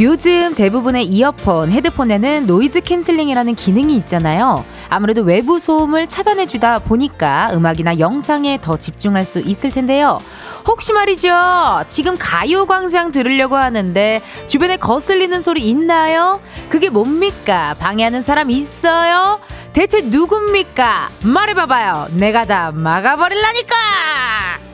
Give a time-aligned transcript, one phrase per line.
[0.00, 4.64] 요즘 대부분의 이어폰, 헤드폰에는 noise cancelling이라는 기능이 있잖아요.
[4.88, 10.20] 아무래도 외부 소음을 차단해주다 보니까 음악이나 영상에 더 집중할 수 있을 텐데요.
[10.66, 11.84] 혹시 말이죠.
[11.88, 16.40] 지금 가요광장 들으려고 하는데 주변에 거슬리는 소리 있나요?
[16.68, 17.74] 그게 뭡니까?
[17.80, 19.40] 방해하는 사람 있어요?
[19.72, 21.10] 대체 누굽니까?
[21.22, 22.08] 말해봐봐요.
[22.12, 24.67] 내가 다 막아버릴라니까!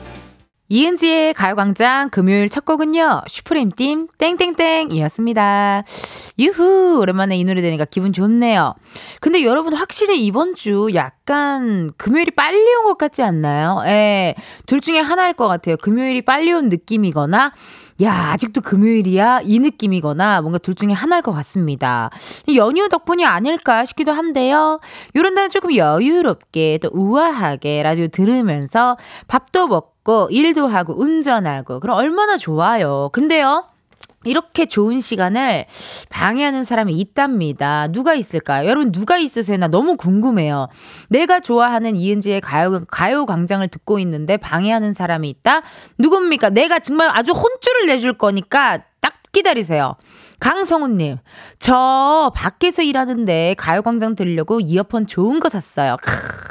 [0.67, 5.83] 이은지의 가요광장 금요일 첫 곡은요, 슈프림팀 땡땡땡이었습니다.
[6.39, 6.97] 유후!
[6.99, 8.73] 오랜만에 이 노래 들으니까 기분 좋네요.
[9.21, 13.81] 근데 여러분 확실히 이번 주 약간 금요일이 빨리 온 것 같지 않나요?
[13.85, 14.33] 예.
[14.65, 15.77] 둘 중에 하나일 것 같아요.
[15.77, 17.51] 금요일이 빨리 온 느낌이거나,
[18.01, 19.41] 야, 아직도 금요일이야?
[19.45, 22.09] 이 느낌이거나 뭔가 둘 중에 하나일 것 같습니다.
[22.55, 24.81] 연휴 덕분이 아닐까 싶기도 한데요.
[25.15, 32.37] 요런 날은 조금 여유롭게 또 우아하게 라디오 들으면서 밥도 먹고 일도 하고 운전하고 그럼 얼마나
[32.37, 33.09] 좋아요.
[33.13, 33.63] 근데요.
[34.25, 35.65] 이렇게 좋은 시간을
[36.09, 37.87] 방해하는 사람이 있답니다.
[37.87, 38.67] 누가 있을까요?
[38.67, 39.57] 여러분 누가 있으세요?
[39.57, 40.67] 나 너무 궁금해요.
[41.09, 45.61] 내가 좋아하는 이은지의 가요 가요 광장을 듣고 있는데 방해하는 사람이 있다?
[45.97, 46.49] 누굽니까?
[46.49, 49.95] 내가 정말 아주 혼쭐을 내줄 거니까 딱 기다리세요.
[50.39, 51.17] 강성훈님,
[51.59, 55.97] 저 밖에서 일하는데 가요광장 들으려고 이어폰 좋은 거 샀어요.
[56.01, 56.44] 크.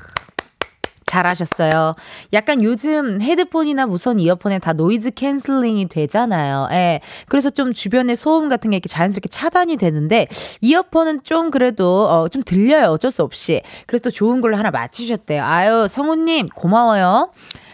[1.15, 1.95] 잘하셨어요.
[2.33, 6.69] 약간 요즘 헤드폰이나 무선 이어폰에 다 noise cancelling이 되잖아요.
[6.73, 7.01] 예.
[7.29, 10.27] 그래서 좀 주변의 소음 같은 게 이렇게 자연스럽게 차단이 되는데
[10.61, 12.89] 이어폰은 좀 그래도 어, 좀 들려요.
[12.89, 13.63] 어쩔 수 없이.
[13.87, 15.45] 그래서 또 좋은 걸로 하나 맞추셨대요.
[15.45, 17.31] 아유, 성우님 고마워요.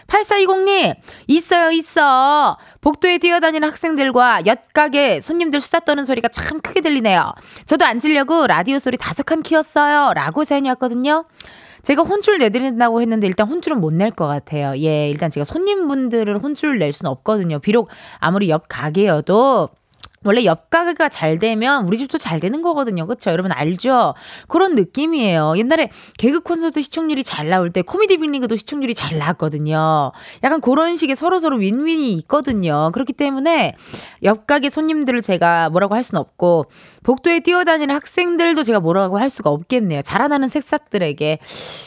[0.07, 0.93] 8420님,
[1.27, 2.57] 있어요, 있어.
[2.81, 7.31] 복도에 뛰어다니는 학생들과 엿가게 손님들 수다 떠는 소리가 참 크게 들리네요.
[7.65, 10.11] 저도 앉으려고 라디오 소리 다섯 칸 키웠어요.
[10.13, 11.23] 라고 사연이 왔거든요.
[11.83, 14.73] 제가 혼쭐 내드린다고 했는데 일단 혼쭐은 못 낼 것 같아요.
[14.77, 17.59] 예, 일단 제가 손님분들을 혼쭐 낼 수는 없거든요.
[17.59, 19.69] 비록 아무리 옆 가게여도
[20.23, 23.07] 원래 옆 가게가 잘 되면 우리 집도 잘 되는 거거든요.
[23.07, 23.31] 그렇죠?
[23.31, 24.13] 여러분 알죠?
[24.47, 25.55] 그런 느낌이에요.
[25.57, 30.11] 옛날에 개그 콘서트 시청률이 잘 나올 때 코미디 빅리그도 시청률이 잘 나왔거든요.
[30.43, 32.91] 약간 그런 식의 서로서로 윈윈이 있거든요.
[32.93, 33.73] 그렇기 때문에
[34.23, 36.65] 옆 가게 손님들을 제가 뭐라고 할 수는 없고
[37.03, 40.03] 복도에 뛰어다니는 학생들도 제가 뭐라고 할 수가 없겠네요.
[40.03, 41.39] 자라나는 새싹들에게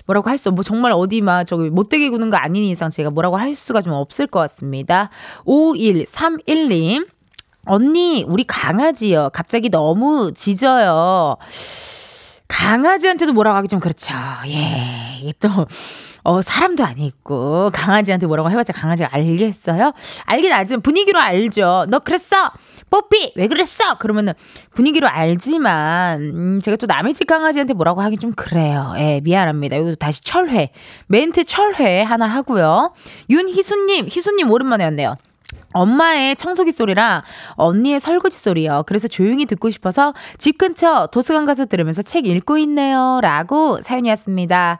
[0.07, 3.37] 뭐라고 할 수, 뭐 정말 어디 막 저기 못되게 구는 거 아닌 이상 제가 뭐라고
[3.37, 5.11] 할 수가 좀 없을 것 같습니다.
[5.47, 7.07] 5131님.
[7.67, 9.31] 언니, 우리 강아지요.
[9.33, 11.37] 갑자기 너무 짖어요.
[12.49, 14.15] 강아지한테도 뭐라고 하기 좀 그렇죠.
[14.47, 15.19] 예.
[15.21, 15.49] 이게 또,
[16.23, 19.93] 어, 사람도 아니고, 강아지한테 뭐라고 해봤자 강아지가 알겠어요?
[20.25, 21.87] 알긴 알지만 분위기로 알죠.
[21.89, 22.51] 너 그랬어?
[22.91, 23.33] 뽀삐!
[23.35, 23.95] 왜 그랬어?
[23.99, 24.35] 그러면은
[24.75, 28.95] 분위기로 알지만, 음, 제가 또 남의 집 강아지한테 뭐라고 하기 좀 그래요.
[28.99, 29.77] 예, 미안합니다.
[29.77, 30.71] 여기도 다시 철회.
[31.09, 32.93] 멘트 철회 하나 하고요.
[33.31, 35.17] 윤희수님, 희수님 오랜만에 왔네요.
[35.75, 37.23] 엄마의 청소기 소리랑
[37.57, 38.85] 언니의 설거지 소리요.
[38.87, 43.19] 그래서 조용히 듣고 싶어서 집 근처 도서관 가서 들으면서 책 읽고 있네요.
[43.21, 44.79] 라고 사연이 왔습니다.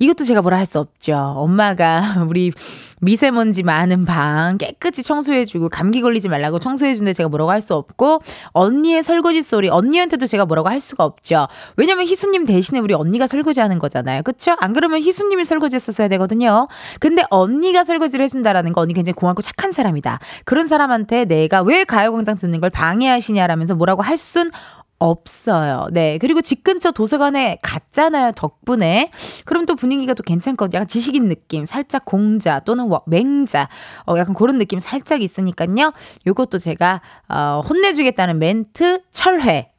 [0.00, 1.16] 이것도 제가 뭐라 할 수 없죠.
[1.16, 2.52] 엄마가 우리
[3.00, 8.20] 미세먼지 많은 방 깨끗이 청소해주고 감기 걸리지 말라고 청소해주는데 제가 뭐라고 할 수 없고
[8.52, 11.48] 언니의 설거지 소리 언니한테도 제가 뭐라고 할 수가 없죠.
[11.76, 14.22] 왜냐면 희수님 대신에 우리 언니가 설거지하는 거잖아요.
[14.22, 14.54] 그쵸?
[14.60, 16.66] 안 그러면 희수님이 설거지했었어야 되거든요.
[17.00, 20.20] 근데 언니가 설거지를 해준다라는 거 언니 굉장히 고맙고 착한 사람이다.
[20.44, 24.50] 그런 사람한테 내가 왜 가요광장 듣는 걸 방해하시냐라면서 뭐라고 할 순
[24.98, 25.86] 없어요.
[25.92, 26.18] 네.
[26.18, 28.32] 그리고 집 근처 도서관에 갔잖아요.
[28.32, 29.10] 덕분에.
[29.44, 30.76] 그럼 또 분위기가 또 괜찮거든요.
[30.76, 33.68] 약간 지식인 느낌, 살짝 공자 또는 맹자,
[34.06, 35.92] 어, 약간 그런 느낌 살짝 있으니까요.
[36.26, 39.70] 요것도 제가, 어, 혼내주겠다는 멘트 철회.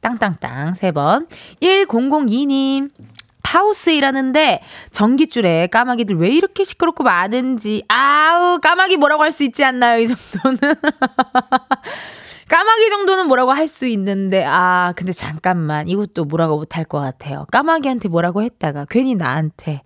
[0.00, 1.26] 땅땅땅 세 번.
[1.60, 2.90] 1002님.
[3.44, 4.62] 하우스 일하는데
[4.92, 10.58] 전기줄에 까마귀들 왜 이렇게 시끄럽고 많은지 아우 까마귀 뭐라고 할 수 있지 않나요 이 정도는
[12.52, 15.88] 까마귀 정도는 뭐라고 할 수 있는데, 아, 근데 잠깐만.
[15.88, 17.46] 이것도 뭐라고 못할 것 같아요.
[17.50, 19.80] 까마귀한테 뭐라고 했다가 괜히 나한테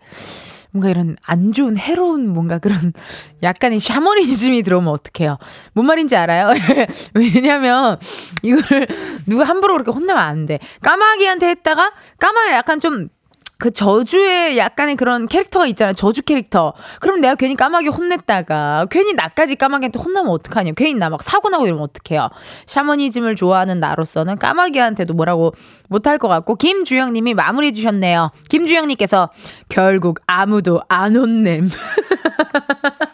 [0.72, 2.92] 뭔가 이런 안 좋은 해로운 뭔가 그런
[3.44, 5.38] 약간의 샤머니즘이 들어오면 어떡해요.
[5.74, 6.52] 뭔 말인지 알아요?
[7.14, 7.98] 왜냐면
[8.42, 8.88] 이거를
[9.26, 10.58] 누가 함부로 그렇게 혼내면 안 돼.
[10.82, 13.08] 까마귀한테 했다가 까마귀 약간 좀
[13.58, 15.94] 그 저주의 약간의 그런 캐릭터가 있잖아요.
[15.94, 16.74] 저주 캐릭터.
[17.00, 20.72] 그럼 내가 괜히 까마귀 혼냈다가 괜히 나까지 까마귀한테 혼나면 어떡하냐.
[20.76, 22.28] 괜히 나 막 사고 나고 이러면 어떡해요.
[22.66, 25.54] 샤머니즘을 좋아하는 나로서는 까마귀한테도 뭐라고
[25.88, 28.30] 못할 것 같고 김주영 님이 마무리해 주셨네요.
[28.50, 29.30] 김주영 님께서
[29.68, 31.70] 결국 아무도 안 혼냄.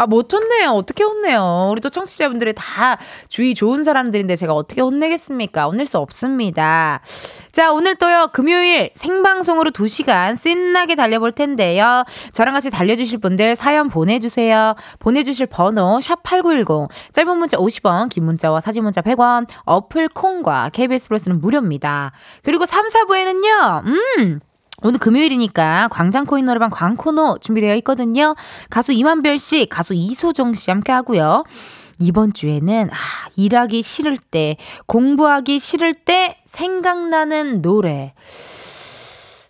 [0.00, 0.70] 아, 못 혼내요.
[0.70, 1.68] 어떻게 혼내요?
[1.70, 2.96] 우리 또 청취자분들이 다
[3.28, 5.66] 주의 좋은 사람들인데 제가 어떻게 혼내겠습니까?
[5.66, 7.02] 혼낼 수 없습니다.
[7.52, 12.04] 자, 오늘 또요, 금요일 생방송으로 2시간 신나게 달려볼 텐데요.
[12.32, 14.74] 저랑 같이 달려주실 분들 사연 보내주세요.
[15.00, 16.88] 보내주실 번호, 샵8910.
[17.12, 22.12] 짧은 문자 50원, 긴 문자와 사진 문자 100원, 어플 콩과 KBS 플러스는 무료입니다.
[22.42, 24.40] 그리고 3, 4부에는요, 음,
[24.82, 28.34] 오늘 금요일이니까 광장 코인 노래방 광코노 준비되어 있거든요.
[28.70, 31.44] 가수 이만별 씨, 가수 이소정 씨 함께 하고요.
[31.98, 32.96] 이번 주에는 아,
[33.36, 34.56] 일하기 싫을 때,
[34.86, 38.14] 공부하기 싫을 때 생각나는 노래.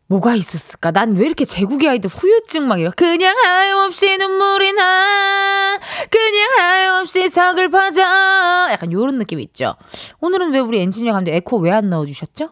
[0.09, 0.91] 뭐가 있었을까?
[0.91, 5.79] 난 왜 이렇게 제국의 아이들 후유증 막 이러 그냥 하염없이 눈물이 나
[6.11, 8.03] 그냥 하염없이 서글퍼져
[8.73, 9.77] 약간 요런 느낌 있죠
[10.19, 12.51] 오늘은 왜 우리 엔지니어 감독 에코 왜 안 넣어주셨죠?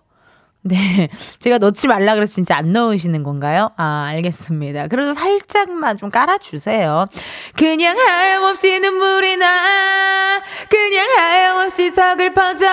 [0.62, 1.08] 네.
[1.38, 3.70] 제가 넣지 말라 그래서 진짜 안 넣으시는 건가요?
[3.76, 4.88] 아, 알겠습니다.
[4.88, 7.06] 그래도 살짝만 좀 깔아주세요.
[7.56, 10.40] 그냥 하염없이 눈물이 나.
[10.68, 12.66] 그냥 하염없이 서글퍼져.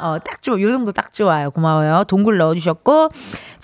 [0.00, 0.60] 어, 딱 좋아.
[0.60, 1.50] 요 정도 딱 좋아요.
[1.50, 2.04] 고마워요.
[2.08, 3.10] 동굴 넣어주셨고.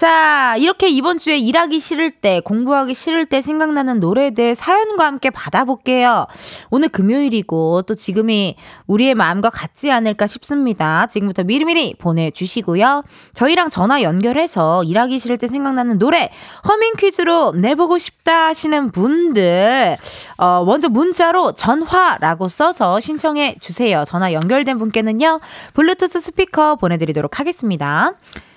[0.00, 6.26] 자, 이렇게 이번 주에 일하기 싫을 때, 공부하기 싫을 때 생각나는 노래들 사연과 함께 받아볼게요.
[6.70, 8.56] 오늘 금요일이고 또 지금이
[8.86, 11.06] 우리의 마음과 같지 않을까 싶습니다.
[11.06, 13.04] 지금부터 미리미리 보내주시고요.
[13.34, 16.30] 저희랑 전화 연결해서 일하기 싫을 때 생각나는 노래
[16.66, 19.98] 허밍 퀴즈로 내보고 싶다 하시는 분들
[20.38, 24.04] 어, 먼저 문자로 전화라고 써서 신청해 주세요.
[24.06, 25.40] 전화 연결된 분께는요.
[25.74, 28.14] 블루투스 스피커 보내드리도록 하겠습니다.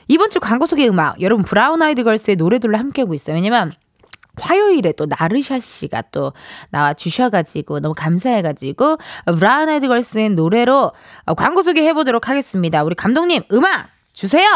[0.07, 3.35] 이번 주 광고 소개 음악 여러분 브라운 아이드 걸스의 노래들로 함께하고 있어요.
[3.35, 3.71] 왜냐면
[4.35, 6.33] 화요일에 또 나르샤 씨가 또
[6.71, 8.97] 나와 주셔가지고 너무 감사해가지고
[9.37, 10.91] 브라운 아이드 걸스의 노래로
[11.37, 12.83] 광고 소개해 보도록 하겠습니다.
[12.83, 14.47] 우리 감독님 음악 주세요.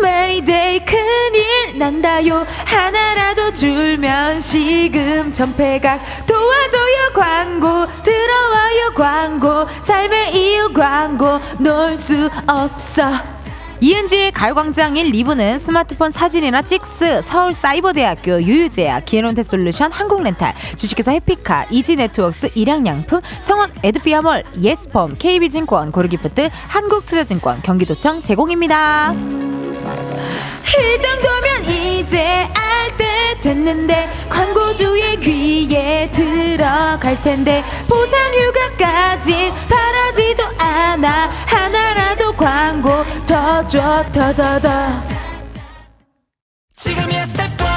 [0.00, 2.46] 메이데이 큰일 난다요.
[2.64, 7.86] 하나라도 줄면 식음 전폐각 도와줘요 광고.
[8.02, 9.66] 들어와요 광고.
[9.82, 11.40] 삶의 이유 광고.
[11.58, 13.32] 놀 수 없어.
[13.80, 23.20] 이은지의 가요광장 1, 2부는 스마트폰 사진이나 찍스, 서울사이버대학교, 유유제약, 기에론테솔루션, 한국렌탈, 주식회사 해피카, 이지네트웍스, 일양약품,
[23.40, 29.51] 성원 에드피아몰, 예스폼, KB증권, 고르기프트, 한국투자증권, 경기도청 제공입니다.
[29.90, 33.04] 이 정도면 이제 알 때
[33.40, 41.30] 됐는데 광고주의 귀에 들어갈 텐데 보상 휴가까진 바라지도 않아.
[41.46, 44.68] 하나라도 광고 더 줘 더 더더.
[46.76, 47.71] 지금이야 스텝 1,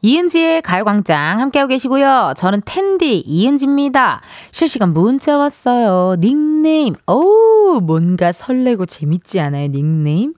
[0.00, 2.34] 이은지의 가요광장 함께하고 계시고요.
[2.36, 4.20] 저는 텐디 이은지입니다.
[4.52, 6.16] 실시간 문자 왔어요.
[6.20, 6.94] 닉네임.
[7.06, 10.34] 오, 뭔가 설레고 재밌지 않아요, 닉네임?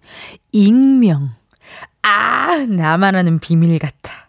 [0.53, 1.29] 익명.
[2.03, 4.29] 아, 나만 아는 비밀 같아.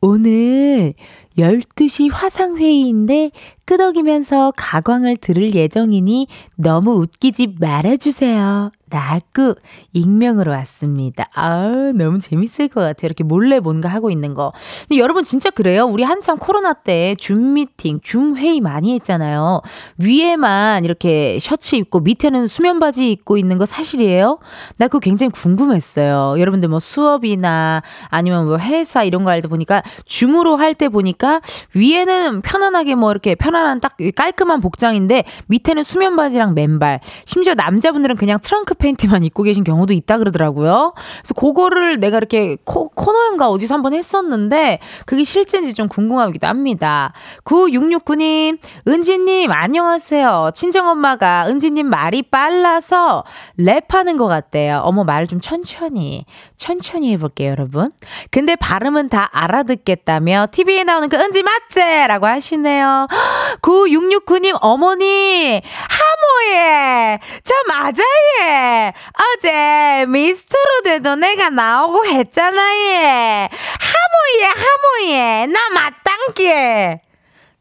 [0.00, 0.94] 오늘
[1.38, 3.30] 12시 화상회의인데
[3.66, 8.72] 끄덕이면서 가광을 들을 예정이니 너무 웃기지 말아주세요.
[8.90, 9.54] 라고
[9.92, 11.28] 익명으로 왔습니다.
[11.34, 13.06] 아 너무 재밌을 것 같아요.
[13.06, 14.52] 이렇게 몰래 뭔가 하고 있는 거.
[14.88, 15.84] 근데 여러분 진짜 그래요?
[15.84, 19.60] 우리 한참 코로나 때 줌 미팅, 줌 회의 많이 했잖아요.
[19.98, 24.38] 위에만 이렇게 셔츠 입고 밑에는 수면 바지 입고 있는 거 사실이에요?
[24.78, 26.40] 나 그거 굉장히 궁금했어요.
[26.40, 31.40] 여러분들 뭐 수업이나 아니면 뭐 회사 이런 거할때 보니까 줌으로 할 때 보니까
[31.74, 37.00] 위에는 편안하게 뭐 이렇게 편안한 딱 깔끔한 복장인데 밑에는 수면 바지랑 맨발.
[37.24, 40.94] 심지어 남자분들은 그냥 트렁크 팬티만 입고 계신 경우도 있다 그러더라고요.
[41.20, 47.12] 그래서 그거를 내가 이렇게 코, 코너인가 어디서 한번 했었는데 그게 실제인지 좀 궁금하기도 합니다.
[47.44, 48.58] 9669님,
[48.88, 50.50] 은지님, 안녕하세요.
[50.54, 53.24] 친정엄마가 은지님 말이 빨라서
[53.58, 54.80] 랩하는 것 같대요.
[54.82, 56.24] 어머, 말좀 천천히,
[56.56, 57.90] 천천히 해볼게요, 여러분.
[58.30, 62.06] 근데 발음은 다 알아듣겠다며 TV에 나오는 그 은지 맞지?
[62.08, 63.06] 라고 하시네요.
[63.62, 67.18] 9669님, 어머니, 하 모예!
[67.44, 68.92] 저 맞아예!
[69.14, 73.48] 어제 미스트로데도 내가 나오고 했잖아, 예!
[73.80, 75.46] 하모예, 하모예!
[75.46, 77.00] 나 맞단께!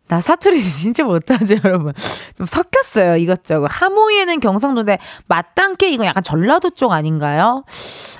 [0.10, 1.94] 나 사투리 진짜 못하죠, 여러분.
[2.36, 3.68] 좀 섞였어요, 이것저것.
[3.70, 4.98] 하모이에는 경상도인데,
[5.28, 7.64] 맞단께 이거 약간 전라도 쪽 아닌가요?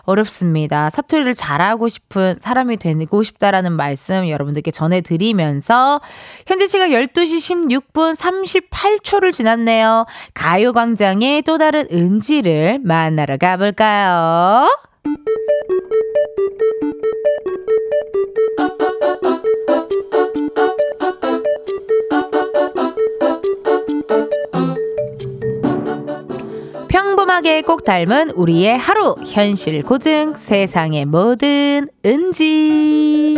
[0.04, 0.92] 어렵습니다.
[0.92, 6.00] 사투리를 잘하고 싶은 사람이 되고 싶다라는 말씀 여러분들께 전해드리면서,
[6.46, 10.06] 현재 시각 12시 16분 38초를 지났네요.
[10.36, 14.68] 가요광장의 또 다른 은지를 만나러 가볼까요?
[27.78, 29.16] 닮은 우리의 하루.
[29.26, 33.38] 현실 고증 세상의 모든 은지.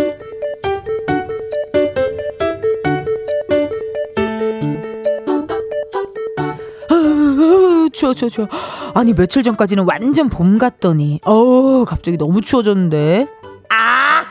[7.94, 8.48] 추워 추워 추워.
[8.94, 11.20] 아니 며칠 전까지는 완전 봄 같더니.
[11.26, 13.28] 어 갑자기 너무 추워졌는데.
[13.70, 14.26] 아!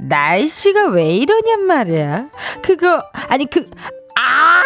[0.00, 2.28] 날씨가 왜 이러냔 말이야.
[2.62, 3.64] 그거 아니 그
[4.16, 4.62] 아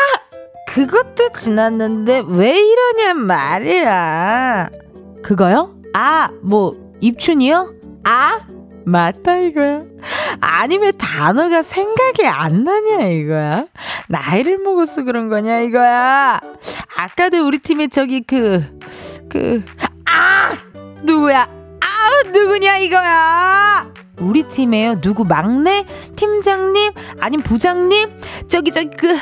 [0.74, 4.68] 그것도 지났는데 왜 이러냔 말이야
[5.22, 5.74] 그거요?
[5.94, 7.74] 아 뭐 입춘이요?
[8.04, 8.40] 아
[8.84, 9.82] 맞다 이거야.
[10.40, 13.66] 아니 왜 단어가 생각이 안 나냐 이거야.
[14.08, 16.40] 나이를 먹어서 그런 거냐 이거야.
[16.96, 18.64] 아까도 우리 팀에 저기 그
[19.30, 19.62] 그
[20.06, 20.56] 아
[21.02, 21.42] 누구야?
[21.42, 23.92] 아 누구냐 이거야.
[24.20, 25.00] 우리 팀에요.
[25.00, 25.84] 누구 막내?
[26.16, 26.92] 팀장님?
[27.20, 28.08] 아님 부장님?
[28.48, 29.16] 저기 저기 그,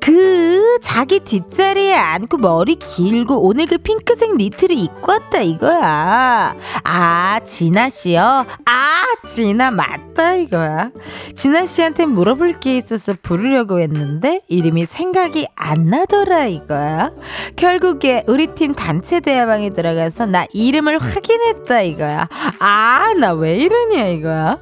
[0.00, 6.54] 그 자기 뒷자리에 앉고 머리 길고 오늘 그 핑크색 니트를 입고 왔다 이거야.
[6.84, 8.46] 아 진아 씨요?
[8.66, 10.90] 아 진아 맞다 이거야.
[11.34, 17.10] 진아 씨한테 물어볼 게 있어서 부르려고 했는데 이름이 생각이 안 나더라 이거야.
[17.56, 22.28] 결국에 우리 팀 단체 대화방에 들어가서 나 이름을 확인했다 이거야.
[22.60, 24.35] 아 나 왜 이러냐 이거야.
[24.36, 24.58] 거야?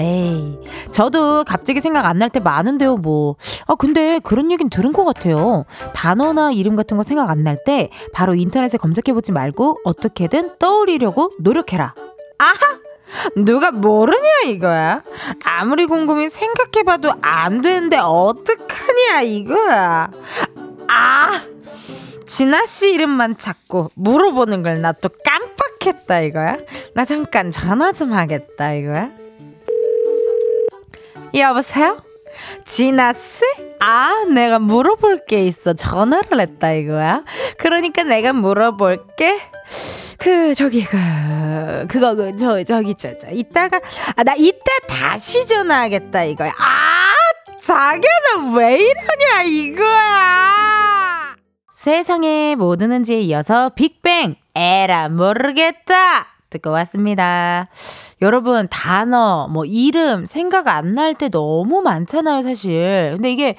[0.00, 0.58] 에이,
[0.90, 3.36] 저도 갑자기 생각 안 날 때 많은데요, 뭐.
[3.66, 5.64] 아, 근데 그런 얘기는 들은 것 같아요.
[5.94, 11.94] 단어나 이름 같은 거 생각 안 날 때 바로 인터넷에 검색해보지 말고 어떻게든 떠올리려고 노력해라.
[12.38, 12.78] 아하!
[13.36, 15.02] 누가 모르냐 이거야?
[15.44, 20.10] 아무리 궁금히 생각해봐도 안 되는데 어떡하냐 이거야?
[20.88, 21.40] 아!
[22.26, 25.47] 진아 씨 이름만 찾고 물어보는 걸 나 또 깜
[25.92, 26.58] 빡했다 이거야?
[26.94, 29.10] 나 잠깐 전화 좀 하겠다 이거야?
[31.34, 32.02] 여보세요?
[33.12, 33.44] 씨?
[33.80, 35.72] 아, 내가 물어볼 게 있어.
[35.74, 37.24] 전화를 했다 이거야.
[37.58, 39.40] 그러니까 내가 물어볼게.
[40.18, 40.96] 그 저기 그
[41.88, 43.78] 그거 그 저 저기 저, 저 이따가
[44.16, 46.52] 아 나 이따 다시 전화하겠다 이거야.
[46.58, 47.12] 아,
[47.64, 50.77] 자기는 왜 이러냐 이거야.
[51.82, 57.68] 세상에 모든 은지에 이어서 빅뱅 에라 모르겠다 듣고 왔습니다.
[58.20, 63.12] 여러분 단어 뭐 이름 생각 안 날 때 너무 많잖아요 사실.
[63.14, 63.54] 근데 이게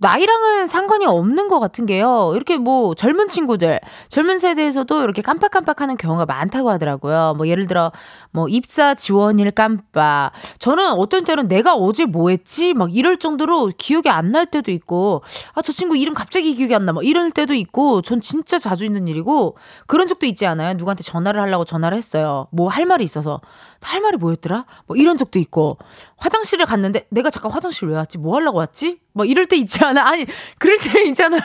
[0.00, 2.32] 나이랑은 상관이 없는 것 같은 게요.
[2.36, 7.34] 이렇게 뭐 젊은 친구들, 젊은 세대에서도 이렇게 깜빡깜빡하는 경우가 많다고 하더라고요.
[7.36, 7.90] 뭐 예를 들어
[8.30, 10.30] 뭐 입사 지원일 깜빡.
[10.60, 12.74] 저는 어떤 때는 내가 어제 뭐 했지?
[12.74, 15.22] 막 이럴 정도로 기억이 안 날 때도 있고,
[15.54, 16.92] 아, 저 친구 이름 갑자기 기억이 안 나.
[16.92, 20.74] 막 이럴 때도 있고, 전 진짜 자주 있는 일이고, 그런 적도 있지 않아요?
[20.74, 22.46] 누구한테 전화를 하려고 전화를 했어요.
[22.50, 23.40] 뭐 할 말이 있어서.
[23.80, 24.66] 할 말이 뭐였더라?
[24.86, 25.78] 뭐 이런 적도 있고,
[26.18, 28.18] 화장실을 갔는데 내가 잠깐 화장실 왜 왔지?
[28.18, 29.00] 뭐 하려고 왔지?
[29.14, 30.06] 뭐 이럴 때 있지 않아?
[30.08, 30.26] 아니,
[30.58, 31.40] 그럴 때 있잖아요.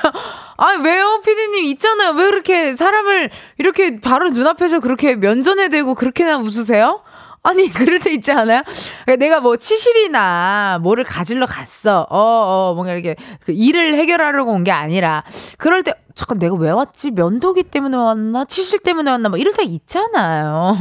[0.58, 1.22] 아니, 왜요?
[1.26, 2.12] 피디님 있잖아요.
[2.12, 7.02] 왜 그렇게 사람을 이렇게 바로 눈앞에서 그렇게 면전에 대고 그렇게나 웃으세요?
[7.46, 8.62] 아니, 그럴 때 있지 않아요?
[9.06, 12.08] 그러니까 내가 뭐 치실이나 뭐를 가질러 갔어.
[12.10, 15.24] 어, 어, 뭔가 이렇게 그 일을 해결하려고 온 게 아니라.
[15.58, 17.12] 그럴 때, 잠깐 내가 왜 왔지?
[17.12, 18.46] 면도기 때문에 왔나?
[18.46, 19.28] 치실 때문에 왔나?
[19.30, 20.74] 뭐 이럴 때 있잖아요.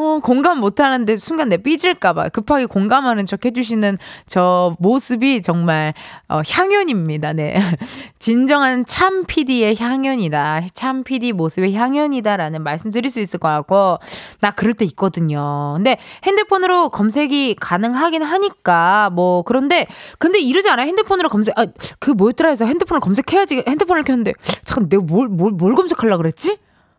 [0.00, 5.92] 어, 공감 못 하는데 순간 내 삐질까봐 급하게 공감하는 척 해주시는 저 모습이 정말,
[6.26, 7.34] 어, 향연입니다.
[7.34, 7.60] 네.
[8.18, 10.62] 진정한 참 PD의 향연이다.
[10.72, 13.98] 참 PD 모습의 향연이다라는 말씀 드릴 수 있을 것 같고,
[14.40, 15.74] 나 그럴 때 있거든요.
[15.76, 19.86] 근데 핸드폰으로 검색이 가능하긴 하니까, 뭐, 그런데,
[20.18, 20.86] 근데 이러지 않아요?
[20.86, 21.66] 핸드폰으로 검색, 아,
[21.98, 24.32] 그 뭐였더라 해서 핸드폰을 검색해야지 핸드폰을 켰는데,
[24.64, 26.56] 잠깐 내가 뭘, 뭘, 뭘 검색하려고 그랬지?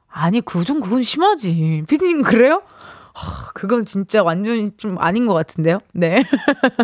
[0.07, 1.83] 아니, 그 좀 그건 심하지.
[1.87, 2.61] 피디님 그래요?
[3.53, 5.79] 그건 진짜 완전 좀 아닌 것 같은데요?
[5.93, 6.23] 네.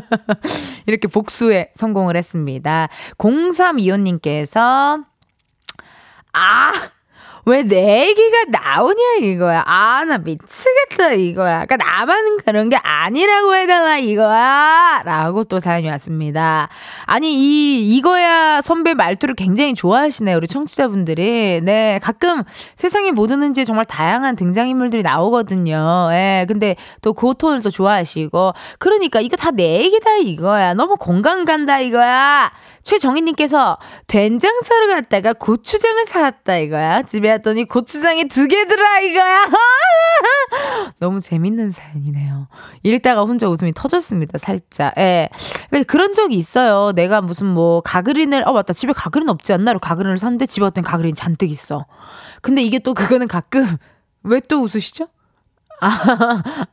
[0.85, 2.87] 이렇게 복수에 성공을 했습니다.
[3.17, 5.03] 0325님께서,
[6.33, 6.96] 아!
[7.47, 9.63] 왜 내 얘기가 나오냐 이거야.
[9.65, 11.65] 아, 나 미치겠다 이거야.
[11.65, 15.01] 그러니까 나만 그런 게 아니라고 해달라 이거야.
[15.05, 16.67] 라고 또 사연이 왔습니다.
[17.05, 20.35] 아니, 이, 이거야 선배 말투를 굉장히 좋아하시네요.
[20.35, 21.61] 우리 청취자분들이.
[21.63, 22.43] 네, 가끔
[22.75, 26.09] 세상에 뭐 드는지 정말 다양한 등장인물들이 나오거든요.
[26.11, 28.53] 예, 근데 또 그 톤을 또 좋아하시고.
[28.79, 30.73] 그러니까 이거 다 내 얘기다 이거야.
[30.73, 32.51] 너무 공감 간다 이거야.
[32.87, 33.77] 최정희님께서
[34.07, 37.01] 된장 사러 갔다가 고추장을 사왔다 이거야.
[37.03, 39.43] 집에 왔더니 고추장이 두 개 들어 이거야.
[40.99, 42.47] 너무 재밌는 사연이네요.
[42.83, 44.37] 읽다가 혼자 웃음이 터졌습니다.
[44.37, 44.93] 살짝.
[44.97, 45.27] 예.
[45.87, 46.93] 그런 적이 있어요.
[46.93, 49.73] 내가 무슨 뭐 가그린을 어 맞다 집에 가그린 없지 않나?
[49.73, 51.85] 가그린을 샀는데 집에 왔더니 가그린 잔뜩 있어.
[52.41, 53.65] 근데 이게 또 그거는 가끔
[54.23, 55.07] 왜 또 웃으시죠?
[55.79, 55.89] 아,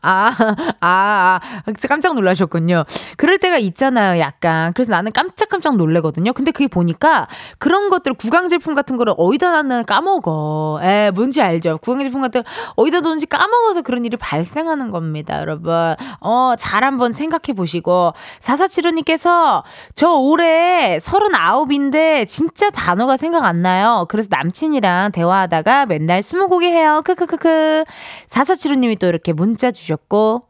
[0.02, 0.32] 아,
[0.80, 2.84] 아, 아, 깜짝 놀라셨군요.
[3.16, 4.72] 그럴 때가 있잖아요, 약간.
[4.72, 6.32] 그래서 나는 깜짝깜짝 놀래거든요.
[6.32, 7.26] 근데 그게 보니까
[7.58, 10.80] 그런 것들, 구강 제품 같은 거를 어디다 놨는 까먹어.
[10.82, 11.78] 에, 뭔지 알죠?
[11.82, 15.94] 구강 제품 같은 거 어디다 뒀는지 까먹어서 그런 일이 발생하는 겁니다, 여러분.
[16.20, 18.12] 어, 잘 한번 생각해 보시고.
[18.40, 24.06] 사사치루님께서 저 올해 39인데 진짜 단어가 생각 안 나요.
[24.08, 27.02] 그래서 남친이랑 대화하다가 맨날 스무고개 해요.
[27.04, 27.84] 크크크크.
[28.28, 30.40] 사사치루 님이 또 이렇게 문자 주셨고,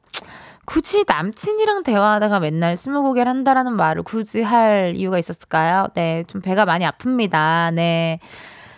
[0.67, 5.89] 굳이 남친이랑 대화하다가 맨날 스무고개를 한다라는 말을 굳이 할 이유가 있었을까요?
[5.95, 7.75] 네, 좀 배가 많이 아픕니다.
[7.75, 8.19] 네.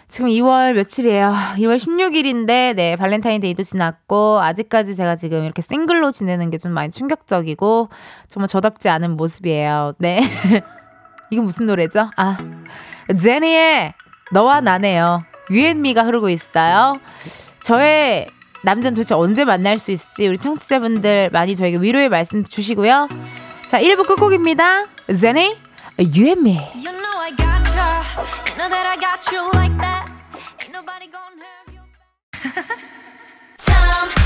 [0.08, 1.32] 지금 2월 며칠이에요?
[1.58, 7.88] 2월 16일인데, 네, 발렌타인데이도 지났고, 아직까지 제가 지금 이렇게 싱글로 지내는 게 좀 많이 충격적이고,
[8.28, 9.94] 정말 저답지 않은 모습이에요.
[9.98, 10.20] 네.
[11.30, 12.10] 이거 무슨 노래죠?
[12.16, 12.36] 아,
[13.20, 13.94] 제니의
[14.32, 15.24] 너와 나네요.
[15.50, 16.98] 유앤미가 흐르고 있어요.
[17.62, 18.28] 저의
[18.66, 23.08] 남자는 도대체 언제 만날 수 있을지 우리 청취자분들 많이 저에게 위로의 말씀 주시고요.
[23.70, 24.86] 자, 1부 끝곡입니다.
[25.18, 25.56] 제니,
[26.00, 26.50] 유앤미.
[26.74, 27.86] You know I got you.
[28.48, 30.10] You know that I got you like that.
[30.64, 31.72] Ain't nobody gonna have
[34.18, 34.25] you.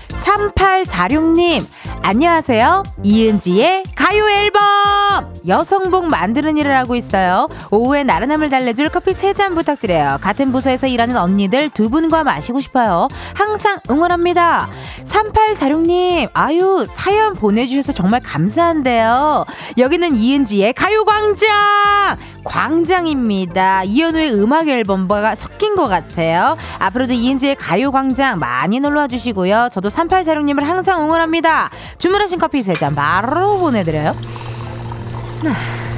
[0.31, 1.65] 3846님,
[2.01, 2.83] 안녕하세요.
[3.03, 5.30] 이은지의 가요 앨범!
[5.47, 7.47] 여성복 만드는 일을 하고 있어요.
[7.71, 10.17] 오후에 나른함을 달래줄 커피 3잔 부탁드려요.
[10.21, 13.07] 같은 부서에서 일하는 언니들 두 분과 마시고 싶어요.
[13.33, 14.69] 항상 응원합니다.
[15.05, 19.45] 3846님, 아유, 사연 보내주셔서 정말 감사한데요.
[19.77, 21.49] 여기는 이은지의 가요광장!
[22.43, 23.83] 광장입니다.
[23.83, 26.57] 이현우의 음악 앨범과 섞인 것 같아요.
[26.79, 29.69] 앞으로도 이은지의 가요광장 많이 놀러와 주시고요.
[29.71, 31.69] 저도 3846님을 항상 응원합니다.
[31.99, 34.15] 주문하신 커피 3잔 바로 보내드려요.
[35.43, 35.90] Ne.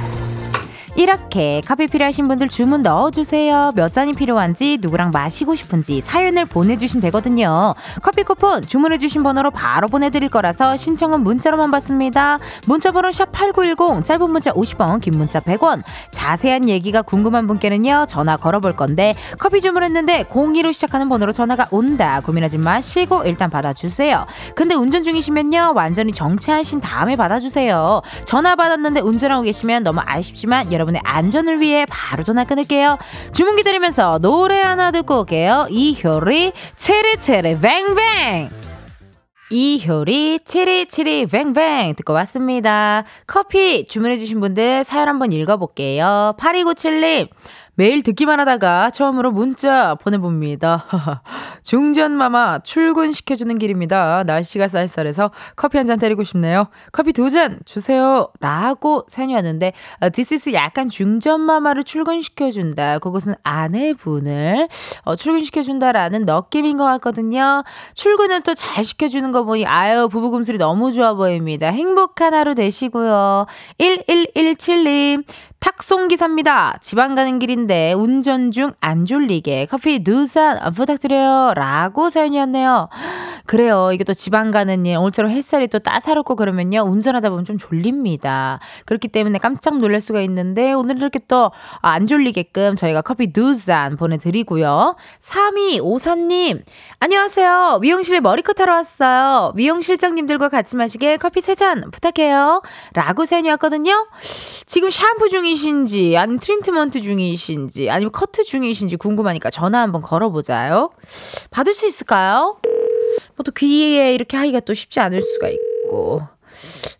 [0.96, 3.72] 이렇게 커피 필요하신 분들 주문 넣어주세요.
[3.74, 7.74] 몇 잔이 필요한지 누구랑 마시고 싶은지 사연을 보내주시면 되거든요.
[8.00, 12.38] 커피 쿠폰 주문해주신 번호로 바로 보내드릴 거라서 신청은 문자로만 받습니다.
[12.66, 18.76] 문자번호 샵 8910 짧은 문자 50원 긴 문자 100원 자세한 얘기가 궁금한 분께는요 전화 걸어볼
[18.76, 24.26] 건데 커피 주문했는데 02로 시작하는 번호로 전화가 온다 고민하지 마시고 일단 받아주세요.
[24.54, 28.00] 근데 운전 중이시면요 완전히 정체하신 다음에 받아주세요.
[28.26, 32.98] 전화 받았는데 운전하고 계시면 너무 아쉽지만 여러분 여러분의 안전을 위해 바로 전화 끊을게요.
[33.32, 35.66] 주문 기다리면서 노래 하나 듣고 올게요.
[35.70, 38.50] 이효리 체리체리 뱅뱅
[39.50, 43.04] 이효리 치리치리 뱅뱅 듣고 왔습니다.
[43.26, 46.34] 커피 주문해주신 분들 사연 한번 읽어볼게요.
[46.38, 47.28] 8297님
[47.76, 50.86] 매일 듣기만 하다가 처음으로 문자 보내봅니다.
[51.64, 54.22] 중전마마 출근시켜주는 길입니다.
[54.26, 56.68] 날씨가 쌀쌀해서 커피 한 잔 때리고 싶네요.
[56.92, 58.28] 커피 두 잔 주세요.
[58.40, 63.00] 라고 사연이 왔는데, is 약간 중전마마를 출근시켜준다.
[63.00, 64.68] 그것은 아내분을
[65.02, 67.64] 어, 출근시켜준다라는 느낌인 것 같거든요.
[67.94, 71.68] 출근을 또 잘 시켜주는 거 보니, 아유, 부부금슬이 너무 좋아 보입니다.
[71.68, 73.46] 행복한 하루 되시고요.
[73.80, 75.24] 1117님,
[75.64, 76.76] 탁송기사입니다.
[76.82, 81.52] 지방 가는 길인데 운전 중 안 졸리게 커피 두 잔 부탁드려요.
[81.54, 82.88] 라고 사연이었네요.
[83.46, 83.90] 그래요.
[83.92, 86.80] 이게 또 지방 가는 일, 오늘처럼 햇살이 또 따사롭고 그러면요.
[86.82, 88.58] 운전하다 보면 좀 졸립니다.
[88.86, 91.50] 그렇기 때문에 깜짝 놀랄 수가 있는데 오늘 이렇게 또
[91.82, 94.96] 안 졸리게끔 저희가 커피 두 잔 보내드리고요.
[95.20, 96.62] 3254님,
[97.00, 97.78] 안녕하세요.
[97.80, 99.52] 미용실에 머리컷 하러 왔어요.
[99.54, 102.62] 미용 실장님들과 같이 마시게 커피 세 잔 부탁해요.
[102.94, 104.08] 라고 사연이 왔거든요.
[104.66, 110.90] 지금 샴푸 중이 신지, 아니면 트리트먼트 중이신지, 아니면 커트 중이신지 궁금하니까 전화 한번 걸어보자요.
[111.50, 112.58] 받을 수 있을까요?
[113.36, 116.22] 뭐 또 귀에 이렇게 하기가 또 쉽지 않을 수가 있고.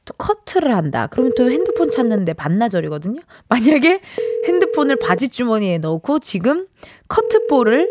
[0.04, 1.06] 또 커트를 한다.
[1.10, 3.20] 그러면 또 핸드폰 찾는데 반나절이거든요.
[3.48, 4.00] 만약에
[4.46, 6.66] 핸드폰을 바지 주머니에 넣고 지금
[7.08, 7.88] 커트볼을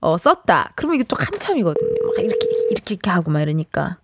[0.00, 0.72] 어, 썼다.
[0.74, 1.94] 그러면 이게 또 한참이거든요.
[2.04, 3.98] 막 이렇게, 이렇게, 이렇게 하고 막 이러니까.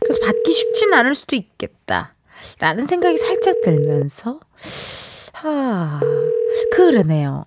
[0.00, 2.14] 그래서 받기 쉽지는 않을 수도 있겠다.
[2.60, 4.40] 라는 생각이 살짝 들면서,
[5.40, 6.00] 하,
[6.74, 7.44] 그러네요.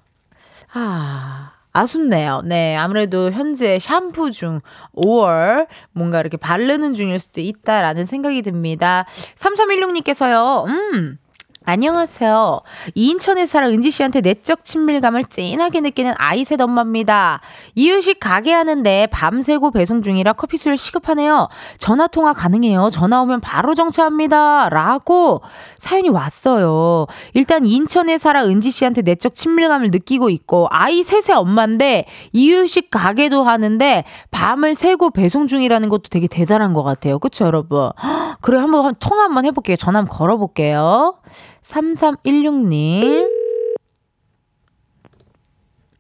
[0.74, 2.42] 아, 아쉽네요.
[2.46, 4.62] 네, 아무래도 현재 샴푸 중
[4.96, 9.06] 5월 뭔가 이렇게 바르는 중일 수도 있다라는 생각이 듭니다.
[9.36, 11.18] 3316님께서요, 음,
[11.64, 12.62] 안녕하세요.
[12.96, 17.40] 인천에 살아 은지 씨한테 내적 친밀감을 찐하게 느끼는 아이셋 엄마입니다.
[17.76, 21.48] 이유식 가게 하는데 밤새고 배송 중이라 커피수를 시급하네요.
[21.78, 22.90] 전화 통화 가능해요.
[22.92, 24.70] 전화 오면 바로 정차합니다.
[24.70, 25.42] 라고
[25.78, 27.06] 사연이 왔어요.
[27.36, 34.04] 일단 인천에 살아 은지 씨한테 내적 친밀감을 느끼고 있고 아이 셋의 엄마인데 이유식 가게도 하는데
[34.32, 37.20] 밤을 새고 배송 중이라는 것도 되게 대단한 것 같아요.
[37.20, 37.92] 그쵸 여러분?
[38.42, 39.78] 그래 한번 통화 한번 해볼게요.
[39.78, 41.18] 전화 한번 걸어볼게요.
[41.64, 43.30] 3316님.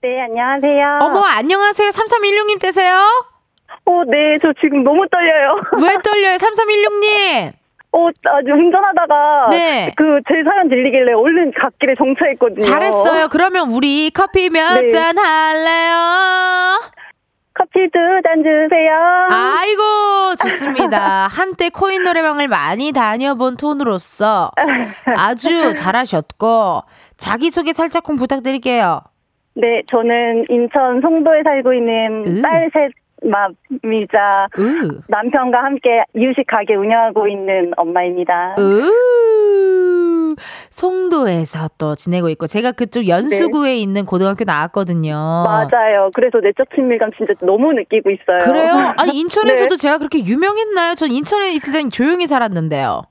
[0.02, 1.00] 네, 안녕하세요.
[1.04, 1.90] 어머, 안녕하세요.
[1.92, 2.96] 3316님 되세요?
[3.86, 5.62] 어, 네, 저 지금 너무 떨려요.
[5.84, 7.54] 왜 떨려요, 3316님?
[7.94, 9.92] 어, 아주 운전하다가 네.
[9.98, 12.62] 그 제 사연 들리길래 얼른 갓길에 정차했거든요.
[12.62, 13.28] 잘했어요.
[13.30, 15.22] 그러면 우리 커피 몇잔 네.
[15.22, 16.80] 할래요?
[17.54, 18.94] 커피 두잔 주세요.
[19.30, 21.28] 아이고, 좋습니다.
[21.28, 24.52] 한때 코인 노래방을 많이 다녀본 톤으로서
[25.18, 26.82] 아주 잘하셨고,
[27.18, 29.02] 자기소개 살짝쿵 부탁드릴게요.
[29.54, 32.42] 네, 저는 인천 송도에 살고 있는 음.
[32.42, 35.02] 딸셋 맘이자 으.
[35.08, 38.56] 남편과 함께 이유식 가게 운영하고 있는 엄마입니다.
[38.58, 38.92] 으.
[40.70, 45.12] 송도에서 또 지내고 있고 제가 그쪽 연수구에 있는 고등학교 나왔거든요.
[45.12, 45.68] 네.
[45.78, 46.08] 맞아요.
[46.14, 48.40] 그래서 내적 친밀감 진짜 너무 느끼고 있어요.
[48.40, 48.94] 그래요?
[48.98, 49.78] 아니 인천에서도 네.
[49.78, 50.96] 제가 그렇게 유명했나요?
[50.96, 53.04] 전 인천에 있을 땐 조용히 살았는데요.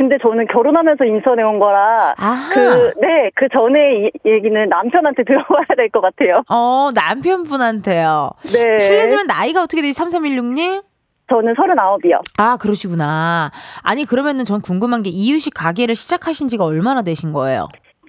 [0.00, 2.54] 어, 근데 저는 결혼하면서 인천에 온 거라 아하.
[2.54, 6.42] 그, 네, 그 전에 이 얘기는 남편한테 들어봐야 될 것 같아요.
[6.48, 8.30] 어 남편분한테요.
[8.44, 8.78] 네.
[8.78, 9.98] 실례지만 나이가 어떻게 되지?
[10.00, 10.82] 3316님?
[11.28, 12.20] 저는 39이요.
[12.38, 13.50] 아 그러시구나.
[13.82, 17.68] 아니 그러면은 전 궁금한 게 이유식 가게를 시작하신 지가 얼마나 되신 거예요?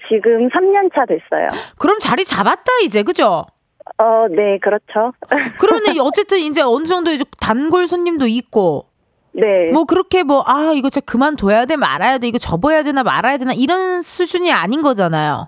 [0.10, 1.48] 지금 3년 차 됐어요.
[1.80, 3.46] 그럼 자리 잡았다 이제 그죠?
[3.98, 5.12] 어, 네, 그렇죠.
[5.60, 8.86] 그러면은 어쨌든 이제 어느 정도 이제 단골 손님도 있고
[9.34, 9.72] 네.
[9.72, 13.54] 뭐 그렇게 뭐 아 이거 진짜 그만둬야 돼 말아야 돼 이거 접어야 되나 말아야 되나
[13.54, 15.48] 이런 수준이 아닌 거잖아요.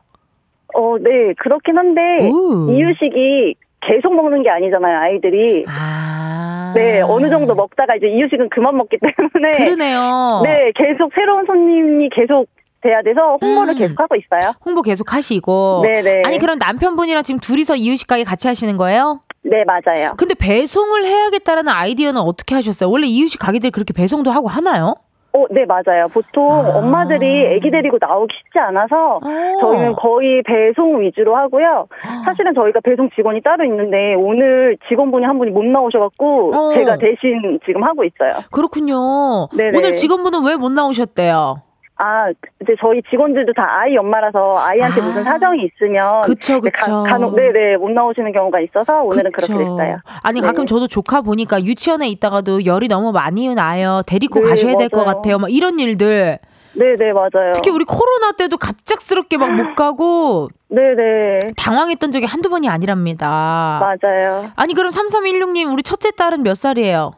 [0.75, 2.71] 어, 네, 그렇긴 한데, 오.
[2.71, 5.65] 이유식이 계속 먹는 게 아니잖아요, 아이들이.
[5.67, 6.73] 아.
[6.75, 9.51] 네, 어느 정도 먹다가 이제 이유식은 그만 먹기 때문에.
[9.57, 10.41] 그러네요.
[10.43, 12.47] 네, 계속 새로운 손님이 계속
[12.81, 13.77] 돼야 돼서 홍보를 음.
[13.77, 14.53] 계속 하고 있어요.
[14.65, 15.83] 홍보 계속 하시고.
[15.85, 16.23] 네네.
[16.25, 19.19] 아니 그럼 남편분이랑 지금 둘이서 이유식 가게 같이 하시는 거예요?
[19.43, 20.13] 네, 맞아요.
[20.17, 22.89] 근데 배송을 해야겠다는 아이디어는 어떻게 하셨어요?
[22.89, 24.95] 원래 이유식 가게들이 그렇게 배송도 하고 하나요?
[25.35, 26.05] 어, 네, 맞아요.
[26.13, 26.77] 보통 아.
[26.77, 29.21] 엄마들이 아기 데리고 나오기 쉽지 않아서 어.
[29.61, 31.87] 저희는 거의 배송 위주로 하고요.
[32.23, 36.73] 사실은 저희가 배송 직원이 따로 있는데 오늘 직원분이 한 분이 못 나오셔갖고 어.
[36.75, 38.35] 제가 대신 지금 하고 있어요.
[38.51, 39.47] 그렇군요.
[39.57, 39.75] 네네.
[39.77, 41.63] 오늘 직원분은 왜 못 나오셨대요?
[42.05, 42.29] 아,
[42.61, 45.05] 이제 저희 직원들도 다 아이 엄마라서 아이한테 아.
[45.05, 46.71] 무슨 사정이 있으면 그쵸, 그쵸.
[46.85, 49.57] 가, 간혹 네네 못 나오시는 경우가 있어서 오늘은 그렇게 그쵸.
[49.57, 49.95] 됐어요.
[50.21, 50.45] 아니 네.
[50.47, 54.01] 가끔 저도 조카 보니까 유치원에 있다가도 열이 너무 많이 나요.
[54.05, 55.05] 데리고 네, 가셔야 될 것.
[55.05, 55.37] 같아요.
[55.37, 56.39] 막 이런 일들.
[56.75, 57.51] 네네 맞아요.
[57.53, 63.79] 특히 우리 코로나 때도 갑작스럽게 막 못 가고 네네 당황했던 적이 한두 번이 아니랍니다.
[63.79, 64.49] 맞아요.
[64.57, 67.11] 아니 그럼 3316님 우리 첫째 딸은 몇 살이에요?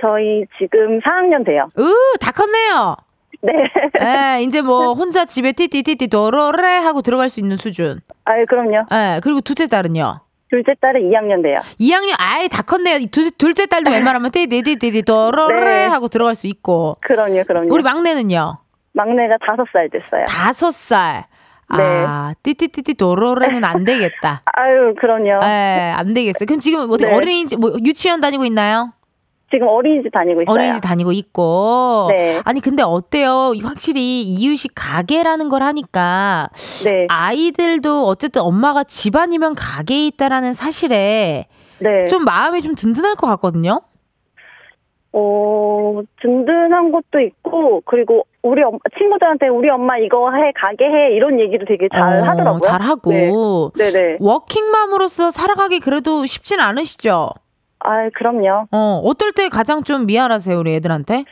[0.00, 1.66] 저희 지금 4학년 돼요.
[1.78, 2.96] 으, 다 컸네요.
[3.42, 3.52] 네.
[4.00, 8.00] 예, 이제 뭐 혼자 집에 띠띠띠띠 도로레 하고 들어갈 수 있는 수준.
[8.24, 8.86] 아유 그럼요.
[8.92, 10.20] 예, 그리고 둘째 딸은요.
[10.48, 11.58] 둘째 딸은 2학년 돼요.
[11.80, 13.06] 2학년 아예 다 컸네요.
[13.10, 15.86] 둘, 둘째 딸도 웬만하면 띠띠띠띠 도로레 네.
[15.86, 16.94] 하고 들어갈 수 있고.
[17.02, 17.68] 그럼요, 그럼요.
[17.72, 18.58] 우리 막내는요.
[18.92, 20.24] 막내가 5살 됐어요.
[20.28, 21.24] 다섯 살.
[21.74, 21.82] 네.
[21.82, 24.42] 아, 띠띠띠띠 도로레는 안 되겠다.
[24.52, 25.40] 아유, 그럼요.
[25.42, 26.44] 예, 안 되겠어요.
[26.46, 27.14] 그럼 지금 어떻게 네.
[27.14, 28.92] 어린이집, 뭐 유치원 다니고 있나요?
[29.52, 30.54] 지금 어린이집 다니고 있어요.
[30.54, 32.08] 어린이집 다니고 있고.
[32.10, 32.40] 네.
[32.44, 33.52] 아니, 근데 어때요?
[33.62, 36.48] 확실히 이유식 가게라는 걸 하니까
[36.84, 37.06] 네.
[37.08, 41.46] 아이들도 어쨌든 엄마가 집안이면 가게에 있다라는 사실에
[41.78, 42.06] 네.
[42.06, 43.82] 좀 마음이 좀 든든할 것 같거든요?
[45.12, 51.38] 어, 든든한 것도 있고, 그리고 우리 엄, 친구들한테 우리 엄마 이거 해, 가게 해, 이런
[51.38, 52.60] 얘기도 되게 잘 어, 하더라고요.
[52.60, 53.10] 잘 하고.
[53.10, 53.90] 네.
[53.90, 54.16] 네네.
[54.20, 57.28] 워킹맘으로서 살아가기 그래도 쉽진 않으시죠?
[57.84, 58.66] 아, 그럼요.
[58.70, 61.24] 어, 어떨 때 가장 좀 미안하세요, 우리 애들한테?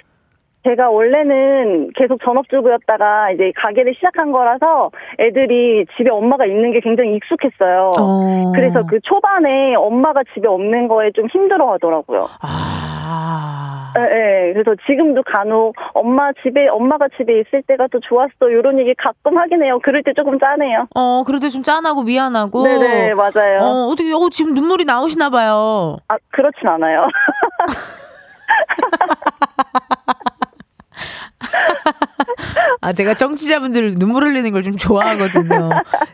[0.64, 7.92] 제가 원래는 계속 전업주부였다가 이제 가게를 시작한 거라서 애들이 집에 엄마가 있는 게 굉장히 익숙했어요.
[7.98, 8.52] 어.
[8.54, 12.28] 그래서 그 초반에 엄마가 집에 없는 거에 좀 힘들어 하더라고요.
[12.42, 13.92] 아.
[13.98, 14.52] 예, 예.
[14.52, 18.48] 그래서 지금도 간혹 엄마 집에, 엄마가 집에 있을 때가 또 좋았어.
[18.50, 19.80] 이런 얘기 가끔 하긴 해요.
[19.82, 20.86] 그럴 때 조금 짠해요.
[20.94, 22.62] 어, 그래도 좀 짠하고 미안하고.
[22.62, 23.58] 네네, 맞아요.
[23.60, 25.96] 어, 어떻게, 어, 지금 눈물이 나오시나 봐요.
[26.08, 27.08] 아, 그렇진 않아요.
[31.52, 35.70] 아, 아, 제가 정치자분들 눈물 흘리는 걸 좀 좋아하거든요.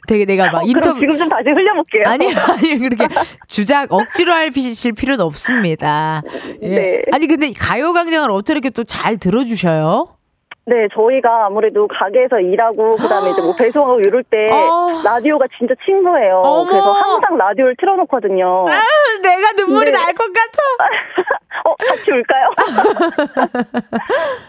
[0.06, 1.00] 되게 내가 막 어, 인터뷰.
[1.00, 2.04] 지금 좀 다시 흘려볼게요.
[2.06, 3.08] 아니, 아니, 그렇게
[3.48, 6.22] 주작, 억지로 하실 필요는 없습니다.
[6.62, 6.68] 예.
[6.68, 7.02] 네.
[7.12, 10.15] 아니, 근데 가요광장을 어떻게 이렇게 또 잘 들어주셔요?
[10.68, 15.00] 네, 저희가 아무래도 가게에서 일하고 그다음에 이제 뭐 배송하고 이럴 때 어.
[15.04, 16.42] 라디오가 진짜 친구예요.
[16.44, 16.64] 어머.
[16.68, 18.64] 그래서 항상 라디오를 틀어놓거든요.
[18.68, 18.72] 아,
[19.22, 19.96] 내가 눈물이 네.
[19.98, 20.58] 날것 같아.
[21.64, 22.50] 어, 같이 울까요?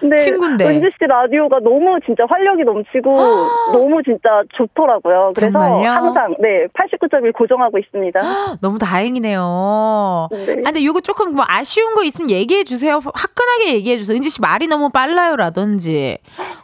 [0.09, 0.65] 네, 친구인데.
[0.67, 3.11] 은지 씨 라디오가 너무 진짜 활력이 넘치고
[3.73, 5.33] 너무 진짜 좋더라고요.
[5.35, 5.89] 그래서 정말요?
[5.89, 8.19] 항상 네, 89.1 고정하고 있습니다.
[8.61, 10.27] 너무 다행이네요.
[10.31, 10.51] 네.
[10.65, 12.95] 아, 근데 요거 조금 뭐 아쉬운 거 있으면 얘기해 주세요.
[12.95, 14.15] 화끈하게 얘기해 주세요.
[14.17, 16.06] 은지 씨 말이 너무 빨라요라든지.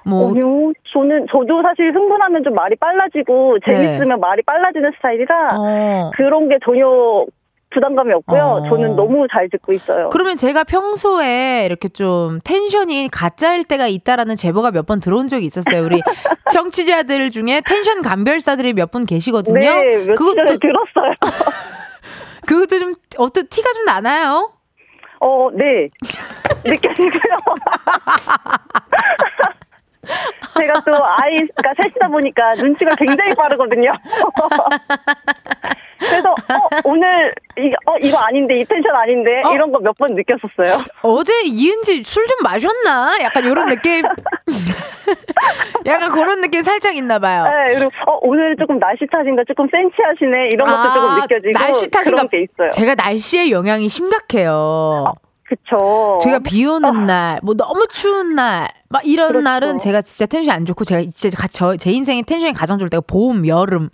[0.06, 3.74] 뭐 아니요, 저는 저도 사실 흥분하면 좀 말이 빨라지고 네.
[3.76, 6.12] 재밌으면 말이 빨라지는 스타일이라 어.
[6.16, 7.26] 그런 게 전혀
[7.72, 8.44] 부담감이 없고요.
[8.44, 8.70] 어.
[8.70, 10.10] 저는 너무 잘 듣고 있어요.
[10.12, 15.84] 그러면 제가 평소에 이렇게 좀 텐션이 가짜일 때가 있다라는 제보가 몇 번 들어온 적이 있었어요.
[15.84, 16.00] 우리
[16.54, 19.58] 청취자들 중에 텐션 감별사들이 몇 분 계시거든요.
[19.60, 21.14] 네, 며칠 전에 그것도 들었어요.
[22.48, 24.52] 그것도 좀 어떤 티가 좀 나나요?
[25.24, 25.88] 어, 네.
[26.66, 27.24] 느껴지고요.
[30.60, 33.94] 제가 또 아이가 셋이다 보니까 눈치가 굉장히 빠르거든요.
[36.10, 39.54] 그래서 어, 오늘 이, 어, 이거 아닌데 이 텐션 아닌데 어?
[39.54, 40.78] 이런 거 몇 번 느꼈었어요.
[41.04, 43.18] 어제 이은지 술 좀 마셨나?
[43.22, 44.04] 약간 이런 느낌.
[45.86, 47.44] 약간 그런 느낌 살짝 있나 봐요.
[47.44, 51.92] 네, 그리고 어, 오늘 조금 날씨 탓인가 조금 센치하시네 이런 것도 조금 느껴지고 아, 날씨
[51.92, 52.24] 탓인가?
[52.28, 52.70] 게 있어요.
[52.72, 55.14] 제가 날씨의 영향이 심각해요.
[55.46, 56.20] 그쵸.
[56.24, 59.44] 제가 비 오는 날, 뭐 너무 추운 날, 막 이런 그렇죠.
[59.44, 62.90] 날은 제가 진짜 텐션이 안 좋고 제가 진짜 가- 저, 제 인생에 텐션이 가장 좋을
[62.90, 63.90] 때가 봄, 여름.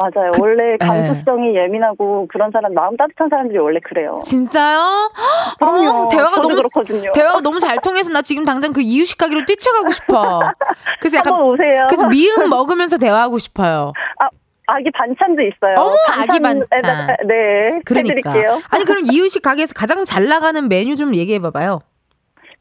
[0.00, 0.30] 어, 맞아요.
[0.32, 0.76] 그- 원래 네.
[0.78, 4.20] 감수성이 예 민하고 그런 사람 마음 따뜻한 사람들이 원래 그래요.
[4.22, 5.10] 진짜요?
[5.58, 5.88] 그럼요.
[6.04, 7.12] 어, 대화가 너무 그렇거든요.
[7.12, 10.40] 대화가 너무 잘 통해서 나 지금 당장 그 이유식 가게로 뛰쳐가고 싶어.
[11.00, 11.86] 그래서 약간 한번 오세요.
[11.88, 13.92] 그래서 미음 먹으면서 대화하고 싶어요.
[14.18, 14.28] 아,
[14.66, 15.74] 아기 반찬도 있어요.
[15.76, 16.60] 어머, 아기 반찬.
[16.70, 18.30] 반찬에다가- 네, 그러니까.
[18.32, 18.60] 해드릴게요.
[18.70, 21.80] 아니 그럼 이유식 가게에서 가장 잘 나가는 메뉴 좀 얘기해 봐봐요.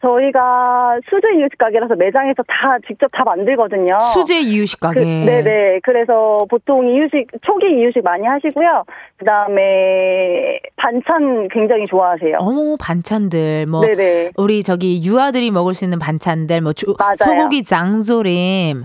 [0.01, 3.99] 저희가 수제 이유식 가게라서 매장에서 다 직접 다 만들거든요.
[4.13, 5.01] 수제 이유식 그, 가게.
[5.03, 5.79] 네네.
[5.83, 8.83] 그래서 보통 이유식, 초기 이유식 많이 하시고요.
[9.17, 12.37] 그 다음에 반찬 굉장히 좋아하세요.
[12.39, 14.31] 어머 반찬들 뭐 네네.
[14.37, 16.95] 우리 저기 유아들이 먹을 수 있는 반찬들 뭐 조-.
[17.15, 18.83] 소고기 장조림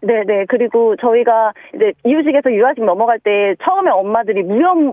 [0.00, 0.46] 네네.
[0.48, 4.92] 그리고 저희가 이제 이유식에서 유아식 넘어갈 때 처음에 엄마들이 무염,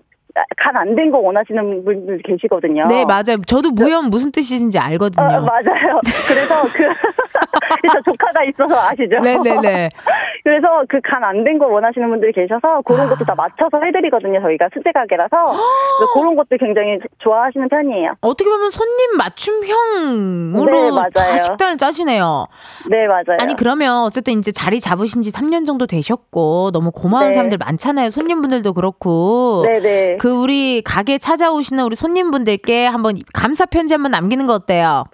[0.57, 2.83] 간 안 된 거 원하시는 분들 계시거든요.
[2.87, 5.99] 네 맞아요 저도 무염 무슨 뜻인지 알거든요 어, 맞아요.
[6.27, 6.83] 그래서 그,
[7.91, 9.19] 저 조카가 있어서 아시죠?
[9.19, 9.89] 네네네
[10.43, 14.41] 그래서 그 간 안 된 거 원하시는 분들이 계셔서 그런 것도 다 맞춰서 해드리거든요.
[14.41, 15.35] 저희가 수제 가게라서.
[15.99, 18.13] 그래서 그런 것도 굉장히 좋아하시는 편이에요.
[18.21, 21.37] 어떻게 보면 손님 맞춤형으로 네, 다.
[21.37, 22.47] 식단을 짜시네요
[22.89, 23.37] 네, 맞아요.
[23.39, 27.33] 아니 그러면 어쨌든 이제 자리 잡으신 지 3년 정도 되셨고 너무 고마운 네.
[27.33, 30.17] 사람들 많잖아요 손님분들도 그렇고 네 네.
[30.21, 35.05] 그 우리 가게 찾아오시는 우리 손님분들께 한번 감사 편지 한번 남기는 거 어때요?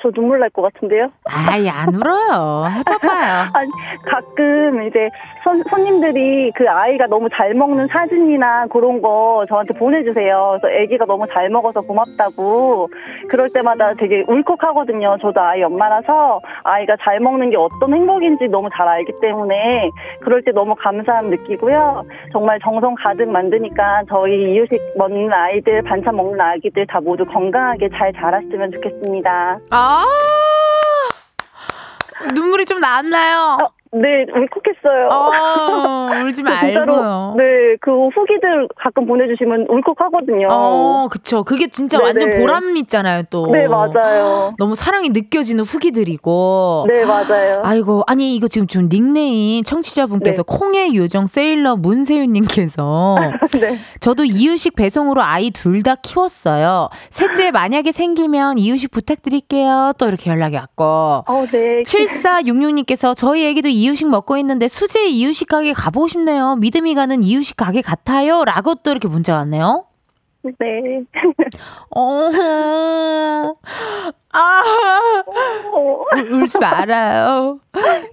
[0.00, 1.10] 저 눈물 날 것 같은데요?
[1.24, 3.70] 아이 안 울어요 해봐봐요 아니,
[4.08, 5.08] 가끔 이제
[5.46, 10.58] 손, 손님들이 그 아이가 너무 잘 먹는 사진이나 그런 거 저한테 보내주세요.
[10.60, 12.88] 그래서 아기가 너무 잘 먹어서 고맙다고.
[13.28, 15.18] 그럴 때마다 되게 울컥하거든요.
[15.22, 19.88] 저도 아이 엄마라서 아이가 잘 먹는 게 어떤 행복인지 너무 잘 알기 때문에
[20.20, 22.02] 그럴 때 너무 감사함 느끼고요.
[22.32, 28.12] 정말 정성 가득 만드니까 저희 이유식 먹는 아이들, 반찬 먹는 아기들 다 모두 건강하게 잘
[28.14, 29.60] 자랐으면 좋겠습니다.
[29.70, 30.04] 아
[32.34, 33.58] 눈물이 좀 나왔나요?
[33.62, 35.08] 어, 네, 울컥했어요.
[35.10, 37.34] 어, 울지 진짜로 말고요.
[37.38, 37.44] 네,
[37.80, 40.48] 그 후기들 가끔 보내주시면 울컥하거든요.
[40.50, 41.44] 어, 그쵸.
[41.44, 42.06] 그게 진짜 네네.
[42.24, 43.46] 완전 보람 있잖아요, 또.
[43.50, 44.52] 네, 맞아요.
[44.58, 46.86] 너무 사랑이 느껴지는 후기들이고.
[46.88, 47.62] 네, 맞아요.
[47.64, 50.56] 아이고, 아니, 이거 지금 좀 닉네임 청취자분께서 네.
[50.58, 53.16] 콩의 요정 세일러 문세윤님께서
[53.60, 53.78] 네.
[54.00, 56.88] 저도 이유식 배송으로 아이 둘 다 키웠어요.
[57.10, 59.92] 셋째 만약에 생기면 이유식 부탁드릴게요.
[59.98, 60.84] 또 이렇게 연락이 왔고.
[60.84, 61.82] 어, 네.
[61.84, 66.56] 7466님께서 저희 애기도 이유식 먹고 있는데 수제 이유식 가게 가보고 싶네요.
[66.56, 68.44] 믿음이 가는 이유식 가게 같아요.
[68.44, 69.86] 라고 또 이렇게 문자가 왔네요.
[70.42, 71.02] 네.
[71.94, 72.30] 어,
[74.32, 74.62] 아,
[75.72, 77.58] 어, 울- 울지 말아요.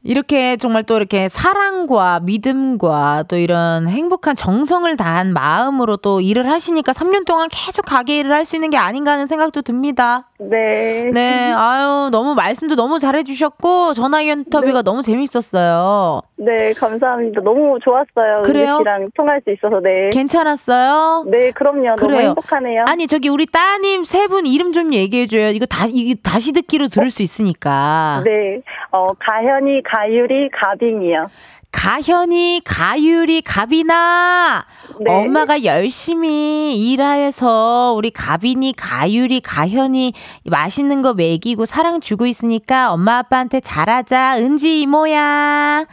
[0.04, 6.91] 이렇게 정말 또 이렇게 사랑과 믿음과 또 이런 행복한 정성을 다한 마음으로 또 일을 하시니까
[6.93, 10.28] 3년 동안 계속 가게 일을 할 수 있는 게 아닌가 하는 생각도 듭니다.
[10.38, 11.10] 네.
[11.13, 16.19] 네, 아유, 너무 말씀도 너무 잘해주셨고, 전화 인터뷰가 너무 재밌었어요.
[16.36, 17.39] 네, 감사합니다.
[17.41, 18.41] 너무 좋았어요.
[18.43, 18.80] 그래요?
[18.80, 20.10] 씨랑 통화할 수 있어서, 네.
[20.12, 21.23] 괜찮았어요?
[21.32, 21.95] 네, 그럼요.
[21.95, 22.28] 너무 그래요.
[22.30, 22.84] 행복하네요.
[22.88, 25.49] 아니, 저기 우리 따님 세 분 이름 좀 얘기해줘요.
[25.49, 28.21] 이거 다, 이거 다시 듣기로 들을 수 있으니까.
[28.26, 28.62] 네.
[28.91, 31.30] 어, 가현이, 가유리, 가빙이요.
[31.71, 34.65] 가현이, 가유리, 가비나.
[34.99, 35.12] 네.
[35.12, 40.13] 엄마가 열심히 일해서 우리 가빈이, 가유리, 가현이
[40.45, 44.38] 맛있는 거 먹이고 사랑 주고 있으니까 엄마 아빠한테 잘하자.
[44.38, 45.86] 은지 이모야.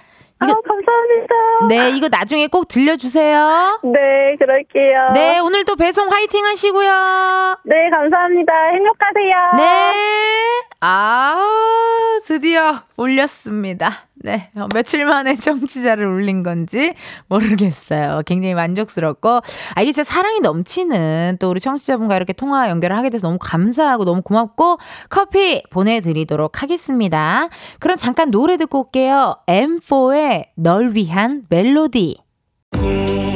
[0.43, 1.35] 이거, 아, 감사합니다.
[1.69, 3.81] 네, 이거 나중에 꼭 들려주세요.
[3.85, 5.09] 네, 그럴게요.
[5.15, 7.59] 네, 오늘 도 배송 화이팅 하시고요.
[7.65, 8.53] 네, 감사합니다.
[8.73, 9.37] 행복하세요.
[9.59, 9.93] 네.
[10.81, 11.41] 아,
[12.27, 14.10] 드디어 올렸습니다.
[14.23, 14.51] 네.
[14.55, 16.95] 어, 며칠 만에 청취자를 올린 건지
[17.29, 18.23] 모르겠어요.
[18.27, 19.29] 굉장히 만족스럽고,
[19.75, 24.05] 아, 이게 진짜 사랑이 넘치는 또 우리 청취자분과 이렇게 통화 연결을 하게 돼서 너무 감사하고
[24.05, 24.79] 너무 고맙고,
[25.09, 27.49] 커피 보내드리도록 하겠습니다.
[27.79, 29.37] 그럼 잠깐 노래 듣고 올게요.
[29.47, 32.19] M4의 널 위한 멜로디.
[32.73, 33.30] 매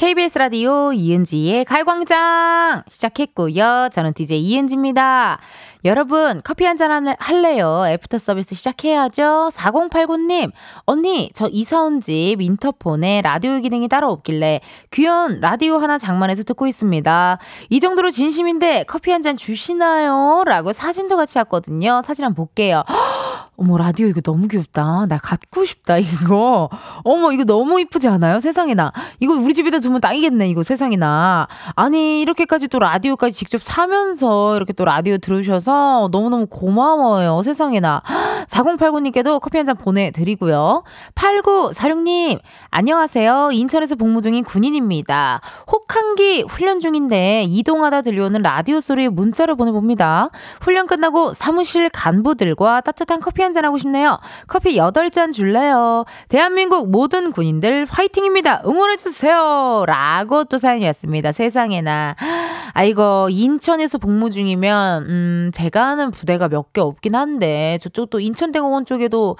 [0.00, 3.90] KBS 라디오 이은지의 갈광장 시작했고요.
[3.92, 5.38] 저는 DJ 이은지입니다.
[5.86, 7.84] 여러분, 커피 한잔 할래요?
[7.86, 9.50] 애프터 서비스 시작해야죠.
[9.54, 10.52] 4089님,
[10.84, 16.66] 언니, 저 이사 온 집 인터폰에 라디오 기능이 따로 없길래 귀여운 라디오 하나 장만해서 듣고
[16.66, 17.38] 있습니다.
[17.70, 20.44] 이 정도로 진심인데 커피 한 잔 주시나요?
[20.46, 22.00] 라고 사진도 같이 왔거든요.
[22.06, 22.82] 사진 한번 볼게요.
[23.56, 25.04] 어머, 라디오 이거 너무 귀엽다.
[25.06, 26.70] 나 갖고 싶다, 이거.
[27.04, 28.40] 어머, 이거 너무 이쁘지 않아요?
[28.40, 28.90] 세상에나.
[29.20, 31.46] 이거 우리 집에다 두면 딱이겠네, 이거 세상에나.
[31.76, 35.69] 아니, 이렇게까지 또 라디오까지 직접 사면서 이렇게 또 라디오 들으셔서
[36.10, 37.42] 너무너무 고마워요.
[37.42, 38.02] 세상에나.
[38.48, 40.84] 4089님께도 커피 한 잔 보내드리고요.
[41.14, 43.50] 8946님, 안녕하세요.
[43.52, 45.42] 인천에서 복무 중인 군인입니다.
[45.70, 50.30] 혹한기 훈련 중인데 이동하다 들려오는 라디오 소리 문자로 보내봅니다.
[50.62, 54.18] 훈련 끝나고 사무실 간부들과 따뜻한 커피 한 한잔 하고 싶네요.
[54.46, 56.04] 커피 8잔 줄래요?
[56.28, 58.62] 대한민국 모든 군인들 화이팅입니다.
[58.64, 59.84] 응원해주세요.
[59.86, 61.32] 라고 또 사연이 왔습니다.
[61.32, 62.14] 세상에나.
[62.72, 68.20] 아, 이거 인천에서 복무 중이면, 음, 제가 아는 부대가 몇 개 없긴 한데, 저쪽 또
[68.20, 69.36] 인천대공원 쪽에도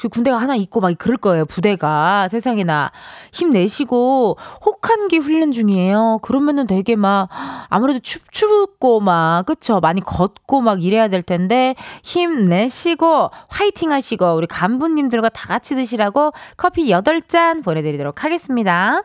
[0.00, 1.44] 그 군대가 하나 있고 막 그럴 거예요.
[1.46, 2.28] 부대가.
[2.28, 2.90] 세상에나.
[3.32, 6.18] 힘내시고, 혹한기 훈련 중이에요.
[6.22, 7.28] 그러면은 되게 막,
[7.68, 9.80] 아무래도 춥, 춥고 막, 그쵸?
[9.80, 16.86] 많이 걷고 막 이래야 될 텐데, 힘내시고, 화이팅 하시고 우리 간부님들과 다 같이 드시라고 커피
[16.90, 19.02] 8잔 보내드리도록 하겠습니다.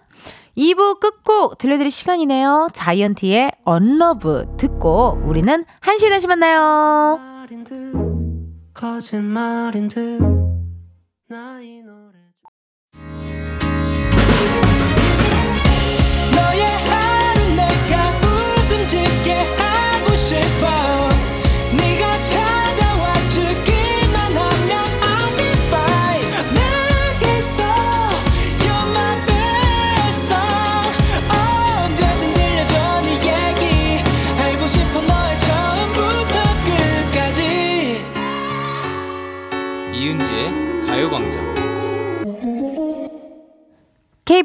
[0.58, 2.70] 2부 끝곡 들려드릴 시간이네요.
[2.74, 7.20] 자이언티의 언러브 듣고 우리는 1시에 다시 만나요.
[8.74, 10.20] 거짓말인 듯,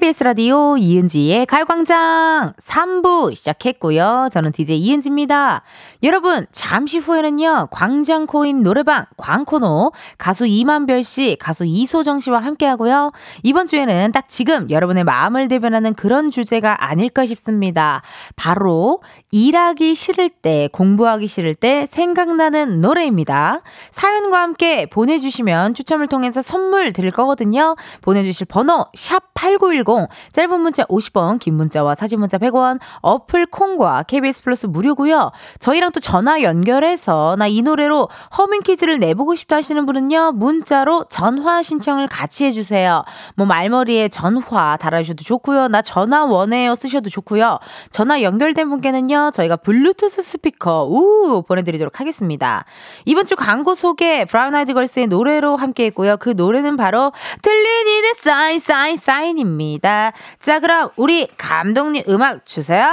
[0.02, 4.30] KBS 라디오 이은지의 가요광장 3부 시작했고요.
[4.32, 5.62] 저는 DJ 이은지입니다.
[6.02, 13.12] 여러분, 잠시 후에는요, 광장코인 노래방 광코노 가수 이만별 씨, 가수 이소정 씨와 함께 하고요.
[13.44, 18.02] 이번 주에는 딱 지금 여러분의 마음을 대변하는 그런 주제가 아닐까 싶습니다.
[18.34, 23.62] 바로 일하기 싫을 때, 공부하기 싫을 때 생각나는 노래입니다.
[23.92, 27.76] 사연과 함께 보내주시면 추첨을 통해서 선물 드릴 거거든요.
[28.00, 34.42] 보내주실 번호 샵89 샵8910 짧은 문자 50원 긴 문자와 사진 문자 100원 어플 콩과 KBS
[34.42, 35.30] 플러스 무료고요.
[35.60, 40.32] 저희랑 또 전화 연결해서 나 이 노래로 허밍 퀴즈를 내보고 싶다 하시는 분은요.
[40.32, 43.04] 문자로 전화 신청을 같이 해주세요.
[43.36, 45.68] 뭐 말머리에 전화 달아주셔도 좋고요.
[45.68, 47.58] 나 전화 원해요 쓰셔도 좋고요.
[47.90, 49.32] 전화 연결된 분께는요.
[49.34, 52.64] 저희가 블루투스 스피커 우 보내드리도록 하겠습니다.
[53.04, 56.16] 이번 주 광고 소개 브라운 아이드 걸스의 노래로 함께 했고요.
[56.16, 57.12] 그 노래는 바로
[57.42, 59.81] 들리는 sign sign sign입니다.
[59.82, 60.12] 있습니다.
[60.40, 62.86] 자, 그럼 우리 감독님 음악 주세요.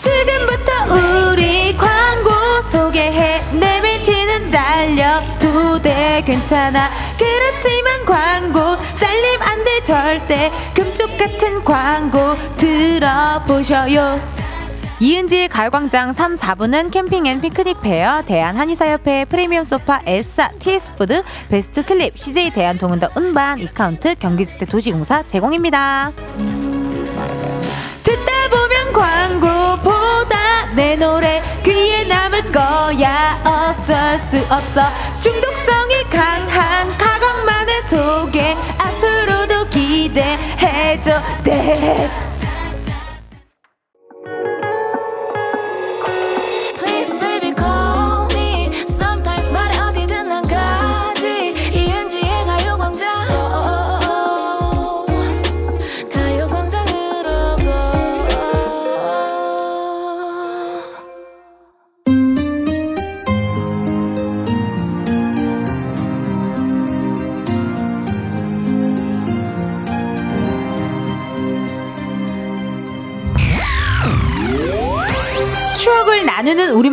[0.00, 0.94] 지금부터
[1.32, 2.30] 우리 광고
[2.68, 3.42] 소개해.
[3.52, 6.90] 내 멘트는 잘려도 돼 괜찮아.
[7.18, 10.52] 그렇지만 광고 잘림 안 돼 절대.
[10.74, 14.20] 금쪽 같은 광고 들어보셔요
[14.98, 22.16] 이은지의 가요광장 3, 4부는 캠핑 앤 피크닉 페어, 대한한의사협회 프리미엄 소파 에싸 TS푸드, 베스트 슬립,
[22.18, 26.12] CJ 대한통운더 운반, 이카운트, 경기주택 도시공사 제공입니다.
[28.02, 34.80] 듣다 보면 광고보다 내 노래 귀에 남을 거야 어쩔 수 없어
[35.20, 42.05] 중독성이 강한 가광만의 소개 앞으로도 기대해줘 네.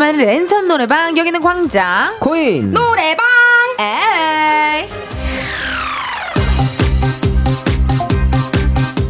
[0.04, 3.26] 우리만의 랜선 노래방 여기는 광장 코인 노래방
[3.80, 4.90] 에이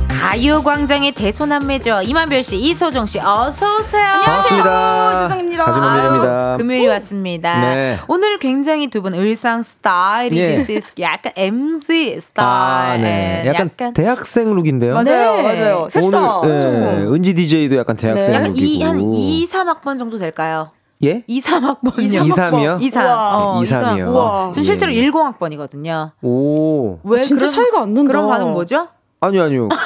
[0.07, 2.01] 가요광장의 대소남매죠.
[2.03, 4.03] 이만별 씨, 이소정 씨, 어서 오세요.
[4.03, 4.63] 안녕하세요.
[4.63, 5.13] 반갑습니다.
[5.13, 5.65] 이소정입니다.
[5.65, 6.57] 가수만별입니다.
[6.57, 7.75] 금요일이 왔습니다.
[7.75, 7.97] 네.
[8.07, 10.65] 오늘 굉장히 두 분 의상 스타일이 예.
[10.99, 12.47] 약간 MZ 스타일.
[12.47, 13.43] 아, 네.
[13.47, 14.93] 약간, 약간, 대학생 룩인데요.
[14.93, 15.41] 맞아요, 네.
[15.43, 15.87] 맞아요.
[15.89, 16.41] 셋다.
[16.43, 17.05] 네.
[17.07, 18.39] 은지 DJ도 약간 대학생 네.
[18.49, 18.55] 룩이고.
[18.59, 20.69] 이, 한 2, 3학번 정도 될까요?
[21.03, 21.23] 예?
[21.27, 22.25] 2, 3학번이요.
[22.25, 22.81] 2, 3이요?
[22.81, 23.05] 2, 3.
[23.07, 24.53] 어, 2, 3이요.
[24.53, 25.09] 전 실제로 예.
[25.09, 26.11] 10학번이거든요.
[26.21, 26.99] 오.
[27.03, 28.07] 왜 아, 진짜 그런, 차이가 안 난다.
[28.11, 28.87] 그런 반응 뭐죠?
[29.19, 29.69] 아니요, 아니요.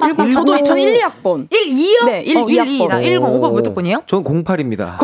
[0.00, 1.46] 10, 저도 전 1, 2학번.
[1.50, 2.04] 1, 2요?
[2.06, 4.02] 네, 1, 어, 2, 2나 10, 오빠 몇 학번이에요?
[4.06, 4.98] 저는 08입니다.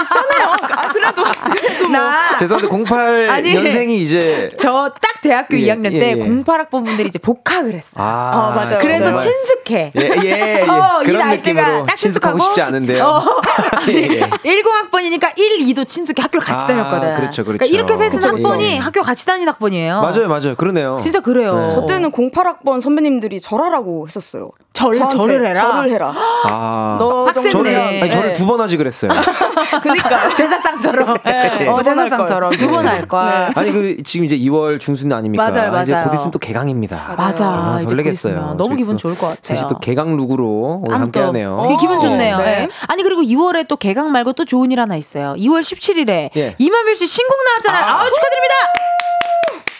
[0.00, 0.56] 아, 비슷하네요.
[0.62, 1.24] 아, 그래도.
[1.54, 2.36] 그래도 나.
[2.36, 4.48] 죄송한데 08 아니, 년생이 이제.
[4.58, 6.24] 저 딱 대학교 예, 2학년 때 예, 예.
[6.24, 8.02] 08학번 분들이 이제 복학을 했어요.
[8.02, 8.78] 아, 어, 맞아요.
[8.80, 9.16] 그래서 맞아요.
[9.18, 9.92] 친숙해.
[9.96, 10.62] 예, 예, 예.
[10.68, 13.04] 어, 그런 느낌으로 딱 친숙하고 싶지 않은데요.
[13.04, 13.20] 어,
[13.76, 17.14] 아니, 예, 10학번이니까 1, 2도 친숙해 학교를 같이 아, 다녔거든.
[17.16, 17.58] 그렇죠, 그렇죠.
[17.58, 20.00] 그러니까 이렇게 셋은 학번이 학교 같이 다닌 학번이에요.
[20.00, 20.54] 맞아요, 맞아요.
[20.56, 20.96] 그러네요.
[21.00, 21.68] 진짜 그래요.
[21.68, 21.68] 네.
[21.70, 24.50] 저 때는 08학번 선배님들이 절하라고 했었어요.
[24.80, 25.54] 절, 절을 해라.
[25.72, 26.14] 절을 해라.
[26.48, 27.30] 아, 너.
[27.32, 28.32] 저를, 아니, 저를 네.
[28.34, 29.10] 두번 하지 그랬어요.
[29.82, 31.16] 그러니까 제사상처럼.
[31.24, 31.68] 네.
[31.68, 33.48] 어, 제사상처럼 두 번 할 거야.
[33.48, 33.52] 네.
[33.54, 35.50] 아니 그 지금 이제 2월 중순 아닙니까?
[35.50, 35.82] 맞아요, 맞아요.
[35.84, 37.14] 이제 곧 있으면 또 개강입니다.
[37.18, 37.44] 맞아.
[37.46, 38.54] 아, 설레겠어요.
[38.56, 39.38] 너무 기분 좋을 것 같아요.
[39.42, 41.60] 사실 또 개강 룩으로 오늘 함께 하네요.
[41.62, 42.38] 되게 기분 좋네요.
[42.38, 42.44] 네.
[42.44, 42.68] 네.
[42.88, 45.34] 아니 그리고 2월에 또 개강 말고 또 좋은 일 하나 있어요.
[45.38, 46.54] 2월 17일에 예.
[46.58, 47.84] 임한별 씨 신곡 나왔잖아요.
[47.94, 48.54] 아, 아 축하드립니다.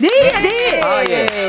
[0.01, 0.85] 내일이야 내일.
[0.85, 1.49] 아, 예.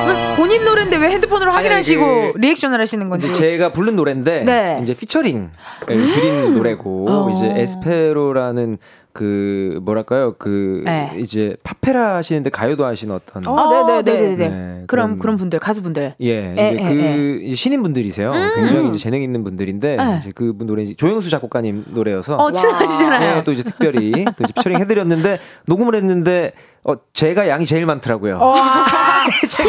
[0.00, 0.34] 아.
[0.36, 3.32] 본인 노래인데 왜 핸드폰으로 확인하시고 그 리액션을 하시는 건지.
[3.32, 4.80] 제가 부른 노래인데 네.
[4.82, 5.50] 이제 피처링을
[5.86, 7.30] 드린 노래고 어.
[7.30, 8.78] 이제 에스페로라는
[9.12, 11.12] 그 뭐랄까요 그 네.
[11.16, 14.84] 이제 팝페라 하시는데 가요도 하시는 어떤 아 네네네네 네, 네, 네, 네.
[14.86, 17.54] 그럼 그런 분들 가수분들 예 에, 이제 에, 그 에.
[17.56, 18.52] 신인 분들이세요 음.
[18.54, 23.52] 굉장히 이제 재능 있는 분들인데 이제 그분 노래 조영수 작곡가님 노래여서 어 친하시잖아요 네, 또
[23.52, 28.38] 이제 특별히 또 이제 피처링 해드렸는데 녹음을 했는데 어, 제가 양이 제일 많더라고요.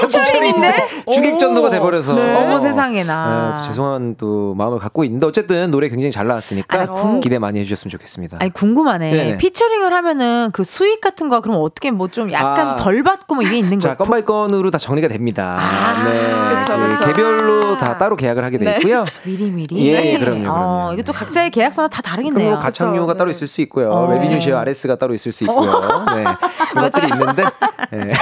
[0.02, 0.74] 피처링인데
[1.14, 2.14] 주객 전도가 돼버려서.
[2.14, 2.36] 네.
[2.38, 3.54] 어머 세상에나.
[3.56, 7.60] 네, 또 죄송한 또 마음을 갖고 있는데 어쨌든 노래 굉장히 잘 나왔으니까 아, 기대 많이
[7.60, 8.38] 해주셨으면 좋겠습니다.
[8.40, 9.12] 아니 궁금하네.
[9.12, 9.38] 네네.
[9.38, 13.44] 피처링을 하면은 그 수익 같은 거 그럼 어떻게 뭐 좀 약간 아, 덜 받고 뭐
[13.44, 13.94] 이게 있는 거예요?
[13.94, 15.58] 자 건 by 건으로 다 정리가 됩니다.
[15.62, 17.06] 아, 네, 그쵸, 그쵸.
[17.06, 18.78] 개별로 다 따로 계약을 하게 돼 네.
[18.78, 19.06] 있고요.
[19.24, 19.88] 미리 미리.
[19.88, 20.40] 예, 그럼요.
[20.44, 20.50] 그럼요.
[20.52, 22.48] 어, 이게 또 각자의 계약서가 다 다르겠네요.
[22.50, 23.92] 그리고 가창료가 따로 있을 수 있고요.
[23.92, 24.14] 어.
[24.14, 25.70] revenue share RS가 따로 있을 수 있고요.
[25.72, 26.06] 어.
[26.16, 26.24] 네.
[27.02, 27.44] 것들이 있는데.
[27.92, 28.14] 네.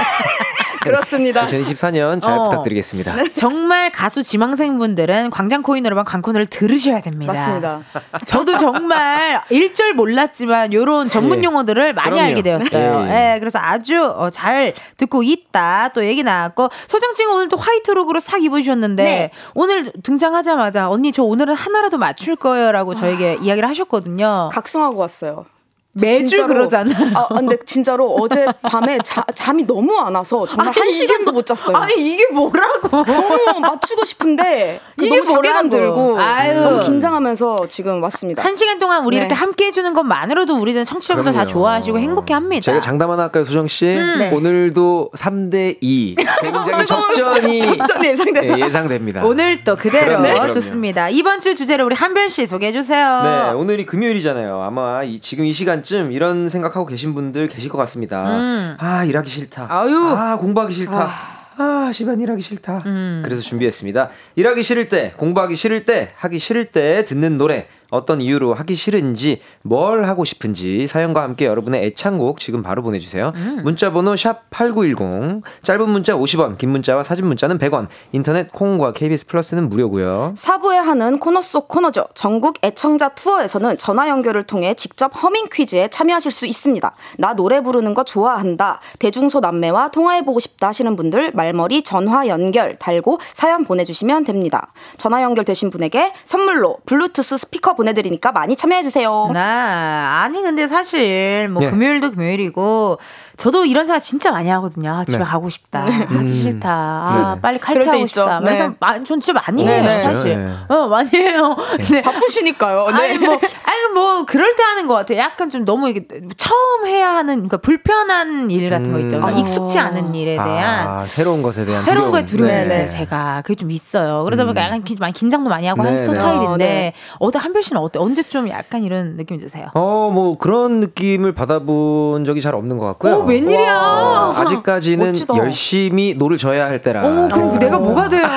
[0.80, 1.46] 그렇습니다.
[1.46, 3.14] 2024년 잘 어, 부탁드리겠습니다.
[3.14, 3.34] 네.
[3.34, 7.32] 정말 가수 지망생분들은 광장 코인노래방 광코너를 들으셔야 됩니다.
[7.32, 7.82] 맞습니다.
[8.26, 11.44] 저도 정말 일절 몰랐지만 이런 전문 예.
[11.44, 11.92] 용어들을 예.
[11.92, 12.26] 많이 그럼요.
[12.28, 13.06] 알게 되었어요.
[13.08, 13.34] 예.
[13.34, 13.40] 예.
[13.40, 15.90] 그래서 아주 어, 잘 듣고 있다.
[15.94, 19.30] 또 얘기 나왔고 소정 씨 오늘 또 화이트룩으로 싹 입으셨는데 네.
[19.54, 23.42] 오늘 등장하자마자 언니 저 오늘은 하나라도 맞출 거예요라고 저에게 아.
[23.42, 24.48] 이야기를 하셨거든요.
[24.52, 25.44] 각성하고 왔어요.
[25.92, 26.92] 매주 진짜로, 그러잖아.
[27.14, 31.44] 아, 근데 진짜로 어제 밤에 자, 잠이 너무 안 와서 정말 아니, 한 시간도 못
[31.44, 31.76] 잤어요.
[31.76, 32.88] 아니 이게 뭐라고?
[32.88, 36.60] 너무 맞추고 싶은데 그 이게 너무 자괴감 들고 아유.
[36.60, 38.44] 너무 긴장하면서 지금 왔습니다.
[38.44, 39.22] 한 시간 동안 우리 네.
[39.22, 42.60] 이렇게 함께 해주는 것만으로도 우리는 청취자분들 다 좋아하시고 행복해합니다.
[42.62, 43.86] 제가 장담 하나 할까요, 수정 씨?
[43.86, 44.18] 음.
[44.20, 44.30] 네.
[44.32, 47.58] 오늘도 3대 2 굉장히 접전이
[48.04, 48.56] 예상됩니다.
[48.56, 49.24] 네, 예상됩니다.
[49.24, 50.50] 오늘 또 그대로 네.
[50.52, 51.08] 좋습니다.
[51.10, 53.22] 이번 주 주제를 우리 한별 씨 소개해 주세요.
[53.24, 54.62] 네, 오늘이 금요일이잖아요.
[54.62, 58.24] 아마 이, 지금 이 시간 시간쯤 이런 생각하고 계신 분들 계실 것 같습니다.
[58.24, 58.76] 음.
[58.78, 59.66] 아, 일하기 싫다.
[59.68, 59.96] 아유.
[60.16, 61.02] 아, 공부하기 싫다.
[61.02, 61.40] 아.
[61.56, 62.82] 아, 시간 일하기 싫다.
[62.86, 63.20] 음.
[63.24, 64.10] 그래서 준비했습니다.
[64.36, 67.66] 일하기 싫을 때, 공부하기 싫을 때, 하기 싫을 때 듣는 노래.
[67.90, 73.32] 어떤 이유로 하기 싫은지 뭘 하고 싶은지 사연과 함께 여러분의 애창곡 지금 바로 보내주세요.
[73.34, 73.60] 음.
[73.64, 79.68] 문자번호 샵 8910 짧은 문자 50원 긴 문자와 사진 문자는 100원 인터넷 콩과 KBS 플러스는
[79.68, 80.34] 무료고요.
[80.36, 82.06] 사부에 하는 코너 속 코너죠.
[82.14, 86.94] 전국 애청자 투어에서는 전화 연결을 통해 직접 허밍 퀴즈에 참여하실 수 있습니다.
[87.18, 88.80] 나 노래 부르는 거 좋아한다.
[88.98, 94.72] 대중소 남매와 통화해보고 싶다 하시는 분들 말머리 전화 연결 달고 사연 보내주시면 됩니다.
[94.96, 99.30] 전화 연결되신 분에게 선물로 블루투스 스피커 보내드리니까 많이 참여해주세요.
[99.32, 101.70] 나 아니 근데 사실 뭐 네.
[101.70, 102.98] 금요일도 금요일이고
[103.40, 104.90] 저도 이런 생각 진짜 많이 하거든요.
[104.92, 105.24] 아, 집에 네.
[105.24, 105.80] 가고 싶다.
[105.86, 106.28] 하기 음.
[106.28, 106.68] 싫다.
[106.70, 107.40] 아, 네.
[107.40, 108.06] 빨리 때 칼퇴하고 있죠.
[108.20, 108.40] 싶다.
[108.40, 108.74] 그래서 네.
[108.78, 110.02] 마, 전 진짜 많이 네, 해요, 네.
[110.02, 110.36] 사실.
[110.36, 110.52] 네.
[110.74, 111.56] 어, 많이 해요.
[111.90, 112.02] 네.
[112.02, 112.84] 바쁘시니까요.
[112.88, 115.18] 아니 뭐 아니 뭐 그럴 때 하는 것 같아요.
[115.18, 119.16] 약간 좀 너무 이게 처음 해야 하는 그러니까 불편한 일 같은 거 있죠.
[119.16, 119.38] 그러니까 음.
[119.38, 122.62] 익숙치 않은 일에 대한 아, 새로운 것에 대한 새로운 거에 두려움이 네.
[122.62, 122.78] 있어요.
[122.78, 122.86] 네.
[122.88, 124.22] 제가 그게 좀 있어요.
[124.24, 126.12] 그러다 보니까 약간 기- 많이 긴장도 많이 하고 네, 하는 네.
[126.14, 126.92] 스타일인데 어, 네.
[127.20, 127.98] 어때 한별 씨는 어때?
[127.98, 129.68] 언제 좀 약간 이런 느낌이 드세요?
[129.72, 133.14] 어, 뭐 그런 느낌을 받아본 적이 잘 없는 것 같고요.
[133.14, 133.76] 어 웬일이야?
[133.78, 135.36] 어, 아직까지는 멋지다.
[135.36, 137.00] 열심히 노를 져야 할 때라.
[137.04, 137.58] 어, 그럼 어.
[137.58, 138.26] 내가 뭐가 돼요?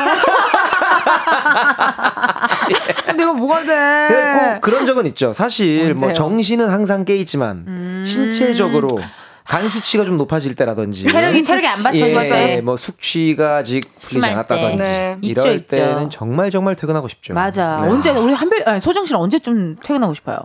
[3.17, 3.67] 내가 뭐가 돼?
[4.07, 5.33] 근데 꼭 그런 적은 있죠.
[5.33, 6.13] 사실 뭐 언제요?
[6.13, 8.99] 정신은 항상 깨 있지만 신체적으로
[9.45, 12.61] 간 수치가 좀 높아질 때라든지 체력이 체력이 안 받쳐서 예.
[12.61, 14.83] 뭐 숙취가 아직 풀리지 않았다든지 때.
[14.83, 15.17] 네.
[15.21, 15.67] 이럴 있죠, 있죠.
[15.75, 17.33] 때는 정말 정말 퇴근하고 싶죠.
[17.33, 17.77] 맞아.
[17.81, 17.89] 네.
[17.89, 20.37] 언제 우리 한별 아니, 소정 씨는 언제쯤 퇴근하고 싶어요?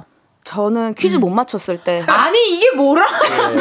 [0.48, 3.04] 저는 퀴즈 못 맞췄을 때 아니 이게 뭐라?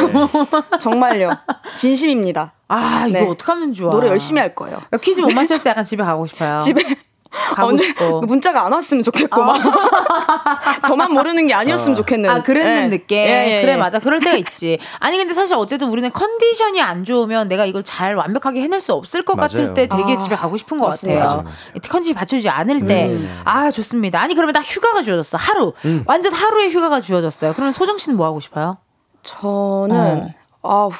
[0.80, 1.32] 정말요
[1.76, 2.54] 진심입니다.
[2.66, 3.28] 아 이거 네.
[3.28, 3.90] 어떡 하면 좋아?
[3.90, 4.76] 노래 열심히 할 거예요.
[4.76, 6.60] 그러니까 퀴즈 못 맞췄을 때 약간 집에 가고 싶어요.
[6.64, 6.82] 집에
[7.30, 8.20] 가고 오늘 싶고.
[8.22, 9.58] 문자가 안 왔으면 좋겠고 막
[10.86, 12.28] 저만 모르는 게 아니었으면 좋겠는.
[12.30, 12.88] 아, 그랬는 예.
[12.88, 13.18] 느낌.
[13.18, 13.76] 예, 예, 그래, 예.
[13.76, 13.98] 맞아.
[13.98, 14.78] 그럴 때가 있지.
[14.98, 19.22] 아니, 근데 사실 어쨌든 우리는 컨디션이 안 좋으면 내가 이걸 잘 완벽하게 해낼 수 없을
[19.22, 19.48] 것 맞아요.
[19.48, 21.20] 같을 때 되게 아, 집에 가고 싶은 것 맞습니다.
[21.20, 21.42] 같아요.
[21.42, 21.54] 맞아요,
[21.88, 23.08] 컨디션이 받쳐주지 않을 때.
[23.08, 23.28] 네.
[23.44, 24.20] 아, 좋습니다.
[24.20, 25.36] 아니, 그러면 딱 휴가가 주어졌어.
[25.38, 25.74] 하루.
[25.84, 26.04] 음.
[26.06, 27.52] 완전 하루의 휴가가 주어졌어요.
[27.52, 28.78] 그러면 소정 씨는 뭐 하고 싶어요?
[29.22, 30.90] 저는 아우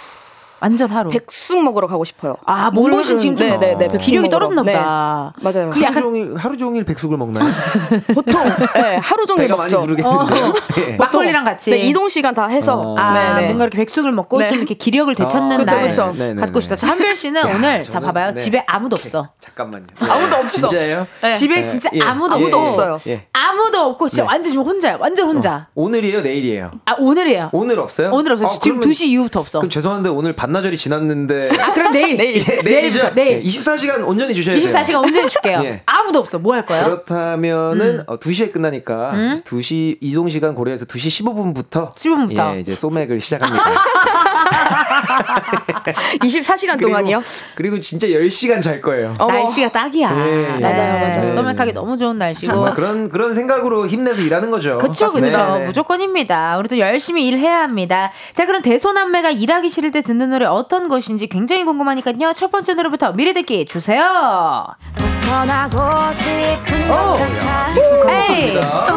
[0.61, 1.11] 완전 하루.
[1.11, 2.37] 백숙 먹으러 가고 싶어요.
[2.45, 3.99] 아, 몸보신 지금 좀 네 네네 어.
[3.99, 5.33] 기력이 떨어졌나 보다.
[5.37, 5.71] 네, 맞아요.
[5.71, 7.45] 그 하루 약간 종일 하루 종일 백숙을 먹나요?
[8.15, 8.43] 보통
[8.75, 9.81] 네, 하루 종일 먹죠.
[9.83, 10.53] 부르겠는데요.
[10.79, 10.97] 예.
[10.99, 11.71] 막걸리랑 같이.
[11.71, 12.97] 네, 이동 시간 다 해서 어.
[12.99, 13.47] 아, 네네.
[13.49, 14.49] 뭔가 이렇게 백숙을 먹고 네.
[14.49, 16.15] 좀 이렇게 기력을 되찾는 아, 그쵸, 날 그쵸.
[16.17, 16.61] 네, 네, 갖고 네.
[16.61, 16.77] 싶다.
[16.77, 18.35] 자, 한별 씨는 오늘 자 저는- 봐봐요.
[18.35, 18.41] 네.
[18.43, 19.29] 집에 아무도 없어.
[19.41, 19.87] 잠깐만요.
[20.01, 20.69] 아무도 없어.
[20.69, 21.07] 진짜예요?
[21.23, 21.35] 네.
[21.35, 21.65] 집에 네.
[21.67, 22.01] 진짜 예.
[22.03, 22.63] 아무도 예, 없고 예.
[22.63, 22.99] 없어요.
[23.39, 23.49] 예.
[23.49, 24.27] 아무도 없고 진짜 네.
[24.29, 24.97] 완전 지금 혼자야.
[25.01, 25.67] 완전 혼자.
[25.75, 26.71] 오늘이에요, 내일이에요?
[26.85, 27.51] 아 오늘이에요.
[27.53, 28.11] 오늘 없어요?
[28.13, 28.49] 오늘 없어요.
[28.49, 29.59] 아, 지금 그러면- 2시 이후부터 없어.
[29.61, 32.43] 그럼 죄송한데 오늘 반나절이 지났는데 아 그럼 내일 내일.
[32.49, 33.15] 예, 내일이죠?
[33.15, 33.43] 내일.
[33.43, 34.69] 24시간 온전히 주셔야 돼요.
[34.69, 35.61] 24시간 온전히 줄게요.
[35.65, 35.81] 예.
[35.87, 36.39] 아무도 없어.
[36.39, 36.85] 뭐 할 거예요?
[36.85, 39.43] 그렇다면은 어, 2시에 끝나니까 음?
[39.45, 42.57] 2시 이동 시간 고려해서 2시 15분부터 15분부터.
[42.57, 43.65] 예, 이제 소맥을 시작합니다.
[46.21, 47.23] 24시간 그리고- 동안이요?
[47.55, 49.15] 그리고 진짜 10시간 잘 거예요.
[49.19, 49.33] 어머.
[49.33, 50.13] 날씨가 딱이야.
[50.15, 50.59] 예, 예.
[50.61, 51.35] 맞아요, 맞아요.
[51.35, 52.75] 소맥하기 너무 좋은 날씨고.
[52.75, 54.79] 그런 그런 생각으로 힘내서 일하는 거죠.
[54.79, 55.21] 그쵸, 그쵸.
[55.21, 55.65] 네, 네.
[55.67, 56.59] 무조건입니다.
[56.59, 58.13] 우리 도 열심히 일해야 합니다.
[58.35, 62.33] 자, 그럼 대소남매가 일하기 싫을 때 듣는 노래 어떤 것인지 굉장히 궁금하니까요.
[62.35, 64.67] 첫 번째 노래부터 미리 듣기 주세요.
[64.97, 66.95] 벗어나고 싶은 오.
[66.95, 67.71] 것 같아.
[67.77, 68.29] 익숙한.
[68.29, 68.89] 목소리입니다.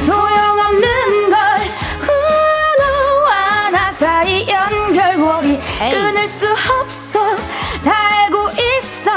[0.00, 1.19] 소용없는
[4.00, 5.90] 사이 연결고리 에이.
[5.92, 6.46] 끊을 수
[6.80, 7.36] 없어.
[7.84, 8.48] 다 알고
[8.78, 9.10] 있어.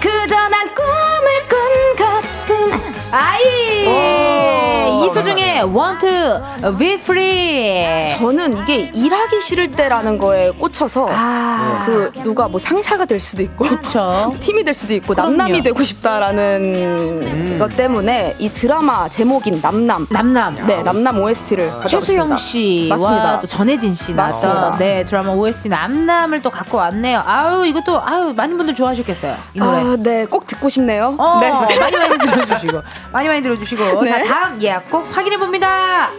[0.00, 2.94] 그저 난 꿈을 꾼 것뿐.
[3.12, 3.84] 아이!
[3.84, 8.08] 이 소중 의 Want to be free.
[8.18, 13.64] 저는 이게 일하기 싫을 때라는 거에 꽂혀서 아, 그 누가 뭐 상사가 될 수도 있고
[13.64, 14.34] 그쵸.
[14.40, 15.30] 팀이 될 수도 있고 그럼요.
[15.36, 20.66] 남남이 되고 싶다라는 것 때문에 이 드라마 제목인 남남 남남.
[20.66, 22.36] 네 남남 OST를 가져왔습니다.
[22.36, 23.40] 최수영 씨와 맞습니다.
[23.40, 24.78] 또 전혜진 씨 나왔던 맞습니다.
[24.78, 27.22] 네 드라마 OST 남남을 또 갖고 왔네요.
[27.26, 29.78] 아우 이것도 아우 많은 분들 좋아하셨겠어요 이 노래.
[29.78, 31.14] 아, 네, 꼭 듣고 싶네요.
[31.18, 31.50] 어, 네.
[31.50, 32.82] 많이 많이 들어주시고
[33.12, 34.10] 많이 많이 들어주시고 네.
[34.10, 36.10] 자 다음 예약곡 확인해 봅니다.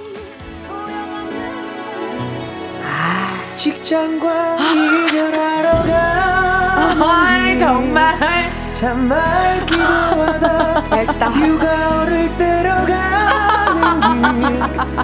[2.86, 8.50] 아, 직장과 이별하러 가는 아이 길 정말
[8.80, 11.34] 참말 기도하다 맑다.
[11.46, 14.00] 육아를 때려가는
[14.40, 14.62] 길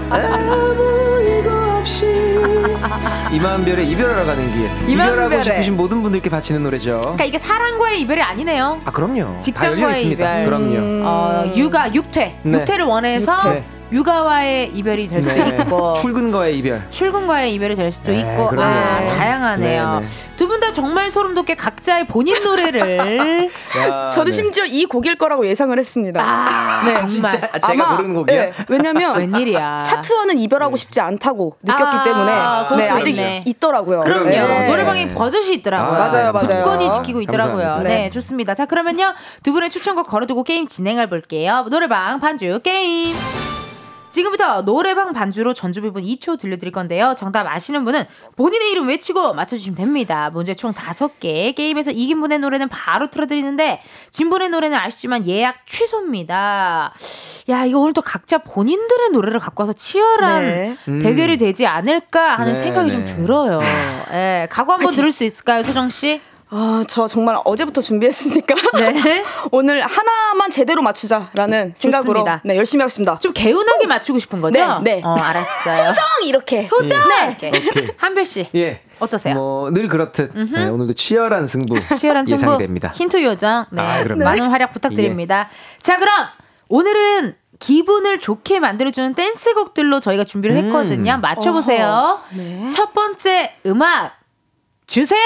[0.10, 1.50] 아무 이고
[1.80, 2.06] 없이
[3.34, 4.94] 이만별의 이별하러 가는 길 이만별의.
[4.94, 8.80] 이별하고 싶으신 모든 분들께 바치는 노래죠 그러니까 이게 사랑과의 이별이 아니네요.
[8.86, 10.40] 아 그럼요 직장과의 다 열려 있습니다.
[10.42, 10.46] 이별.
[10.46, 12.60] 그럼요 어 육아 육퇴 네.
[12.60, 13.66] 육퇴를 원해서 네.
[13.94, 15.58] 육아와의 이별이 될 수도 네.
[15.60, 18.68] 있고 출근과의 이별 출근과의 이별이 될 수도 네, 있고 그럼요.
[18.68, 20.00] 아 다양하네요.
[20.02, 24.32] 네, 두 분 다 정말 소름 돋게 각자의 본인 노래를 야, 저도 네.
[24.32, 26.22] 심지어 이 곡일 거라고 예상을 했습니다.
[26.24, 28.38] 아 네, 정말 진짜 아, 제가 부르는 곡이요?
[28.40, 29.84] 네, 왜냐면 웬일이야.
[29.84, 33.44] 차트와는 이별하고 싶지 않다고 느꼈기 아, 때문에 그것도 네, 아직 있네.
[33.46, 34.02] 있더라고요.
[34.02, 34.26] 그럼요.
[34.30, 34.68] 네.
[34.68, 36.02] 노래방에 버젓이 있더라고요.
[36.02, 36.64] 아, 맞아요, 맞아요.
[36.64, 37.78] 굳건히 지키고 있더라고요.
[37.84, 37.90] 네.
[37.90, 38.10] 네.
[38.10, 38.56] 좋습니다.
[38.56, 39.14] 자, 그러면요.
[39.44, 41.66] 두 분의 추천곡 걸어두고 게임 진행해 볼게요.
[41.70, 43.16] 노래방 반주 게임.
[44.14, 47.16] 지금부터 노래방 반주로 전주 부분 2초 들려드릴 건데요.
[47.18, 48.06] 정답 아시는 분은
[48.36, 50.30] 본인의 이름 외치고 맞춰주시면 됩니다.
[50.32, 51.56] 문제 총 5개.
[51.56, 56.94] 게임에서 이긴 분의 노래는 바로 틀어드리는데, 진 분의 노래는 아시지만 예약 취소입니다.
[57.50, 60.78] 야, 이거 오늘 또 각자 본인들의 노래를 갖고 와서 치열한 네.
[60.90, 61.00] 음.
[61.00, 62.96] 대결이 되지 않을까 하는 네, 생각이 네.
[62.96, 63.62] 좀 들어요.
[64.12, 66.22] 예, 각오 한번 들을 수 있을까요, 소정 씨?
[66.56, 68.54] 아, 저 정말 어제부터 준비했으니까.
[68.78, 69.24] 네.
[69.52, 72.42] 오늘 하나만 제대로 맞추자라는 생각으로 좋습니다.
[72.46, 73.18] 네, 열심히 하겠습니다.
[73.20, 74.80] 좀 개운하게 맞추고 싶은 거죠?
[74.84, 74.98] 네.
[74.98, 75.02] 네.
[75.04, 75.88] 어, 알았어요.
[75.94, 76.62] 소정 이렇게.
[76.68, 77.10] 소정.
[77.10, 77.38] 네.
[77.98, 78.48] 한별 씨.
[78.54, 78.82] 예.
[79.00, 79.34] 어떠세요?
[79.34, 82.90] 뭐 늘 그렇듯 네, 오늘도 치열한 승부 치열한 승부 예상됩니다.
[82.90, 83.66] 힌트 요정.
[83.72, 83.82] 네.
[83.82, 85.50] 아, 많은 활약 부탁드립니다.
[85.52, 85.82] 예.
[85.82, 86.14] 자, 그럼
[86.70, 90.66] 오늘은 기분을 좋게 만들어주는 댄스곡들로 저희가 준비를 음.
[90.66, 91.18] 했거든요.
[91.18, 92.20] 맞춰보세요.
[92.32, 92.70] 네.
[92.70, 94.20] 첫 번째 음악
[94.86, 95.20] 주세요.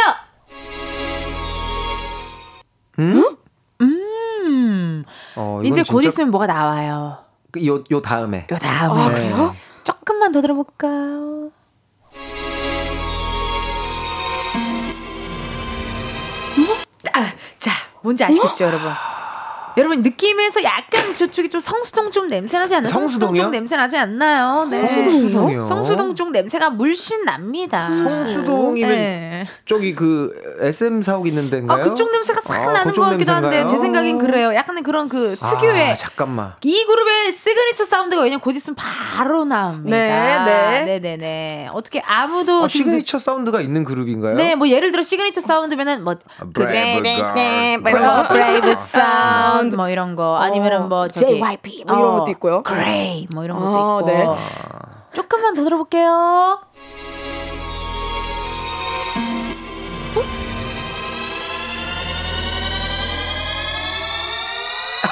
[2.99, 3.37] 음?
[3.81, 5.03] 음.
[5.35, 7.17] 어, 이제 곧 있으면 뭐가 나와요.
[7.51, 8.47] 그 요, 요 다음에.
[8.51, 9.01] 요 다음에.
[9.01, 9.55] 아, 그래요?
[9.83, 11.51] 조금만 더 들어볼까요?
[17.13, 17.71] 아, 자,
[18.01, 18.67] 뭔지 아시겠죠, 어?
[18.67, 18.91] 여러분?
[19.77, 22.91] 여러분 느낌에서 약간 저쪽이 좀 성수동 쪽 냄새 나지 않나요?
[22.91, 24.67] 성수동 쪽 냄새 나지 않나요?
[24.71, 24.87] 네.
[24.87, 25.65] 성수동이요?
[25.65, 27.87] 성수동 쪽 냄새가 물씬 납니다.
[27.87, 29.47] 성수동이면 네.
[29.65, 31.79] 저기 그 SM 사옥 있는 데인가요?
[31.79, 34.55] 아, 그쪽 냄새가 싹 아, 나는 것 같기도 한데 제 생각엔 그래요.
[34.55, 36.53] 약간 그런 그 특유의 아, 잠깐만.
[36.63, 39.95] 이 그룹의 시그니처 사운드가 왜냐면 곧 있으면 바로 나옵니다.
[39.95, 40.85] 네, 네.
[40.85, 41.69] 네, 네, 네.
[41.71, 44.35] 어떻게 아무도 아, 시그니처 사운드가 있는 그룹인가요?
[44.37, 46.15] 네, 뭐 예를 들어 시그니처 사운드면은 뭐
[46.53, 47.03] 브레이브
[48.27, 52.31] 브레이브 사운드 사운드 뭐 이런 거 아니면은 어, 뭐 저기 JYP 뭐 이런 어, 것도
[52.31, 52.63] 있고요.
[52.63, 54.09] GRAY 뭐 이런 것도 아, 있고.
[54.09, 54.27] 네.
[55.13, 56.59] 조금만 더 들어볼게요.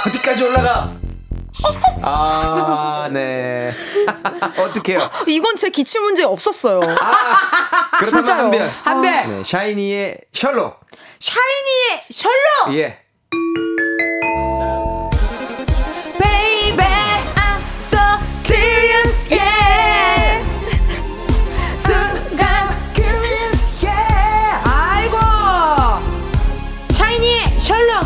[0.08, 0.92] 어디까지 올라가?
[2.04, 3.74] 아, 네.
[4.60, 5.10] 어떡해요?
[5.28, 6.82] 이건 제 기출 문제 없었어요.
[7.02, 8.44] 아, 진짜요.
[8.44, 8.70] 한별.
[8.84, 9.12] 한별.
[9.12, 10.80] 네, 샤이니의 셜록.
[11.20, 12.78] 샤이니의 셜록.
[12.78, 13.06] 예.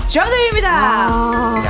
[0.10, 0.70] 정답입니다.
[0.72, 1.69] 아,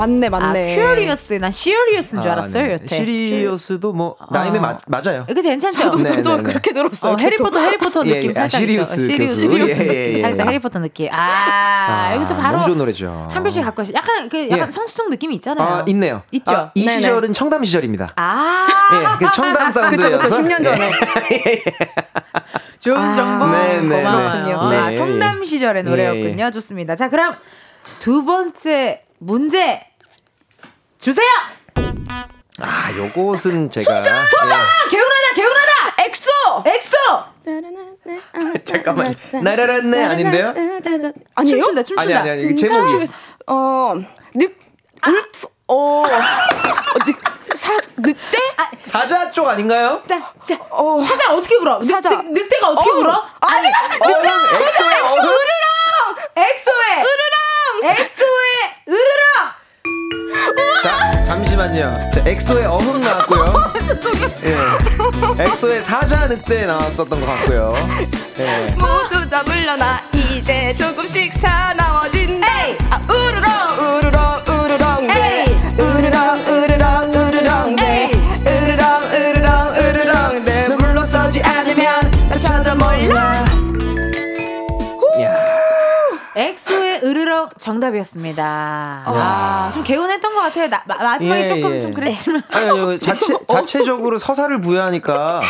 [0.00, 0.72] 맞네, 맞네.
[0.72, 1.34] 아, Curious.
[1.34, 2.72] 난 serious인 줄 아, 알았어요, 네.
[2.72, 2.96] 여태.
[2.96, 4.78] serious도 뭐 rhyme에 어.
[4.86, 5.26] 맞아요.
[5.28, 5.78] 이거 괜찮죠?
[5.78, 6.42] 저도, 네, 저도 네, 네.
[6.42, 7.12] 그렇게 들었어요.
[7.12, 8.58] 어, 해리포터, 해리포터 예, 느낌 예, 살짝.
[8.58, 11.08] 아, 시리우스 시리우스, 시리우스 예, 예, 살짝 해리포터 느낌.
[11.12, 13.28] 아, 아 여기 또 바로 좋은 노래죠.
[13.30, 13.92] 한별 씨 갖고 오시.
[13.94, 14.70] 약간 그 약간 예.
[14.70, 15.68] 성수동 느낌이 있잖아요.
[15.68, 16.22] 아, 있네요.
[16.32, 16.50] 있죠.
[16.50, 18.14] 아, 이 시절은 청담 시절입니다.
[18.16, 20.18] 아, 예, 그 청담 사운드여서.
[20.18, 20.90] 그쵸, 그쵸, 10년 전에.
[22.80, 24.70] 좋은 아, 정보 네, 네, 고맙군요.
[24.70, 26.50] 네, 아, 청담 시절의 노래였군요.
[26.52, 26.96] 좋습니다.
[26.96, 27.34] 자, 그럼
[27.98, 29.89] 두 번째 문제
[31.00, 31.26] 주세요.
[32.60, 34.90] 아, 요것은 제가 소자, 소자, 예.
[34.90, 35.94] 개운하다, 개운하다.
[36.04, 36.30] 엑소,
[36.66, 36.96] 엑소.
[38.66, 40.48] 잠깐만, 나라랐네 아닌데요?
[41.34, 41.56] 아니에요?
[41.62, 42.02] 춤춘다, 춤춘다.
[42.02, 43.06] 아니 아니 아니 제목이
[43.46, 43.94] 어,
[44.34, 44.58] 늑,
[45.06, 46.06] Wolf, 어, 어
[47.06, 47.16] 늑,
[47.56, 48.38] 사, 늑대?
[48.58, 50.02] 아, 사자 쪽 아닌가요?
[50.06, 51.80] 자, 자, 어, 사자 어떻게 불어?
[51.80, 52.10] 사자.
[52.10, 53.26] 늑, 늑대가 어떻게 어, 불어?
[53.40, 54.64] 아니, 늑대.
[54.64, 56.16] EXO의 EXO, 으르렁.
[56.36, 57.96] EXO의 으르렁.
[57.96, 59.59] EXO의 으르렁.
[60.82, 62.10] 자, 잠시만요.
[62.12, 63.72] 자, EXO의 어흥 나왔고요.
[64.44, 65.44] 예.
[65.44, 67.74] EXO의 사자 늑대 나왔었던 것 같고요.
[68.38, 68.74] 예.
[68.78, 72.19] 모두 다 물러나 이제 조금씩 사나워진
[87.58, 89.02] 정답이었습니다.
[89.06, 90.68] 아, 좀 개운했던 것 같아요.
[90.68, 91.80] 나, 마지막에 예, 조금 예.
[91.82, 92.42] 좀 그랬지만.
[92.50, 95.40] 아니, 아니, 자체, 자체적으로 서사를 부여하니까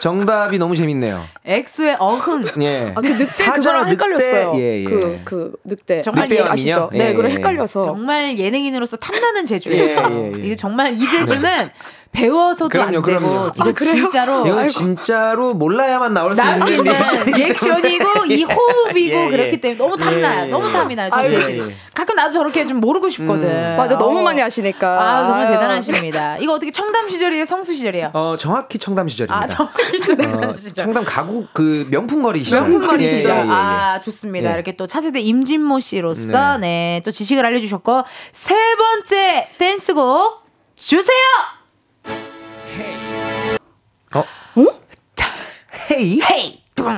[0.00, 1.24] 정답이 너무 재밌네요.
[1.44, 2.44] 엑소의 어흥.
[2.62, 2.92] 예.
[2.94, 4.52] 아, 그 늑대 그거랑 헷갈렸어요.
[4.56, 4.84] 예, 예.
[4.84, 6.02] 그, 그 늑대.
[6.02, 6.90] 정말 늑대 아시죠?
[6.92, 7.84] 네, 예, 네, 그걸 헷갈려서.
[7.84, 9.84] 정말 예능인으로서 탐나는 재주예요.
[9.84, 10.44] 예, 예, 예.
[10.44, 11.70] 이게 정말 이 재주는
[12.12, 13.52] 배워서도 그럼요, 안 되고 그럼요.
[13.54, 16.84] 이거 아, 진짜로 이거 진짜로 몰라야만 나올 수 있는
[17.36, 19.30] 리액션이고 이 호흡이고 예, 예.
[19.30, 20.46] 그렇기 때문에 너무 탐나요.
[20.46, 21.10] 예, 너무 탐이 나요.
[21.10, 21.68] 진짜.
[21.94, 23.48] 가끔 나도 저렇게 좀 모르고 싶거든.
[23.48, 23.76] 음.
[23.76, 24.88] 맞아, 너무 많이 하시니까.
[25.00, 25.54] 아, 정말 아유.
[25.54, 26.38] 대단하십니다.
[26.38, 28.10] 이거 어떻게 청담 시절이에요, 성수 시절이에요?
[28.14, 29.44] 어, 정확히 청담 시절입니다.
[29.44, 30.84] 아, 정확히 청담 어, 시절.
[30.84, 32.62] 청담 가구 그 명품거리 시절.
[32.62, 33.36] 명품거리 예, 시절.
[33.36, 34.54] 예, 예, 아, 좋습니다.
[34.54, 36.68] 이렇게 또 차세대 임진모 씨로서 네.
[36.68, 38.02] 네, 또 지식을 알려주셨고
[38.32, 40.42] 세 번째 댄스곡
[40.76, 41.57] 주세요.
[44.14, 44.20] 어?
[44.20, 44.24] 어?
[45.90, 46.20] 헤이?
[46.22, 46.62] 헤이.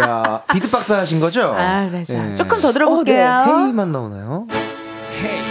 [0.00, 1.54] 야, 비트박스 하신 거죠?
[1.56, 2.34] 아, 네, 네.
[2.34, 3.26] 조금 더 들어볼게요.
[3.26, 3.64] 어, 네.
[3.64, 4.46] Hey만 나오나요?
[5.22, 5.48] Hey.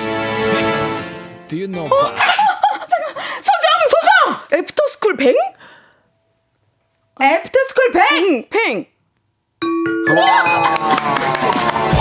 [1.47, 1.89] Do you know 어?
[3.41, 4.09] 소정, 소정!
[4.59, 5.33] After School Bang?
[7.21, 8.49] After School Bang!
[8.49, 8.85] Bang!
[10.15, 11.96] 와.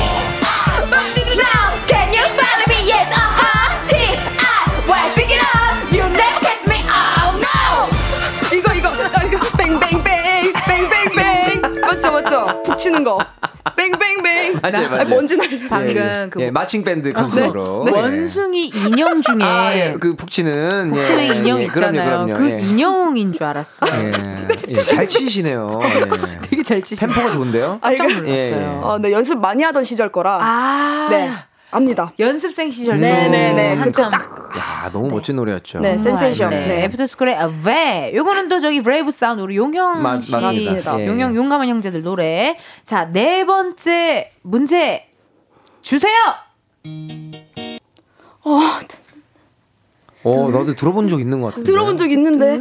[12.86, 13.18] 던지시는 거.
[13.76, 14.60] Bang Bang Bang.
[14.62, 15.08] 맞아요, 맞아요.
[15.08, 15.48] 먼지 날.
[15.68, 17.12] 방금 예, 예, 그 예, 뭐- marching band 아, 네.
[17.12, 17.82] 컨셉으로.
[17.84, 17.90] 네?
[17.92, 17.98] 네.
[18.00, 20.96] 원숭이 인형 중에 아, 예, 그 북치는 예.
[20.96, 22.26] 북치는 인형 있잖아요.
[22.26, 22.34] 그럼요, 그럼요.
[22.34, 23.90] 그 인형인 줄 알았어요.
[24.66, 24.74] 네.
[24.74, 25.80] 잘 치시네요.
[26.48, 27.00] 되게 잘 치시.
[27.00, 27.78] 템포가 좋은데요?
[27.82, 28.80] 아, 깜짝 놀랐어요.
[28.84, 30.38] 어, 네, 연습 많이 하던 시절 거라.
[30.40, 31.08] 아.
[31.10, 31.30] 네.
[31.76, 32.12] 압니다.
[32.18, 33.76] 연습생 시절 네, 네, 네.
[33.76, 34.12] 그때 딱.
[34.56, 35.80] 야, 너무 멋진 노래였죠.
[35.80, 36.48] 네, 센세이션.
[36.50, 36.66] 네.
[36.66, 36.84] 네.
[36.84, 40.98] After School의 왜 요거는 또 저기 Brave Sound 우리 용형 맞- 씨, 맞습니다.
[41.00, 41.06] 예.
[41.06, 42.58] 용형 용감한 형제들 노래.
[42.84, 45.06] 자, 네 번째 문제
[45.82, 46.14] 주세요.
[48.42, 48.60] 어,
[50.22, 51.70] 어, 나도 들어본 적 있는 것 같은데.
[51.70, 52.60] 들어본 적 있는데.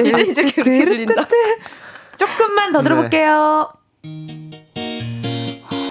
[0.00, 1.24] 이제 이제 그렇게 들린다.
[2.18, 3.70] 조금만 더 들어볼게요.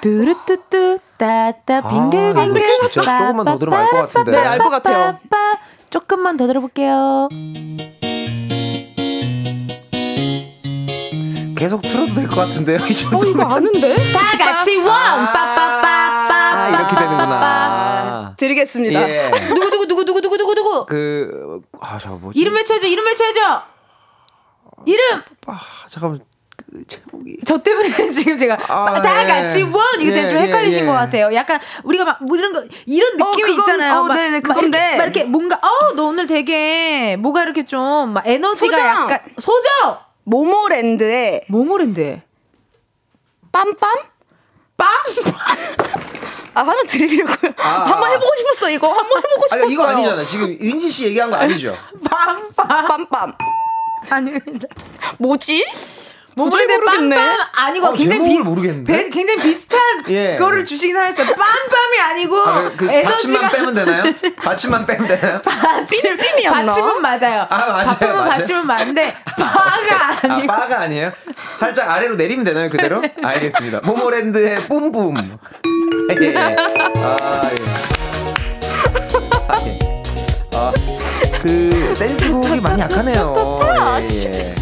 [0.02, 4.30] 뚜루뚜뚜 따따 아, 빙글빙글 진짜 조금만 더 들으면 알 것 같은데.
[4.32, 5.18] 네, 알 것 같아요.
[5.90, 7.28] 조금만 더 들어볼게요.
[11.56, 12.76] 계속 틀어도 될 것 같은데요.
[13.16, 13.96] 어, 이거 아는데?
[14.12, 18.34] 다 같이 원 빠빠빠빠 아, 이렇게 되는구나.
[18.36, 19.08] 드리겠습니다.
[19.08, 19.30] 예.
[19.48, 22.38] 누구 누구 누구 누구 누구 누구 누구 그, 아, 잠깐 뭐지?
[22.38, 23.62] 이름 외쳐야죠 이름 외쳐야죠
[24.86, 26.20] 이름 아, 잠깐만.
[26.70, 27.38] 그 제목이.
[27.46, 29.26] 저 때문에 지금 제가 아, 다 예.
[29.26, 30.86] 같이 원 이거 예, 좀 예, 헷갈리신 예.
[30.86, 31.32] 것 같아요.
[31.34, 34.00] 약간 우리가 막뭐 이런 거 이런 어, 느낌이 그건- 있잖아요.
[34.00, 34.78] 어, 막, 네네, 막 그건데.
[34.78, 38.86] 이렇게, 막 이렇게 뭔가 어 너 오늘 되게 뭐가 이렇게 좀 막 에너지가 소정!
[38.86, 42.20] 약간 소정 모모랜드의 뭐뭐랜드
[43.52, 43.78] 빰빰?
[44.76, 44.84] 빰
[46.54, 47.52] 아, 하나 드리려고요.
[47.56, 47.68] 아.
[47.86, 48.88] 한번 해보고 싶었어, 이거.
[48.92, 49.70] 한번 해보고 아, 싶었어요.
[49.70, 50.24] 이거 아니잖아.
[50.24, 51.76] 지금 은지 씨 얘기한 거 아니죠?
[52.02, 52.52] 빰빰
[53.08, 53.36] 빰빰.
[54.10, 54.68] 아닙니다.
[55.18, 55.64] 뭐지?
[56.36, 57.16] 도저히 뭐뭐랜드 모르겠네.
[57.16, 58.92] 빰빰 아니고 어, 굉장히 비, 모르겠는데?
[58.92, 60.36] 배- 굉장히 비슷한 예.
[60.36, 61.26] 거를 주시긴 하였어요.
[61.26, 64.04] 빰빰이 아니고 아, 그, 그 에너지가 받침만 빼면 되나요?
[64.36, 65.42] 받침만 빼면 되나요?
[65.44, 66.66] 받침, 삐삐이었나?
[66.66, 67.46] 받침은 맞아요.
[67.50, 68.30] 아, 맞아요, 받침은 맞아요.
[68.30, 71.12] 받침은 맞는데 바가 아, 아니고 바가 아니에요?
[71.56, 73.02] 살짝 아래로 내리면 되나요, 그대로?
[73.20, 73.80] 알겠습니다.
[73.82, 75.16] 모모랜드의 뿜뿜.
[76.22, 76.36] 예.
[76.36, 76.54] 아, 예.
[79.48, 79.78] 아, 예.
[80.54, 80.72] 아,
[81.42, 83.34] 그, 댄스곡이 많이 약하네요.
[84.26, 84.54] 예,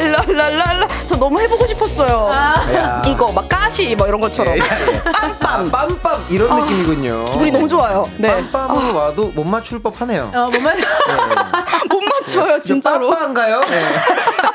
[0.00, 0.04] 예.
[0.10, 0.88] 말랄랄랄라.
[1.06, 2.30] 저 너무 해보고 싶었어요.
[2.32, 3.02] 야.
[3.06, 4.54] 이거 막 가시 뭐 이런 것처럼.
[4.56, 5.02] 예, 예.
[5.40, 7.24] 아, 빰빰 이런 느낌이군요.
[7.26, 8.08] 기분이 너무 좋아요.
[8.18, 8.28] 네.
[8.50, 10.30] 빰빰으로 와도 못 맞출 법하네요.
[10.34, 10.76] 어, 뭐만
[11.88, 13.10] 못 맞춰요, 진짜로.
[13.10, 13.70] 빰빰가요?
[13.70, 13.82] 예.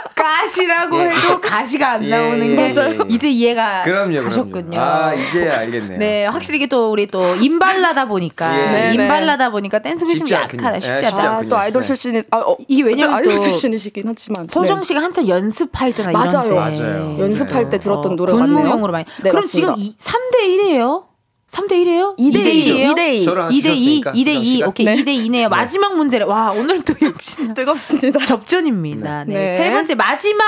[0.22, 1.10] 가시라고 예.
[1.10, 3.04] 해도 가시가 안 예, 나오는 예, 게 맞아요.
[3.10, 4.70] 이제 이해가 그럼요, 가셨군요.
[4.70, 4.80] 그럼요.
[4.80, 5.98] 아, 이제 알겠네요.
[5.98, 8.72] 네, 확실히 이게 또 우리 또 인발라다 보니까 예.
[8.72, 10.62] 네, 인발라다 보니까 댄스곡이 좀 쉽지 않군요.
[10.64, 11.28] 약하다, 쉽지 예, 쉽지 않다.
[11.28, 11.50] 아, 않군요.
[11.50, 11.88] 또 아이돌 네.
[11.88, 14.84] 출신이 아, 어, 이게 왜냐면 아이돌 또 출신이시긴 하지만 소정 네.
[14.84, 16.50] 씨가 한참 연습할 때나 이런 맞아요.
[16.50, 17.18] 때 맞아요.
[17.20, 17.70] 연습할 네.
[17.72, 18.38] 때 들었던 어, 노래가.
[18.38, 19.06] 군무용으로 많이.
[19.06, 19.76] 네, 그럼 맞습니다.
[19.76, 21.06] 지금 이, 3대 1이에요?
[21.52, 22.18] 3대 1이에요?
[22.18, 23.26] 2대 2, 2대 2대 2.
[23.26, 24.64] 저랑 2대 2, 2대 2.
[24.64, 24.96] 오케이, 네.
[24.96, 25.50] 2대 2네요.
[25.50, 26.24] 마지막 문제래.
[26.26, 28.24] 와, 오늘 또 역시 뜨겁습니다.
[28.26, 29.26] 접전입니다.
[29.26, 29.34] 네.
[29.34, 29.58] 네.
[29.66, 30.46] 세 번째 마지막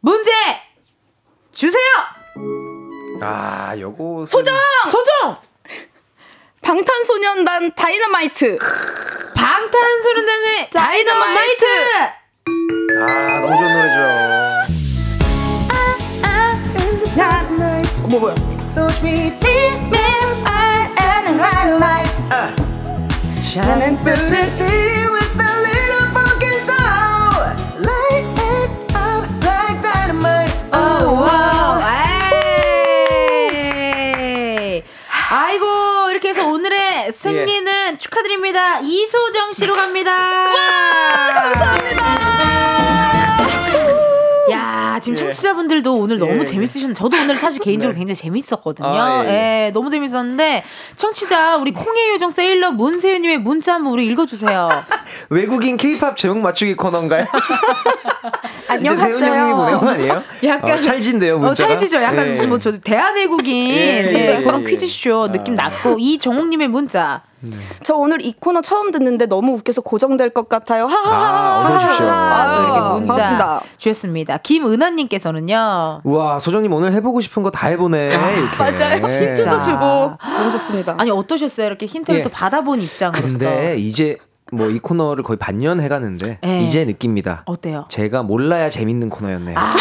[0.00, 0.30] 문제
[1.52, 1.82] 주세요.
[3.22, 4.26] 아, 요거.
[4.26, 4.54] 소정!
[4.90, 5.36] 소정.
[6.60, 8.58] 방탄소년단 다이너마이트.
[9.34, 11.64] 방탄소년단의 다이너마이트.
[12.48, 13.98] 아, 너무 좋은 노래죠.
[18.08, 18.34] 뭐 뭐야?
[23.42, 26.76] Shining through the city with a little funky soul.
[27.80, 30.52] Light it up like dynamite.
[30.72, 31.80] Oh, wow.
[34.74, 34.84] 에이.
[35.30, 38.80] 아이고 이렇게 해서 오늘의 승리는 축하드립니다.
[38.80, 40.12] 이소정 씨로 갑니다.
[41.32, 42.05] 감사합니다.
[44.96, 46.44] 야 지금 청취자분들도 오늘 너무 예.
[46.44, 48.88] 재밌으셨는데 저도 오늘 사실 개인적으로 굉장히 재밌었거든요.
[48.88, 50.64] 아, 예, 예, 너무 재밌었는데
[50.96, 54.70] 청취자 우리 콩의 요정 세일러 문세윤 님의 문자 한번 우리 읽어 주세요.
[55.28, 57.26] 외국인 케이팝 제목 맞추기 코너인가요?
[58.68, 59.32] 안녕하세요.
[59.86, 60.22] 아니에요?
[60.44, 61.68] 약간 어, 찰진데요, 어, 문자가.
[61.68, 62.02] 찰지죠.
[62.02, 62.46] 약간 예.
[62.46, 64.70] 뭐저 대한외국인 예, 네, 예, 그런 예.
[64.70, 65.68] 퀴즈쇼 느낌 아.
[65.68, 67.22] 났고 이정욱 님의 문자.
[67.82, 70.86] 저 오늘 이 코너 처음 듣는데 너무 웃겨서 고정될 것 같아요.
[70.86, 71.60] 아, 하하하.
[71.60, 72.06] 어서 오십시오.
[72.08, 73.60] 아, 또 이렇게 아, 문자 반갑습니다.
[73.76, 74.36] 주셨습니다.
[74.38, 76.00] 김은하님께서는요.
[76.04, 78.08] 우와, 소정님 오늘 해보고 싶은 거 다 해보네.
[78.08, 78.56] 이렇게.
[78.58, 78.96] 맞아요.
[78.96, 79.60] 힌트도 자.
[79.60, 80.94] 주고 너무 좋습니다.
[80.98, 81.66] 아니 어떠셨어요?
[81.66, 82.22] 이렇게 힌트를 예.
[82.22, 83.26] 또 받아본 입장으로서.
[83.26, 84.16] 근데 이제
[84.52, 86.60] 뭐이 코너를 거의 반년 해가는데 예.
[86.62, 87.42] 이제 느낍니다.
[87.46, 87.84] 어때요?
[87.88, 89.58] 제가 몰라야 재밌는 코너였네요.
[89.58, 89.72] 아,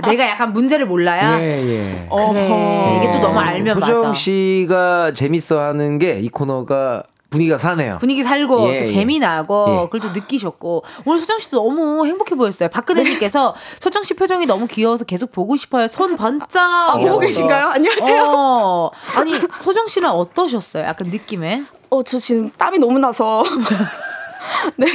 [0.00, 1.40] 내가 약간 문제를 몰라야.
[1.40, 2.08] 예, 예.
[2.08, 2.98] 그래.
[2.98, 4.14] 이게 또 너무 알면 소정 맞아.
[4.14, 7.98] 씨가 재밌어하는 게 이 코너가 분위기가 사네요.
[7.98, 8.84] 분위기 살고 예, 또 예.
[8.84, 9.76] 재미나고 예.
[9.90, 12.68] 그걸 또 느끼셨고 오늘 소정 씨도 너무 행복해 보였어요.
[12.68, 15.88] 박근혜님께서 소정 씨 표정이 너무 귀여워서 계속 보고 싶어요.
[15.88, 16.56] 손 번쩍.
[16.62, 17.18] 아, 보고.
[17.18, 17.66] 계신가요?
[17.68, 18.22] 안녕하세요.
[18.28, 20.84] 어, 아니 소정 씨는 어떠셨어요?
[20.84, 21.64] 약간 느낌에?
[21.90, 23.42] 어, 저 지금 땀이 너무 나서
[24.76, 24.86] 네.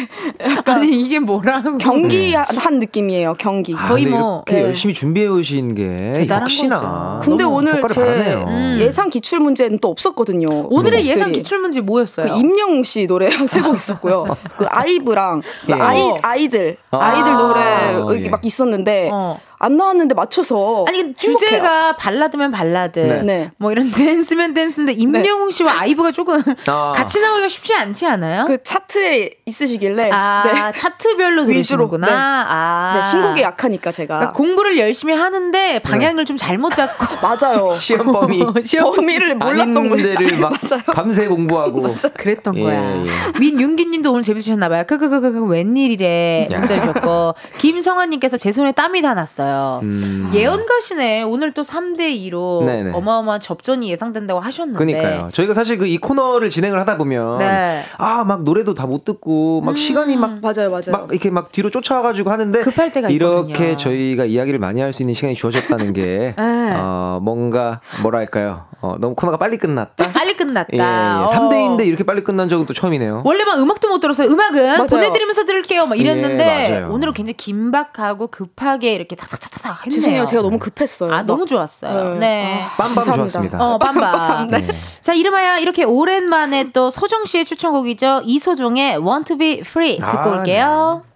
[0.66, 1.78] 아니 이게 뭐라고?
[1.78, 2.78] 경기한 네.
[2.80, 3.34] 느낌이에요.
[3.40, 3.76] 경기.
[3.76, 4.68] 아, 거의 뭐 이렇게 네.
[4.70, 6.80] 열심히 준비해 오신 게 역시나.
[7.20, 7.20] 거죠.
[7.30, 8.02] 근데 오늘 제
[8.48, 8.78] 음.
[8.80, 10.48] 예상 기출 문제는 또 없었거든요.
[10.70, 12.34] 오늘의 예상 기출 문제 뭐였어요?
[12.34, 14.26] 그 임영웅 씨 노래 세 곡 있었고요.
[14.58, 15.74] 그 아이브랑 그 예.
[15.76, 18.30] 아이 아이들 아 이들 노래 아, 이렇게 예.
[18.30, 19.10] 막 있었는데.
[19.12, 19.40] 어.
[19.62, 21.16] 안 나왔는데 맞춰서 아니 행복해요.
[21.16, 23.22] 주제가 발라드면 발라드 네.
[23.22, 23.52] 네.
[23.58, 25.52] 뭐 이런 댄스면 댄스인데 임영웅 네.
[25.52, 26.94] 씨와 아이브가 조금 아.
[26.98, 28.46] 같이 나오기가 쉽지 않지 않아요?
[28.46, 30.80] 그 차트에 있으시길래 아 네.
[30.80, 32.08] 차트별로 들으시는구나.
[32.08, 32.14] 네.
[32.14, 32.94] 아.
[32.96, 37.76] 네, 신곡에 약하니까 제가 그러니까 공부를 열심히 하는데 방향을 좀 잘못 잡고 맞아요.
[37.76, 40.40] 시험 범위 시험 범위를 몰랐던 거예요.
[40.42, 40.82] 막 맞아요.
[40.88, 42.10] 밤새 공부하고 맞아.
[42.10, 42.98] 그랬던 예, 거야.
[42.98, 43.06] 예.
[43.40, 44.84] 민윤기님도 오늘 재밌으셨나 봐요.
[44.88, 49.51] 그그그그 웬일이래 문자 주셨고 김성환님께서 제 손에 땀이 다 났어요.
[49.52, 49.80] 있어요.
[49.84, 50.32] 음.
[50.34, 51.24] 예언가시네.
[51.24, 52.00] 오늘 또 3대
[52.30, 52.92] 2로 네네.
[52.94, 54.78] 어마어마한 접전이 예상된다고 하셨는데.
[54.78, 55.30] 그러니까요.
[55.34, 57.82] 저희가 사실 그 이 코너를 진행을 하다 보면 네.
[57.98, 59.76] 아막 노래도 다 못 듣고 막 음.
[59.76, 60.92] 시간이 막 맞아요, 맞아요.
[60.92, 63.78] 막 이렇게 막 뒤로 쫓아와가지고 하는데 급할 때가 이렇게 있거든요.
[63.78, 66.74] 저희가 이야기를 많이 할 수 있는 시간이 주어졌다는 게 네.
[66.78, 68.66] 어, 뭔가 뭐랄까요.
[68.82, 70.12] 어, 너무 코너가 빨리 끝났다.
[70.12, 70.72] 빨리 끝났다.
[70.74, 71.36] 예, 예.
[71.36, 73.24] 3대 2인데 이렇게 빨리 끝난 적은 또 처음이네요.
[73.26, 74.28] 원래만 음악도 못 들었어요.
[74.30, 74.88] 음악은 맞아요.
[74.88, 75.86] 보내드리면서 들을게요.
[75.86, 80.00] 막 이랬는데 예, 오늘은 굉장히 긴박하고 급하게 이렇게 탁탁 탁탁 했네요.
[80.00, 80.26] 죄송해요.
[80.26, 81.14] 제가 너무 급했어요.
[81.14, 82.14] 아, 너무 좋았어요.
[82.16, 82.20] 네.
[82.20, 82.62] 네.
[82.78, 83.58] 아, 빰빰 좋았습니다.
[83.64, 84.50] 어, 빰빰.
[84.52, 84.62] 네.
[85.02, 88.22] 자, 이름하여 이렇게 오랜만에 또 소정 씨의 추천곡이죠.
[88.26, 91.02] 이소정의 Want to be free 듣고 아, 올게요.
[91.06, 91.11] 네.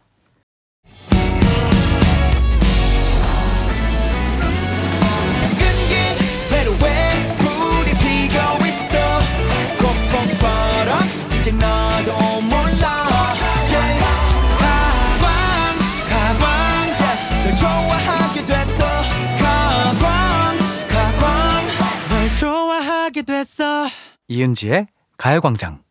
[24.27, 24.87] 이은지의
[25.17, 25.81] 가요광장.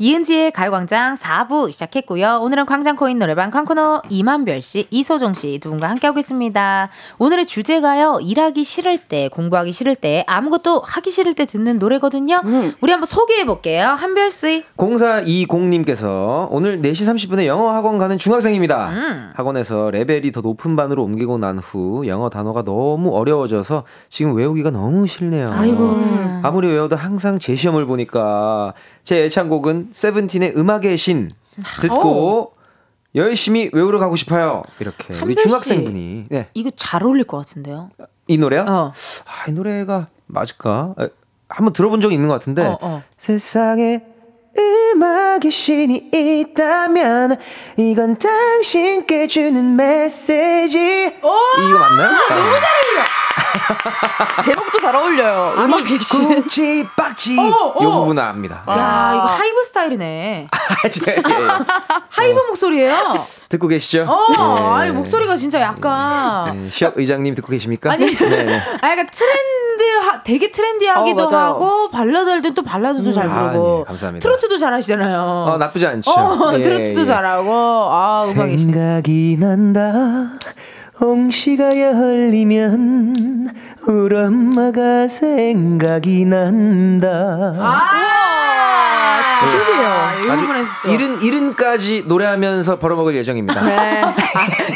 [0.00, 2.38] 이은지의 가요광장 4부 시작했고요.
[2.42, 6.88] 오늘은 광장코인 노래방 쾅코노 이만별 씨, 이소정 씨 두 분과 함께하고 있습니다.
[7.18, 8.20] 오늘의 주제가요.
[8.22, 12.40] 일하기 싫을 때, 공부하기 싫을 때, 아무것도 하기 싫을 때 듣는 노래거든요.
[12.44, 12.72] 음.
[12.80, 13.86] 우리 한번 소개해 볼게요.
[13.88, 14.62] 한별 씨.
[14.76, 18.90] 0420님께서 오늘 4시 30분에 영어 학원 가는 중학생입니다.
[18.90, 19.32] 음.
[19.34, 25.08] 학원에서 레벨이 더 높은 반으로 옮기고 난 후 영어 단어가 너무 어려워져서 지금 외우기가 너무
[25.08, 25.50] 싫네요.
[25.50, 26.40] 아이고.
[26.44, 28.74] 아무리 외워도 항상 제 시험을 보니까
[29.04, 31.30] 제 애창곡은 세븐틴의 음악의 신
[31.80, 32.52] 듣고 오.
[33.14, 34.62] 열심히 외우러 가고 싶어요.
[34.80, 36.48] 이렇게 우리 중학생분이 네.
[36.54, 37.90] 이거 잘 어울릴 것 같은데요.
[38.26, 38.62] 이 노래요?
[38.68, 38.92] 어.
[39.24, 40.94] 아, 이 노래가 맞을까?
[41.48, 43.02] 한번 들어본 적이 있는 것 같은데 어, 어.
[43.16, 44.04] 세상에
[44.58, 47.36] 음악의 신이 있다면
[47.76, 52.10] 이건 당신께 주는 메시지 이거 맞나요?
[52.10, 53.04] 너무 잘 어울려
[54.42, 55.54] 제목도 잘 어울려요.
[55.58, 56.46] 음악의 신.
[56.48, 57.38] 지 빡지.
[57.38, 57.84] 어, 어.
[57.84, 58.62] 요 부분 압니다.
[58.68, 60.48] 야, 야, 이거 하이브 스타일이네.
[60.50, 60.58] 아,
[61.08, 61.48] 예, 예.
[62.10, 62.96] HYBE 목소리예요.
[63.48, 64.06] 듣고 계시죠?
[64.08, 64.82] 어, 네.
[64.82, 67.92] 아니 목소리가 진짜 약간 네, 시혁 의장님 듣고 계십니까?
[67.92, 68.60] 아니, 네.
[68.82, 73.14] 아 약간 트렌드 되게 트렌디하기도 어, 하고 발라드할 땐또 발라드도 음.
[73.14, 74.22] 잘 부르고 아, 네, 감사합니다.
[74.22, 75.18] 트로트 도 잘하시잖아요.
[75.20, 76.10] 어, 나쁘지 않죠.
[76.10, 77.06] 어, 예, 트로트도 예.
[77.06, 80.32] 잘하고 아 음악이 생각이 난다.
[81.00, 83.14] 홍시가 열리면
[83.86, 87.54] 우리 엄마가 생각이 난다.
[87.58, 87.90] 아,
[89.46, 89.88] 신기해요.
[90.32, 93.62] 아주 이른 이른까지 노래하면서 벌어먹을 예정입니다.
[93.62, 94.02] 네.
[94.02, 94.14] 아,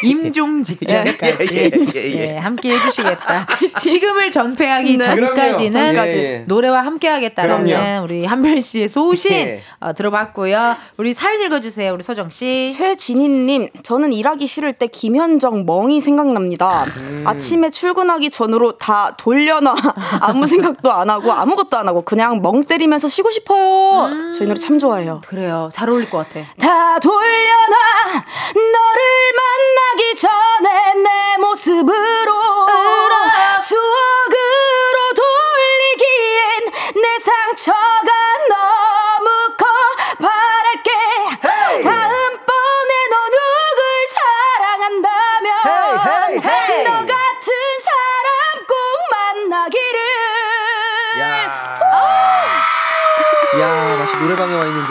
[0.03, 3.47] 임종 직전까지 예, 예, 예, 예, 함께 해주시겠다.
[3.81, 5.05] 지금을 전폐하기 네.
[5.05, 10.77] 전까지는 예, 노래와 함께하겠다라는 우리 한별 씨의 소신 어, 들어봤고요.
[10.97, 12.71] 우리 사연 읽어주세요, 우리 서정 씨.
[12.73, 16.85] 최진희님, 저는 일하기 싫을 때 김현정 멍이 생각납니다.
[16.99, 17.25] 음.
[17.27, 19.75] 아침에 출근하기 전으로 다 돌려놔
[20.21, 24.07] 아무 생각도 안 하고 아무것도 안 하고 그냥 멍 때리면서 쉬고 싶어요.
[24.07, 24.33] 음.
[24.37, 25.23] 저희 노래 참 좋아해요.
[25.27, 25.71] 그래요.
[25.73, 26.47] 잘 어울릴 것 같아.
[26.61, 27.15] 다 돌려놔
[28.55, 29.03] 너를
[29.41, 32.33] 만나기 전에 내 모습으로
[33.63, 38.13] 추억으로 돌리기엔 내 상처가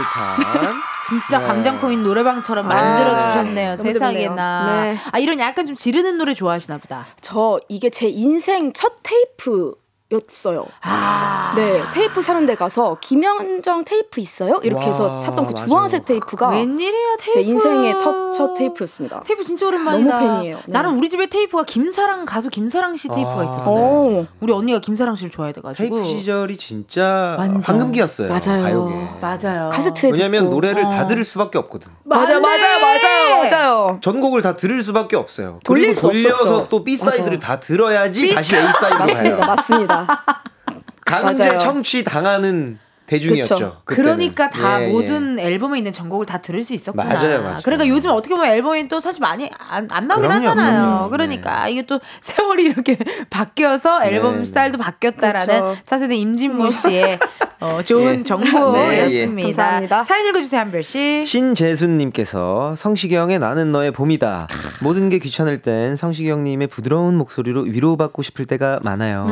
[0.03, 0.75] 듯한.
[1.07, 1.47] 진짜 네.
[1.47, 3.71] 광장코인 노래방처럼 만들어 주셨네요.
[3.71, 4.83] 아, 세상에나.
[4.83, 4.97] 네.
[5.11, 7.05] 아 이런 약간 좀 지르는 노래 좋아하시나 보다.
[7.21, 9.73] 저 이게 제 인생 첫 테이프
[10.11, 10.65] 였어요.
[10.81, 11.53] 아.
[11.55, 14.59] 네, 테이프 사는 데 가서 김현정 테이프 있어요?
[14.63, 17.33] 이렇게 와, 해서 샀던 그 주황색 테이프가 웬일이야 테이프.
[17.33, 19.23] 제 인생의 첫, 첫 테이프였습니다.
[19.25, 20.19] 테이프 진짜 오랜만이다.
[20.19, 20.55] 너무 팬이에요.
[20.57, 20.63] 네.
[20.67, 23.43] 나는 우리 집에 테이프가 김사랑 가수 김사랑 씨 테이프가 아.
[23.43, 24.27] 있었어요.
[24.39, 27.61] 우리 언니가 김사랑 씨를 좋아해 가지고 테이프 시절이 진짜 완전.
[27.63, 28.29] 황금기였어요.
[28.29, 28.63] 맞아요.
[28.63, 29.09] 가요계.
[29.21, 29.69] 맞아요.
[29.71, 30.55] 카세트에 왜냐면 듣고.
[30.55, 31.07] 노래를 다 어.
[31.07, 31.91] 들을 수밖에 없거든.
[32.03, 33.99] 맞아요, 맞아요, 맞아요, 맞아요.
[34.01, 35.59] 전곡을 다 들을 수밖에 없어요.
[35.63, 36.67] 돌릴 그리고 수 돌려서 없었죠.
[36.69, 37.39] 또 B side를.
[37.39, 39.47] 다 들어야지 다시 A side로 맞습니다, 가요.
[39.47, 40.00] 맞습니다.
[41.05, 41.59] 강제 맞아요.
[41.59, 42.79] 청취 당하는
[43.11, 43.81] 대중이었죠.
[43.83, 44.91] 그러니까 다 예, 예.
[44.91, 47.03] 모든 앨범에 있는 전곡을 다 들을 수 있었구나.
[47.03, 47.59] 맞아요, 맞아요.
[47.65, 50.81] 그러니까 요즘 어떻게 보면 앨범이 또 사실 많이 안, 안 나오긴 그럼요, 하잖아요.
[50.81, 51.09] 그럼요.
[51.09, 52.97] 그러니까 이게 또 세월이 이렇게
[53.29, 55.77] 바뀌어서 앨범 네, 스타일도 바뀌었다라는 그쵸.
[55.85, 57.19] 차세대 임진모 씨의
[57.59, 58.23] 어, 좋은 예.
[58.23, 58.87] 정보였습니다.
[58.87, 59.43] 네, 예.
[59.43, 60.03] 감사합니다.
[60.05, 61.27] 사연 읽어주세요 한 별씩.
[61.27, 64.47] 신재순님께서 성시경의 나는 너의 봄이다.
[64.83, 69.29] 모든 게 귀찮을 땐 성시경님의 부드러운 목소리로 위로받고 싶을 때가 많아요.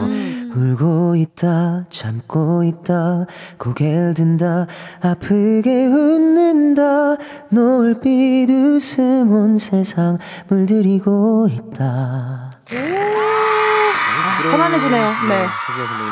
[0.56, 3.26] 울고 있다, 참고 있다,
[3.58, 4.68] 고개를 든다,
[5.02, 7.18] 아프게 웃는다,
[7.50, 12.52] 노을빛 웃음 온 세상 물들이고 있다.
[14.52, 15.10] 편안해지네요.
[15.28, 15.46] 네.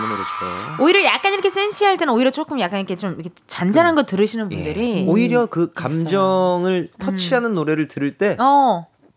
[0.10, 0.84] 노래죠.
[0.84, 4.98] 오히려 약간 이렇게 센치할 때는 오히려 조금 약간 이렇게 좀 이렇게 잔잔한 거 들으시는 분들이
[4.98, 5.06] 예.
[5.08, 8.36] 오히려 그 감정을 터치하는 노래를 들을 때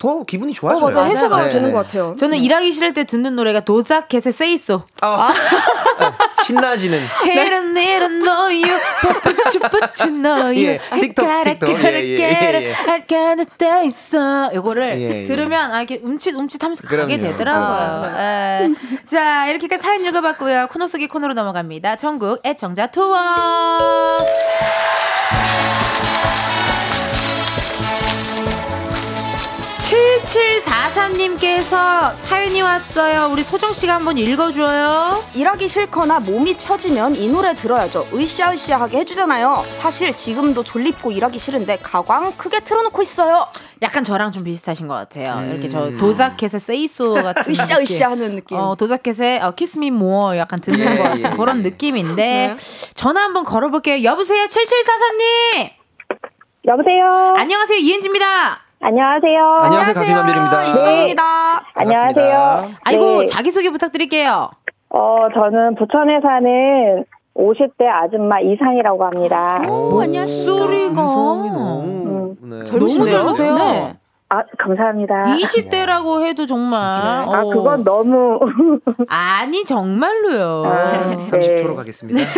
[0.01, 0.85] 더어 기분이 어, 좋아져요.
[0.87, 1.03] 맞아.
[1.05, 1.51] 해소가 네.
[1.51, 2.17] 되는 것 같아요.
[2.19, 4.83] 저는 일하기 싫을 때 듣는 노래가 도자켓의 Say So.
[5.03, 5.31] 아,
[6.43, 6.99] 신나지는.
[7.27, 8.63] 헤른 헤른 너유
[9.03, 11.69] 뽀뽀쭈뽀쭈 너유 예, 틱톡, 틱톡.
[11.85, 12.73] 예, 예,
[13.11, 15.25] 예, 돼 있어 요거를 예, 예.
[15.27, 17.19] 들으면 아, 이렇게 움찔움찔하면서 가게.
[17.19, 18.71] 되더라고요 예.
[19.05, 24.19] 자 이렇게까지 사연 읽어봤고요 코너 속의 코너로 넘어갑니다 전국 애청자 투어
[30.31, 33.31] 7744님께서 사연이 왔어요.
[33.33, 35.25] 우리 소정씨가 한번 읽어줘요.
[35.35, 38.07] 일하기 싫거나 몸이 처지면 이 노래 들어야죠.
[38.15, 39.65] 으쌰으쌰하게 해주잖아요.
[39.73, 43.49] 사실 지금도 졸립고 일하기 싫은데 가광 크게 틀어놓고 있어요.
[43.83, 45.51] 약간 저랑 좀 비슷하신 것 같아요.
[45.51, 48.57] 이렇게 저 Doja Cat의 Say So 같은 으쌰으쌰 하는 느낌.
[48.57, 51.63] 어, Doja Cat의 어, Kiss Me More 약간 듣는 예, 것 같은 예, 그런 예.
[51.71, 52.55] 느낌인데
[52.95, 54.05] 전화 한번 걸어볼게요.
[54.05, 55.71] 여보세요, 7744님.
[56.69, 57.35] 여보세요.
[57.37, 58.70] 안녕하세요, 이은지입니다.
[58.83, 59.59] 안녕하세요.
[59.61, 60.63] 안녕하세요, 강진원별입니다.
[60.65, 61.23] 이수정입니다.
[61.75, 62.71] 안녕하세요.
[62.83, 63.27] 아이고 네.
[63.27, 64.51] 자기소개 부탁드릴게요.
[64.89, 67.05] 어, 저는 부천에 사는
[67.37, 69.61] 50대 아줌마 이상이라고 합니다.
[69.69, 70.59] 오, 안녕하십니까.
[70.59, 71.03] 소리가.
[71.03, 72.65] 너무 네.
[72.65, 73.55] 젊으세요.
[73.55, 73.95] 네.
[74.33, 75.25] 아, 감사합니다.
[75.25, 76.81] 20대라고 해도 정말.
[76.81, 77.51] 아, 어.
[77.51, 78.39] 그건 너무.
[79.09, 80.63] 아니 정말로요.
[80.67, 81.75] 아, 30초로 네.
[81.75, 82.21] 가겠습니다.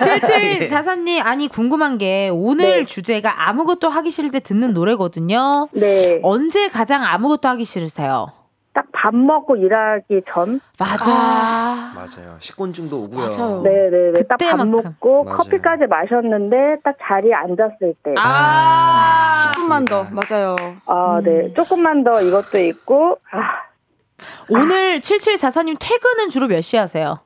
[0.00, 2.84] 7744님 아니 궁금한 게 오늘 네.
[2.86, 5.68] 주제가 아무것도 하기 싫을 때 듣는 노래거든요.
[5.72, 6.18] 네.
[6.22, 8.32] 언제 가장 아무것도 하기 싫으세요?
[8.72, 10.60] 딱 밥 먹고 일하기 전?
[10.78, 11.10] 맞아.
[11.94, 12.36] 맞아요.
[12.38, 13.30] 식곤증도 오고요.
[13.36, 13.62] 맞아요.
[13.62, 14.22] 네네네.
[14.28, 14.66] 딱 밥.
[14.68, 15.36] 먹고 맞아요.
[15.38, 18.14] 커피까지 마셨는데 딱 자리에 앉았을 때.
[18.18, 20.04] 아, 10분만 더.
[20.10, 20.54] 맞아요.
[20.86, 21.24] 아, 음.
[21.24, 21.52] 네.
[21.54, 23.38] 조금만 더 이것도 있고, 아,
[24.50, 27.20] 오늘 7744님 퇴근은 주로 몇 시 하세요?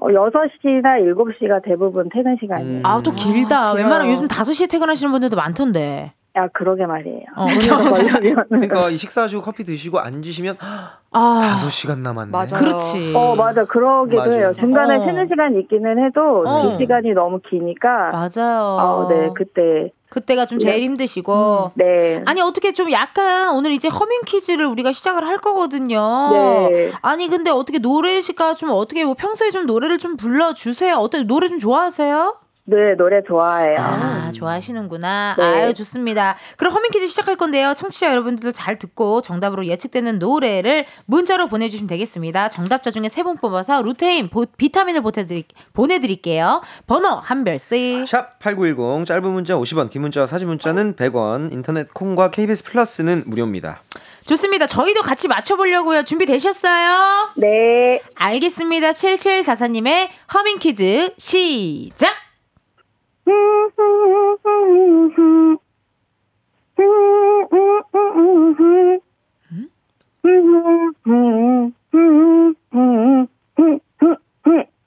[0.00, 2.78] 어, 6시나 7시가 대부분 퇴근 시간이에요.
[2.78, 2.82] 음.
[2.84, 3.70] 아, 또 길다.
[3.70, 4.12] 아, 웬만하면.
[4.12, 6.12] 요즘 5시에 퇴근하시는 분들도 많던데.
[6.36, 7.24] 야, 그러게 말이에요.
[7.36, 8.44] 어, 걸려면.
[8.48, 12.30] 그러니까 이 식사 하시고 커피 드시고 앉으시면 아, 5시간 남았네.
[12.30, 12.46] 맞아요.
[12.56, 13.12] 그렇지.
[13.16, 13.64] 어, 맞아.
[13.64, 14.32] 그러기도 맞아요.
[14.32, 14.50] 해요.
[14.52, 15.00] 중간에 어.
[15.00, 16.62] 쉬는 시간이 있기는 해도 어.
[16.72, 18.10] 그 시간이 너무 기니까.
[18.12, 18.78] 맞아요.
[18.78, 19.30] 아, 네.
[19.36, 19.92] 그때.
[20.08, 21.72] 그때가 좀 제일 힘드시고.
[21.74, 22.22] 네.
[22.26, 26.00] 아니 어떻게 좀 약간 오늘 이제 허밍 퀴즈를 우리가 시작을 할 거거든요.
[26.32, 26.90] 네.
[27.02, 30.96] 아니 근데 어떻게 노래가 좀 어떻게 뭐 평소에 좀 노래를 좀 불러 주세요.
[30.96, 32.36] 어떻게 노래 좀 좋아하세요?
[32.70, 33.76] 네, 노래 좋아해요.
[33.80, 35.34] 아 좋아하시는구나.
[35.36, 35.42] 네.
[35.44, 36.36] 아유 좋습니다.
[36.56, 37.74] 그럼 허밍 퀴즈 시작할 건데요.
[37.74, 42.48] 청취자 여러분들도 잘 듣고 정답으로 예측되는 노래를 문자로 보내주시면 되겠습니다.
[42.48, 46.62] 정답자 중에 세 분 뽑아서 루테인 보- 비타민을 보내드릴, 보내드릴게요.
[46.86, 48.04] 번호 한별씨.
[48.06, 51.52] 샵 8910 짧은 문자 50원, 긴 문자와 사진 문자는 100원.
[51.52, 53.82] 인터넷 콩과 KBS 플러스는 무료입니다.
[54.26, 54.66] 좋습니다.
[54.68, 56.04] 저희도 같이 맞춰보려고요.
[56.04, 57.30] 준비되셨어요?
[57.36, 58.00] 네.
[58.14, 58.92] 알겠습니다.
[58.92, 62.12] 7744님의 허밍 퀴즈 시작!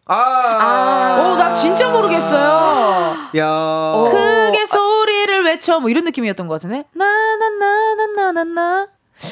[0.05, 3.15] 아, 오, 나 진짜 모르겠어요.
[3.37, 3.93] 야.
[4.11, 5.79] 크게 소리를 외쳐.
[5.79, 6.83] 뭐 이런 느낌이었던 것 같은데?
[6.93, 8.87] 나나나나나나나.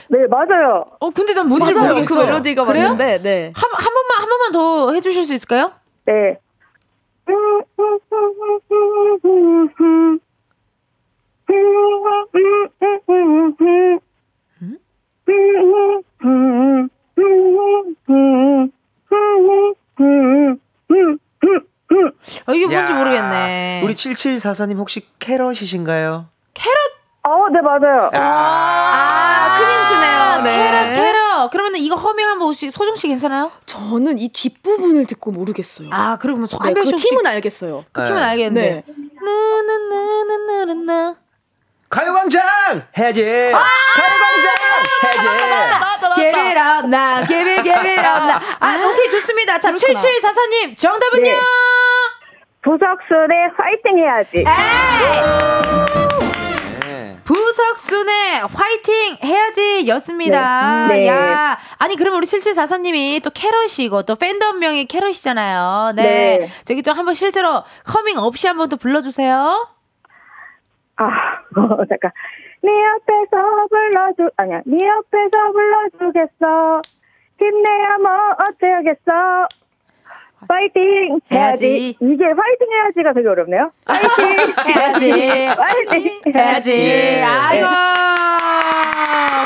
[0.07, 0.85] 네, 맞아요.
[0.99, 1.89] 어, 근데 난 뭔지 맞아요.
[1.93, 2.19] 모르겠어요.
[2.19, 2.89] 그 멜로디가 그래요?
[2.89, 3.51] 맞는데, 네.
[3.55, 5.73] 한, 한 번만, 한 번만 더 해주실 수 있을까요?
[6.05, 6.39] 네.
[22.47, 22.97] 어, 이게 뭔지 야.
[22.97, 23.81] 모르겠네.
[23.83, 26.27] 우리 7744님 혹시 캐럿이신가요?
[27.23, 28.09] 어, 네, 맞아요.
[28.13, 30.41] 아, 큰 힌트네요.
[30.43, 30.93] 네.
[30.93, 31.20] 캐럿, 캐럿.
[31.51, 33.51] 그러면 이거 허밍 한번 혹시 소정 씨 괜찮아요?
[33.65, 35.89] 저는 이 뒷부분을 듣고 모르겠어요.
[35.91, 37.85] 아, 그러면 저 네, 그 팀은 알겠어요.
[37.91, 38.23] 그 팀은 네.
[38.23, 38.83] 알겠는데.
[38.87, 38.93] 네.
[39.21, 41.17] 나나나나나나.
[41.89, 42.41] 가요광장
[42.97, 43.51] 해야지.
[43.53, 43.59] 아~
[43.95, 44.91] 가요광장 해야지.
[46.15, 48.41] 개비람 나 개비 개비람 나.
[48.59, 49.59] 아 오케이 좋습니다.
[49.59, 51.23] 자 7744님 정답은요.
[51.23, 51.39] 네.
[52.63, 54.43] 부석순의 화이팅 해야지.
[56.85, 57.17] 네.
[57.23, 58.13] 부 석순의
[58.53, 60.87] 화이팅 해야지 였습니다.
[60.87, 60.93] 네.
[61.03, 61.07] 네.
[61.07, 65.93] 야, 아니, 그러면 우리 7744님이 또 캐럿이고 또 팬덤명이 캐럿이잖아요.
[65.95, 66.39] 네.
[66.39, 66.47] 네.
[66.65, 69.67] 저기 좀 한번 실제로 허밍 없이 한번 또 불러주세요.
[70.97, 71.05] 아,
[71.57, 72.11] 어, 잠깐.
[72.63, 74.61] 네 옆에서 불러주, 아니야.
[74.65, 76.81] 네 옆에서 불러주겠어.
[77.39, 78.11] 힘내야 뭐
[78.47, 79.47] 어쩌겠어.
[80.47, 81.89] 파이팅 해야지.
[81.99, 83.71] 이게 파이팅 해야지가 되게 어렵네요.
[83.85, 85.47] 파이팅 해야지.
[85.55, 86.71] 파이팅 해야지.
[86.71, 87.23] 예.
[87.23, 87.67] 아이고.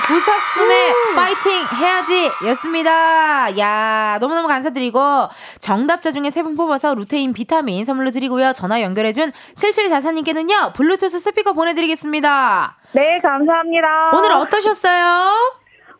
[0.07, 3.57] 부석순의 파이팅 해야지 였습니다.
[3.57, 4.99] 야, 너무너무 감사드리고
[5.59, 8.53] 정답자 중에 세 분 뽑아서 루테인 비타민 선물로 드리고요.
[8.53, 10.73] 전화 연결해 준 7744님께는요.
[10.73, 12.77] 블루투스 스피커 보내 드리겠습니다.
[12.91, 14.11] 네, 감사합니다.
[14.13, 15.55] 오늘 어떠셨어요?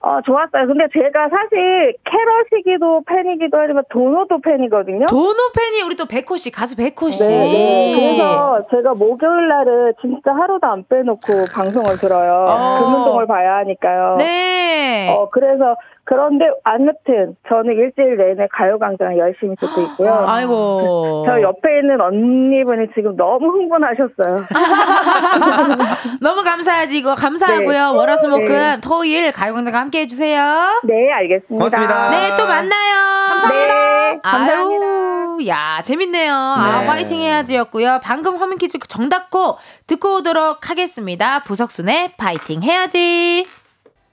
[0.06, 0.68] 어, 좋았어요.
[0.68, 5.08] 근데 제가 사실 캐럿이기도 팬이기도 하지만 도노도 팬이거든요.
[5.08, 7.28] 도노 팬이 우리 또 백호 씨, 가수 백호 씨.
[7.28, 7.96] 네, 네.
[7.96, 12.38] 그래서 제가 목요일 날은 진짜 하루도 안 빼놓고 방송을 들어요.
[12.40, 12.80] 어.
[12.86, 14.18] 금운동을 봐야 하니까요.
[14.20, 15.10] 네.
[15.10, 15.76] 어, 그래서
[16.08, 20.14] 그런데 아무튼 저는 일주일 내내 가요광장 열심히 듣고 있고요.
[20.28, 21.26] 아이고.
[21.28, 24.46] 저 옆에 있는 언니분이 지금 너무 흥분하셨어요.
[26.22, 27.92] 너무 감사하지 이거 감사하고요.
[27.92, 27.98] 네.
[27.98, 28.78] 월화수목금 네.
[28.84, 30.82] 토일 가요광장 함께 해주세요.
[30.84, 31.48] 네 알겠습니다.
[31.56, 32.10] 고맙습니다.
[32.12, 32.96] 네 또 만나요.
[33.30, 33.74] 감사합니다.
[33.74, 34.86] 네, 감사합니다.
[34.86, 36.34] 아유, 야 재밌네요.
[36.34, 36.88] 아, 네.
[36.88, 38.00] 아 화이팅 해야지였고요.
[38.04, 41.40] 방금 허밍 퀴즈 정답고 듣고 오도록 하겠습니다.
[41.44, 43.46] 부석순의 파이팅 해야지.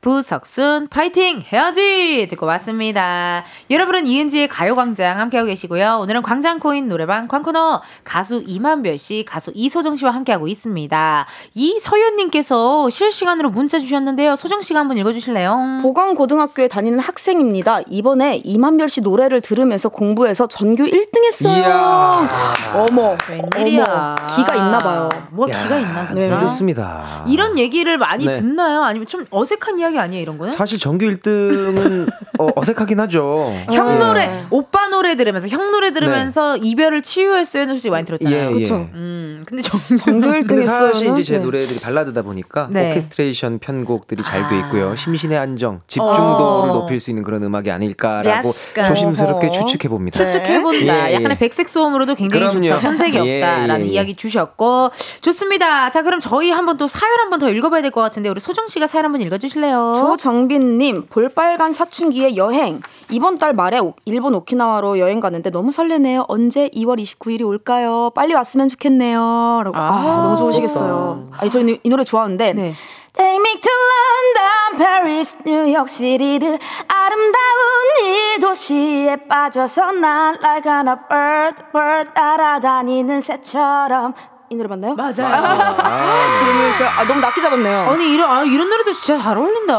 [0.03, 3.45] 부석순 파이팅 해야지 듣고 왔습니다.
[3.71, 6.01] 여러분은 이은지의 가요광장 함께하고 계시고요.
[6.03, 11.27] 오늘은 광장코인 노래방 광코너 가수 이만별 씨, 가수 이소정 씨와 함께하고 있습니다.
[11.55, 14.35] 이서연님께서 실시간으로 문자 주셨는데요.
[14.35, 15.79] 소정 씨가 한번 읽어주실래요?
[15.83, 17.83] 보건고등학교에 다니는 학생입니다.
[17.87, 22.27] 이번에 이만별 씨 노래를 들으면서 공부해서 전교 1등 했어요.
[22.75, 23.17] 어머,
[23.55, 23.85] 웬일이야?
[23.85, 25.09] 어머, 기가 있나 봐요.
[25.31, 26.21] 뭐 기가 있나 진짜?
[26.21, 26.39] 네.
[26.41, 27.25] 좋습니다.
[27.29, 28.33] 이런 얘기를 많이 네.
[28.33, 28.83] 듣나요?
[28.83, 29.92] 아니면 좀 어색한 이야기?
[29.93, 30.53] 이야기 아니에요, 이런 거는?
[30.55, 33.53] 사실 정규 1등은 어, 색하긴 하죠.
[33.71, 33.99] 형 예.
[33.99, 36.61] 노래, 오빠 노래 들으면서 형 노래 들으면서 네.
[36.63, 38.49] 이별을 치유했어요는 솔직히 많이 들었잖아요.
[38.51, 38.75] 예, 그렇죠.
[38.77, 38.79] 예.
[38.95, 41.45] 음, 근데 정, 정규 1등 사실 이제 제 네.
[41.45, 42.91] 노래들이 발라드다 보니까 네.
[42.93, 44.91] 오케스트레이션 편곡들이 잘 돼 있고요.
[44.93, 44.97] 아.
[44.97, 46.73] 심신의 안정, 집중도를 어.
[46.81, 48.85] 높일 수 있는 그런 음악이 아닐까라고 약간.
[48.87, 49.53] 조심스럽게 어허.
[49.67, 50.17] 추측해 봅니다.
[50.19, 51.07] 추측해 본다.
[51.09, 52.69] 예, 예, 약간의 백색 소음으로도 굉장히 그럼요.
[52.71, 52.79] 좋다.
[52.81, 54.91] 현색이 예, 없다라는 예, 이야기 주셨고
[55.21, 55.91] 좋습니다.
[55.91, 58.87] 자, 그럼 저희 한번 또 사연 한번 더 읽어봐야 될 것 같은데 우리 소정 씨가
[58.87, 59.82] 사연 한번 읽어주실래요?
[59.97, 62.81] 조정빈님 볼빨간 사춘기의 여행
[63.11, 66.25] 이번 달 말에 일본 오키나와로 여행 가는데 너무 설레네요.
[66.29, 68.11] 언제 2월 29일이 올까요?
[68.15, 69.63] 빨리 왔으면 좋겠네요.
[69.65, 69.77] 라고.
[69.77, 71.27] 아, 아 너무 좋으시겠어요.
[71.39, 72.53] 아니 저는 이 노래 좋아하는데.
[72.53, 72.75] 네.
[73.15, 76.59] Take me to London, Paris, 뉴욕 시리들
[76.89, 77.73] 아름다운
[78.07, 84.15] 이 도시에 빠져서 난 like a bird, bird 따라다니는 새처럼
[84.53, 84.95] 이 노래 맞나요?
[84.95, 85.15] 맞아요.
[85.23, 87.91] 아, 지금 저 아, 너무 낮게 잡았네요.
[87.91, 89.75] 아니 이런 아, 이런 노래도 진짜 잘 어울린다.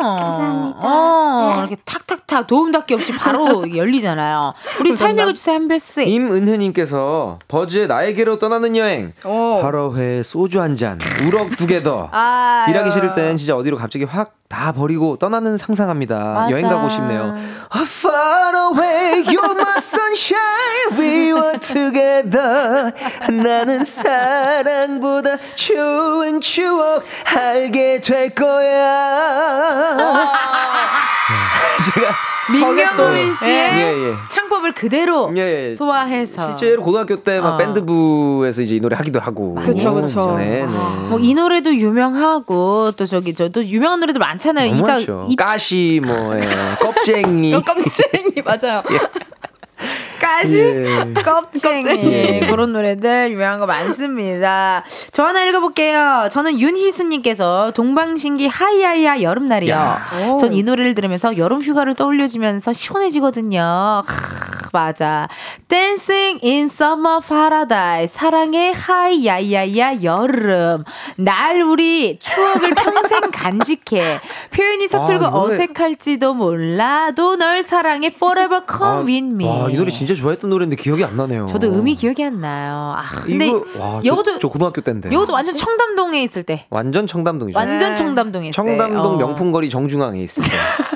[0.00, 0.78] 감사합니다.
[0.82, 1.60] 어, 네.
[1.60, 4.54] 이렇게 탁탁탁 도움 닫기 없이 바로 열리잖아요.
[4.80, 6.04] 우리 사연 읽어주세요 한별 씨.
[6.08, 9.12] 임은혜님께서 버즈의 나에게로 떠나는 여행.
[9.26, 9.60] 오.
[9.62, 12.08] 하루회 소주 한 잔, 우럭 두 개 더.
[12.12, 16.16] 아, 일하기 싫을 땐 진짜 어디로 갑자기 확 다 버리고 떠나는 상상합니다.
[16.16, 16.50] 맞아.
[16.52, 17.36] 여행 가고 싶네요.
[17.74, 20.96] Far away, you're my sunshine.
[20.96, 22.92] We were together.
[23.28, 27.02] 나는 사랑보다 좋은 추억
[27.36, 29.34] 알게 될 거야.
[31.94, 32.14] 제가
[32.52, 34.14] 민경호인 씨의 예, 예.
[34.28, 35.72] 창법을 그대로 예, 예.
[35.72, 37.56] 소화해서 실제로 고등학교 때막 어.
[37.58, 40.36] 밴드부에서 이제 이 노래 하기도 하고 그렇죠 그렇죠.
[40.36, 41.08] 네, 네.
[41.08, 44.74] 뭐이 노래도 유명하고 또 저기 저도 유명한 노래들 많잖아요.
[44.74, 44.98] 이다
[45.28, 45.36] 이...
[45.36, 46.40] 가시 뭐 예.
[46.80, 48.82] 껍쟁이 껍쟁이 맞아요.
[50.34, 50.42] 예.
[50.42, 51.14] 가시 예.
[51.22, 52.40] 껍쟁이 예.
[52.50, 54.82] 그런 노래들 유명한 거 많습니다.
[55.12, 56.28] 저 하나 읽어볼게요.
[56.32, 59.96] 저는 윤희수님께서 동방신기 하이하이하 여름날이요.
[60.40, 63.60] 전 이 노래를 들으면서 여름 휴가를 떠올려주면서 시원해지거든요.
[63.60, 64.02] 하,
[64.72, 65.28] 맞아.
[65.68, 70.84] Dancing in Summer Paradise 사랑의 하이야이야야 여름
[71.16, 74.20] 날 우리 추억을 평생 간직해
[74.50, 75.54] 표현이 서툴고 아, 노래...
[75.54, 79.46] 어색할지도 몰라도 널 사랑해 Forever Come 아, With Me.
[79.46, 81.46] 와, 이 노래 진짜 좋 아했던 노래인데 기억이 안 나네요.
[81.46, 82.94] 저도 음이 기억이 안 나요.
[82.96, 85.08] 아, 근데 이거, 와, 이것도 저, 저, 고등학교 때인데.
[85.10, 86.66] 이것도 완전 청담동에 있을 때.
[86.70, 87.58] 완전 청담동이죠.
[87.58, 89.24] 완전 청담동에 있을 청담동 때.
[89.24, 89.26] 어.
[89.26, 90.54] 명품거리 정중앙에 있습니다.
[90.54, 90.82] 주,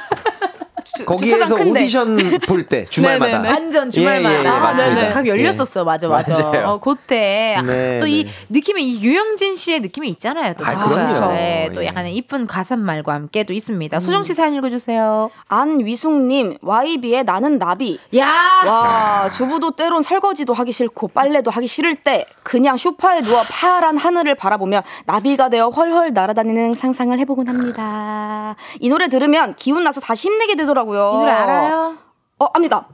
[1.04, 2.16] 거기에서 오디션
[2.46, 5.06] 볼 때 주말마다 완전 주말마다 예, 예, 예, 맞습니다.
[5.06, 6.66] 아, 각 열렸었어 맞아 맞아 맞아요.
[6.68, 8.30] 어, 그때 아, 네, 또이 네.
[8.48, 10.74] 느낌이 이 유영진 씨의 느낌이 있잖아요 또 아.
[10.74, 11.32] 그럼요.
[11.32, 11.86] 네, 또 예.
[11.86, 17.98] 약간 이쁜 가사말과 함께 또 있습니다 소정 씨 사연 읽어주세요 안위숙님 YB의 나는 나비.
[18.14, 24.34] 야와 주부도 때론 설거지도 하기 싫고 빨래도 하기 싫을 때 그냥 쇼파에 누워 파란 하늘을
[24.34, 28.56] 바라보며 나비가 되어 헐헐 날아다니는 상상을 해보곤 합니다.
[28.80, 30.87] 이 노래 들으면 기운 나서 다시 힘내게 되더라고요.
[30.94, 31.96] 이 노래 알아요?
[32.40, 32.86] 어 압니다.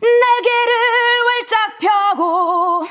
[0.00, 0.72] 날개를
[1.28, 2.86] 활짝 펴고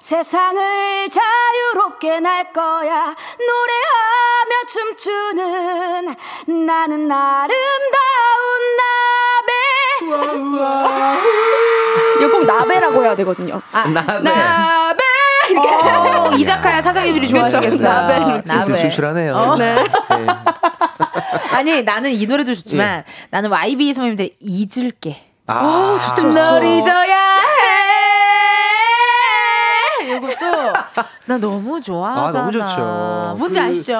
[0.00, 3.14] 세상을 자유롭게 날 거야.
[3.38, 6.16] 노래하며 춤추는
[6.66, 9.52] 나는 아름다운 나베.
[12.20, 13.60] 이거 꼭 나베라고 해야 되거든요.
[13.72, 14.20] 아, 나베.
[14.22, 14.91] 나베
[15.52, 15.68] 이렇게
[16.18, 18.42] 어, 이자카야 사장님들이 좋아하시겠어요 나베.
[18.46, 19.34] 슬슬 출출하네요.
[19.34, 19.56] 어?
[19.56, 19.74] 네.
[19.76, 20.26] 네.
[21.54, 25.98] 아니 나는 이 노래도 좋지만 나는 YB 선배님들 잊을게 아,
[26.34, 27.36] 널 잊어야
[30.00, 30.72] 해 이것도
[31.26, 33.34] 나 너무 좋아하잖아 아, 너무 좋죠.
[33.38, 33.98] 뭔지 그- 아시죠?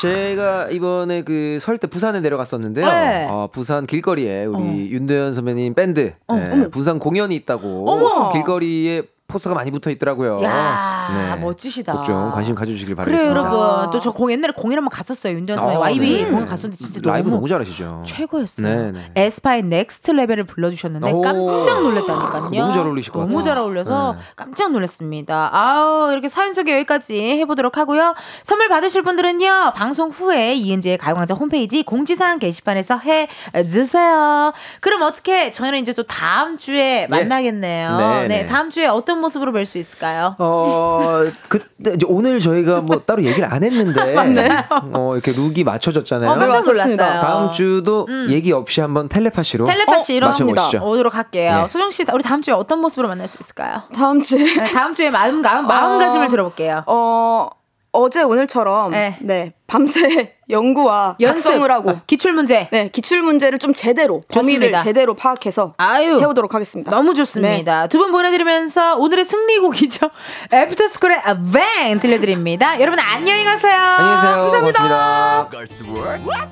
[0.00, 2.86] 제가 이번에 그 설 때 부산에 내려갔었는데요.
[2.86, 3.26] 네.
[3.30, 6.68] 어, 부산 길거리에 우리 윤도현 선배님 밴드 어, 예, 어머.
[6.70, 8.32] 부산 공연이 있다고 어머.
[8.32, 10.42] 길거리에 포스가 많이 붙어 있더라고요.
[10.42, 11.92] 야 멋지시다.
[11.94, 13.30] 꼭좀 관심 가져주시길 바라겠습니다.
[13.30, 16.30] 여러분 또 저 공 옛날에 공연 한번 갔었어요 윤도현 선배 아, YB 네.
[16.30, 18.02] 공연 갔었는데 진짜 라이브 너무 잘하시죠.
[18.06, 18.66] 최고였어요.
[18.66, 19.12] 네, 네.
[19.16, 21.20] aespa의 Next Level을 불러주셨는데 오.
[21.22, 22.50] 깜짝 놀랐다니까요.
[22.60, 23.44] 너무 잘 어울리실 것 너무 같아요.
[23.50, 24.22] 잘 어울려서 네.
[24.36, 25.50] 깜짝 놀랐습니다.
[25.52, 28.14] 아우 이렇게 사연 소개 여기까지 해보도록 하고요.
[28.44, 33.28] 선물 받으실 분들은요 방송 후에 이은지의 가요광장 홈페이지 공지사항 게시판에서 해
[33.68, 34.52] 주세요.
[34.80, 37.96] 그럼 어떻게 저희는 이제 또 다음 주에 만나겠네요.
[37.96, 38.46] 네, 네, 네.
[38.46, 40.34] 다음 주에 어떤 모습으로 뵐 수 있을까요?
[40.38, 44.16] 어, 그때 이제 오늘 저희가 뭐 따로 얘기를 안 했는데
[44.92, 46.30] 어, 이렇게 룩이 맞춰졌잖아요.
[46.30, 46.64] 어, 깜짝.
[46.66, 46.96] 놀랐어요.
[46.96, 50.78] 다음 주도 얘기 없이 한번 텔레파시로 텔레파시로 어, 맞춰보시죠.
[50.84, 51.62] 오도록 할게요.
[51.62, 51.68] 네.
[51.68, 53.82] 소정 씨, 우리 다음 주에 어떤 모습으로 만날 수 있을까요?
[53.94, 56.84] 다음 주에 네, 다음 주에 마음, 마음, 마음가짐을 들어볼게요.
[56.86, 57.48] 어
[57.94, 59.16] 어제 오늘처럼 네.
[59.20, 62.68] 네, 밤새 연구와 작성을 하고 기출 문제.
[62.72, 64.82] 네 기출 문제를 좀 제대로 범위를 좋습니다.
[64.82, 66.18] 제대로 파악해서 아유.
[66.18, 66.90] 해오도록 하겠습니다.
[66.90, 67.86] 너무 좋습니다.
[67.86, 70.10] 두분 보내드리면서 오늘의 승리곡이죠.
[70.52, 71.18] 애프터스쿨의
[71.52, 72.80] Bang 들려드립니다.
[72.80, 73.80] 여러분 안녕히 가세요.
[73.80, 74.50] 안녕히 계세요.
[74.50, 75.48] 감사합니다.
[75.52, 76.50] 고맙습니다.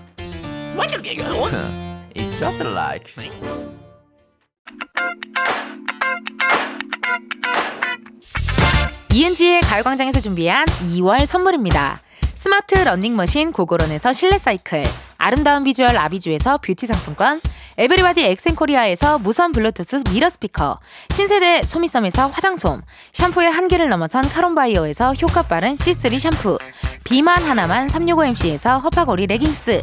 [9.14, 11.98] 이은지의 가요광장에서 준비한 2월 선물입니다.
[12.34, 14.84] 스마트 러닝머신 고고런에서 실내 사이클,
[15.18, 17.38] 아름다운 비주얼 아비주에서 뷰티 상품권,
[17.76, 20.78] everybody 엑센코리아에서 무선 블루투스 미러 스피커,
[21.10, 22.80] 신세대 소미섬에서 화장솜,
[23.12, 26.56] 샴푸의 한계를 넘어선 카론바이어에서 효과 빠른 C3 샴푸,
[27.04, 29.82] 비만 하나만 365MC에서 허파고리 레깅스,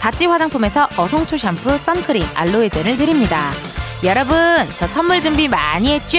[0.00, 3.50] 바찌 화장품에서 어송초 샴푸, 선크림, 알로에 젤을 드립니다.
[4.04, 4.36] 여러분,
[4.76, 6.18] 저 선물 준비 많이 했죠?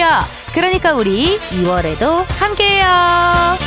[0.52, 3.58] 그러니까 우리 2월에도 함께해요.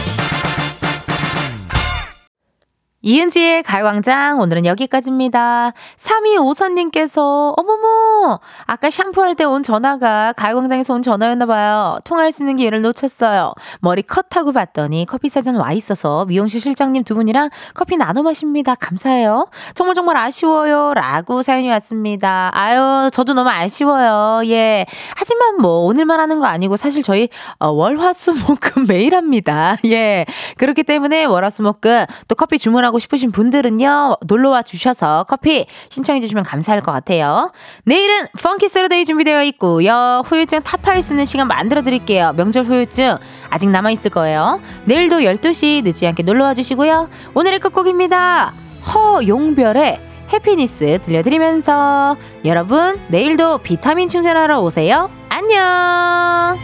[3.06, 5.74] 이은지의 가요광장 오늘은 여기까지입니다.
[5.98, 12.00] 3254님께서 어머머 아까 샴푸할 때 온 전화가 가요광장에서 온 전화였나 봐요.
[12.06, 13.54] 통화할 수 있는 기회를 놓쳤어요.
[13.82, 18.74] 머리 컷하고 봤더니 커피 세잔 와 있어서 미용실 실장님 두 분이랑 커피 나눠 마십니다.
[18.76, 19.48] 감사해요.
[19.76, 20.94] 정말 정말 아쉬워요.
[20.94, 22.52] 라고 사연이 왔습니다.
[22.54, 24.44] 아유 저도 너무 아쉬워요.
[24.46, 24.86] 예.
[25.18, 27.28] 하지만 뭐 오늘만 하는 거 아니고 사실 저희
[27.60, 29.76] 어, 월화수목금 매일 합니다.
[29.86, 30.26] 예.
[30.58, 36.92] 그렇기 때문에 월화수목금 또 커피 주문하고 싶으신 분들은요 놀러와 주셔서 커피 신청해 주시면 감사할 것
[36.92, 37.52] 같아요.
[37.84, 40.22] 내일은 펑키 세러데이 준비되어 있고요.
[40.26, 42.34] 후유증 타파할 수 있는 시간 만들어 드릴게요.
[42.36, 43.18] 명절 후유증
[43.50, 44.62] 아직 남아 있을 거예요.
[44.86, 47.10] 내일도 12시 늦지 않게 놀러와 주시고요.
[47.34, 48.54] 오늘의 끝곡입니다.
[48.94, 50.00] 허용별의
[50.32, 55.10] 해피니스 들려드리면서 여러분 내일도 비타민 충전하러 오세요.
[55.30, 56.58] 안녕.